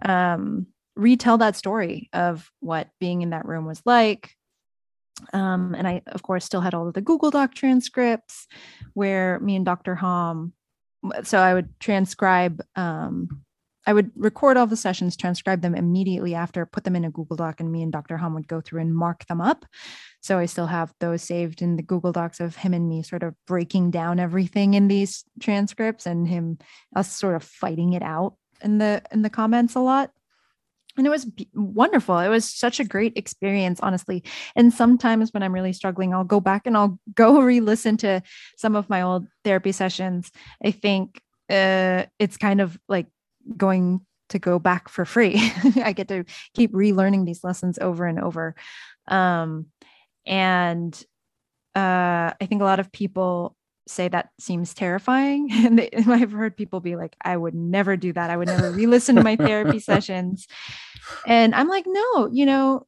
um, 0.02 0.68
retell 0.96 1.38
that 1.38 1.56
story 1.56 2.10
of 2.14 2.52
what 2.60 2.90
being 3.00 3.22
in 3.22 3.30
that 3.30 3.46
room 3.46 3.66
was 3.66 3.82
like. 3.86 4.36
Um, 5.34 5.76
and 5.76 5.88
I, 5.88 6.02
of 6.08 6.24
course, 6.24 6.46
still 6.46 6.62
had 6.62 6.74
all 6.74 6.88
of 6.88 6.94
the 6.94 7.02
Google 7.02 7.30
Doc 7.30 7.54
transcripts 7.54 8.48
where 8.94 9.40
me 9.40 9.56
and 9.56 9.66
Dr. 9.66 9.96
Hom. 9.96 10.54
So 11.24 11.40
I 11.40 11.54
would 11.54 11.80
transcribe 11.80 12.62
um, 12.76 13.44
I 13.90 13.94
would 13.94 14.12
record 14.16 14.56
all 14.56 14.68
the 14.68 14.78
sessions, 14.78 15.18
transcribe 15.18 15.64
them 15.64 15.74
immediately 15.74 16.36
after, 16.36 16.64
put 16.68 16.84
them 16.84 16.96
in 16.96 17.06
a 17.06 17.10
Google 17.10 17.36
Doc, 17.36 17.60
and 17.60 17.72
me 17.72 17.82
and 17.82 17.92
Dr. 17.92 18.18
Hom 18.18 18.36
would 18.36 18.48
go 18.48 18.62
through 18.62 18.82
and 18.82 18.96
mark 18.96 19.26
them 19.26 19.42
up. 19.42 19.66
So 20.22 20.38
I 20.38 20.46
still 20.46 20.68
have 20.68 20.94
those 21.00 21.24
saved 21.24 21.64
in 21.64 21.76
the 21.76 21.82
Google 21.82 22.12
Docs 22.12 22.40
of 22.40 22.56
him 22.56 22.76
and 22.76 22.88
me 22.88 23.02
sort 23.02 23.24
of 23.24 23.34
breaking 23.48 23.90
down 23.90 24.20
everything 24.20 24.76
in 24.76 24.90
these 24.90 25.26
transcripts 25.40 26.06
and 26.06 26.28
him 26.28 26.60
us 26.96 27.12
sort 27.12 27.36
of 27.36 27.42
fighting 27.42 27.94
it 27.94 28.04
out 28.04 28.36
in 28.62 28.78
the 28.78 29.02
in 29.12 29.24
the 29.24 29.30
comments 29.32 29.74
a 29.74 29.80
lot. 29.80 30.12
And 30.96 31.08
it 31.08 31.10
was 31.10 31.26
b- 31.26 31.50
wonderful. 31.56 32.20
It 32.20 32.30
was 32.30 32.46
such 32.46 32.80
a 32.80 32.84
great 32.84 33.18
experience, 33.18 33.80
honestly. 33.80 34.24
And 34.56 34.72
sometimes 34.72 35.34
when 35.34 35.42
I'm 35.42 35.54
really 35.54 35.74
struggling, 35.74 36.14
I'll 36.14 36.24
go 36.24 36.40
back 36.40 36.68
and 36.68 36.78
I'll 36.78 37.00
go 37.16 37.42
re-listen 37.52 37.98
to 37.98 38.22
some 38.56 38.76
of 38.76 38.88
my 38.88 39.02
old 39.02 39.26
therapy 39.44 39.72
sessions. 39.72 40.30
I 40.64 40.70
think 40.70 41.24
uh, 41.50 42.06
it's 42.20 42.38
kind 42.38 42.62
of 42.62 42.78
like 42.88 43.08
going 43.58 44.02
to 44.30 44.40
go 44.40 44.60
back 44.60 44.90
for 44.90 45.06
free. 45.06 45.36
I 45.84 45.94
get 45.94 46.08
to 46.10 46.26
keep 46.54 46.72
relearning 46.72 47.26
these 47.26 47.44
lessons 47.44 47.80
over 47.80 48.06
and 48.06 48.20
over. 48.20 48.56
Um, 49.08 49.68
and 50.26 50.94
uh, 51.76 52.34
I 52.40 52.46
think 52.48 52.62
a 52.62 52.66
lot 52.66 52.80
of 52.80 52.92
people 52.92 53.56
say 53.88 54.08
that 54.08 54.30
seems 54.40 54.74
terrifying. 54.74 55.50
And 55.66 55.80
they, 55.80 55.90
I've 56.08 56.32
heard 56.32 56.56
people 56.56 56.80
be 56.80 56.96
like, 56.96 57.16
I 57.24 57.36
would 57.36 57.56
never 57.56 57.98
do 57.98 58.14
that. 58.14 58.30
I 58.30 58.38
would 58.38 58.48
never 58.48 58.72
re 58.72 58.86
listen 58.86 59.16
to 59.16 59.24
my 59.24 59.36
therapy 59.36 59.80
sessions. 59.80 60.48
And 61.26 61.56
I'm 61.56 61.68
like, 61.68 61.86
no, 61.88 62.30
you 62.32 62.46
know, 62.46 62.86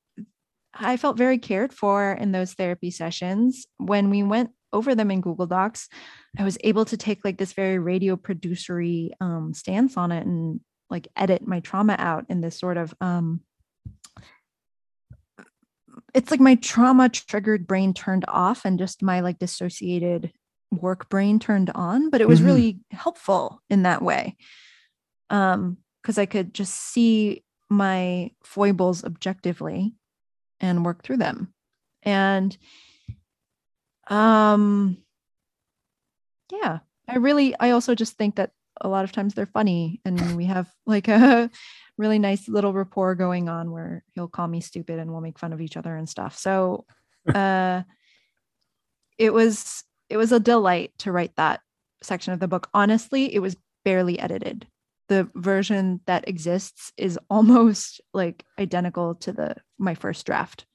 I 0.74 0.98
felt 0.98 1.18
very 1.18 1.38
cared 1.38 1.74
for 1.74 2.14
in 2.14 2.32
those 2.32 2.54
therapy 2.54 2.92
sessions. 2.92 3.68
When 3.78 4.10
we 4.10 4.24
went 4.24 4.52
over 4.74 4.96
them 4.96 5.12
in 5.12 5.22
Google 5.22 5.48
Docs, 5.48 5.90
I 6.38 6.44
was 6.44 6.58
able 6.64 6.86
to 6.86 6.98
take 6.98 7.24
like 7.26 7.38
this 7.38 7.54
very 7.54 7.80
radio 7.80 8.16
producery 8.16 9.12
um, 9.20 9.54
stance 9.54 9.98
on 9.98 10.12
it 10.12 10.26
and 10.26 10.60
like 10.90 11.08
edit 11.16 11.48
my 11.48 11.60
trauma 11.62 11.96
out 11.98 12.26
in 12.30 12.42
this 12.42 12.60
sort 12.60 12.78
of 12.78 12.94
um, 13.02 13.42
it's 16.14 16.32
like 16.32 16.40
my 16.40 16.56
trauma 16.56 17.10
triggered 17.10 17.68
brain 17.68 17.94
turned 17.94 18.26
off 18.28 18.66
and 18.66 18.80
just 18.80 19.02
my 19.02 19.22
like 19.22 19.40
dissociated 19.40 20.32
work 20.72 21.10
brain 21.10 21.40
turned 21.40 21.70
on 21.76 22.10
but 22.10 22.22
it 22.22 22.28
was 22.28 22.40
mm-hmm. 22.40 22.48
really 22.48 22.80
helpful 22.92 23.62
in 23.70 23.84
that 23.84 24.02
way 24.02 24.38
um 25.30 25.78
because 26.02 26.18
i 26.18 26.26
could 26.26 26.54
just 26.54 26.74
see 26.74 27.44
my 27.70 28.32
foibles 28.44 29.04
objectively 29.04 29.94
and 30.62 30.86
work 30.86 31.04
through 31.04 31.18
them 31.18 31.54
and 32.04 32.58
um 34.08 34.98
yeah 36.52 36.80
i 37.08 37.18
really 37.18 37.56
i 37.60 37.72
also 37.72 37.96
just 37.96 38.18
think 38.18 38.36
that 38.36 38.52
a 38.82 38.90
lot 38.90 39.04
of 39.04 39.12
times 39.12 39.34
they're 39.34 39.46
funny 39.46 40.02
and 40.06 40.36
we 40.38 40.46
have 40.46 40.70
like 40.86 41.08
a 41.08 41.50
really 41.98 42.20
nice 42.20 42.48
little 42.48 42.74
rapport 42.74 43.16
going 43.16 43.50
on 43.50 43.72
where 43.72 44.04
he'll 44.14 44.28
call 44.28 44.48
me 44.48 44.62
stupid 44.62 45.00
and 45.00 45.12
we'll 45.12 45.22
make 45.22 45.40
fun 45.40 45.54
of 45.54 45.62
each 45.62 45.78
other 45.78 45.96
and 45.96 46.10
stuff. 46.10 46.38
So 46.38 46.86
uh 47.34 47.84
it 49.18 49.34
was 49.34 49.84
it 50.10 50.18
was 50.18 50.32
a 50.32 50.40
delight 50.40 50.92
to 51.00 51.12
write 51.12 51.36
that 51.36 51.62
section 52.02 52.34
of 52.34 52.40
the 52.40 52.48
book. 52.48 52.70
Honestly 52.74 53.34
it 53.34 53.40
was 53.40 53.56
barely 53.86 54.20
edited. 54.20 54.68
The 55.10 55.30
version 55.36 56.00
that 56.08 56.28
exists 56.28 56.92
is 56.98 57.20
almost 57.30 58.02
like 58.14 58.46
identical 58.58 59.16
to 59.16 59.32
the 59.32 59.56
my 59.78 59.94
first 59.94 60.26
draft 60.26 60.66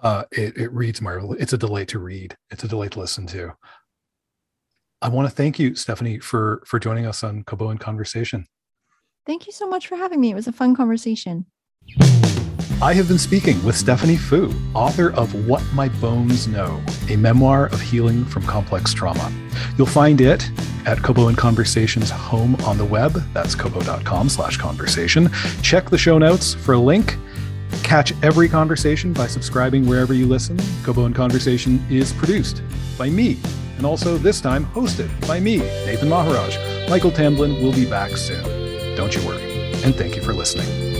uh, 0.00 0.24
it, 0.30 0.56
it 0.56 0.72
reads 0.72 1.00
marvelous. 1.00 1.40
It's 1.40 1.52
a 1.52 1.58
delight 1.58 1.88
to 1.88 1.98
read. 1.98 2.36
It's 2.50 2.64
a 2.64 2.68
delight 2.68 2.92
to 2.92 3.00
listen 3.00 3.26
to. 3.28 3.52
I 5.02 5.08
want 5.08 5.28
to 5.28 5.34
thank 5.34 5.58
you, 5.58 5.74
Stephanie, 5.74 6.18
for 6.18 6.62
for 6.66 6.78
joining 6.78 7.06
us 7.06 7.22
on 7.22 7.44
Kobo 7.44 7.70
in 7.70 7.78
Conversation. 7.78 8.46
Thank 9.26 9.46
you 9.46 9.52
so 9.52 9.68
much 9.68 9.88
for 9.88 9.96
having 9.96 10.20
me. 10.20 10.30
It 10.30 10.34
was 10.34 10.46
a 10.46 10.52
fun 10.52 10.74
conversation. 10.74 11.46
I 12.82 12.92
have 12.92 13.08
been 13.08 13.18
speaking 13.18 13.62
with 13.64 13.74
Stephanie 13.74 14.18
Foo, 14.18 14.52
author 14.74 15.10
of 15.14 15.48
What 15.48 15.62
My 15.72 15.88
Bones 15.88 16.46
Know, 16.46 16.82
a 17.08 17.16
memoir 17.16 17.66
of 17.66 17.80
healing 17.80 18.24
from 18.24 18.42
complex 18.42 18.92
trauma. 18.92 19.32
You'll 19.78 19.86
find 19.86 20.20
it 20.20 20.48
at 20.84 21.02
Kobo 21.02 21.28
in 21.28 21.36
Conversation's 21.36 22.10
home 22.10 22.54
on 22.66 22.76
the 22.76 22.84
web. 22.84 23.12
That's 23.32 23.54
kobo.com 23.54 24.28
slash 24.28 24.58
conversation. 24.58 25.30
Check 25.62 25.88
the 25.88 25.98
show 25.98 26.18
notes 26.18 26.52
for 26.52 26.74
a 26.74 26.78
link 26.78 27.16
Catch 27.82 28.12
every 28.22 28.48
conversation 28.48 29.12
by 29.12 29.26
subscribing 29.26 29.86
wherever 29.86 30.12
you 30.12 30.26
listen. 30.26 30.58
Kobo 30.84 31.06
in 31.06 31.14
Conversation 31.14 31.84
is 31.90 32.12
produced 32.12 32.62
by 32.98 33.08
me, 33.08 33.38
and 33.76 33.86
also 33.86 34.16
this 34.18 34.40
time 34.40 34.66
hosted 34.66 35.08
by 35.26 35.40
me, 35.40 35.58
Nathan 35.58 36.08
Maharaj. 36.08 36.56
Michael 36.88 37.10
Tamblin 37.10 37.62
will 37.62 37.72
be 37.72 37.88
back 37.88 38.10
soon. 38.16 38.44
Don't 38.96 39.14
you 39.14 39.26
worry. 39.26 39.42
And 39.84 39.94
thank 39.94 40.16
you 40.16 40.22
for 40.22 40.32
listening. 40.32 40.95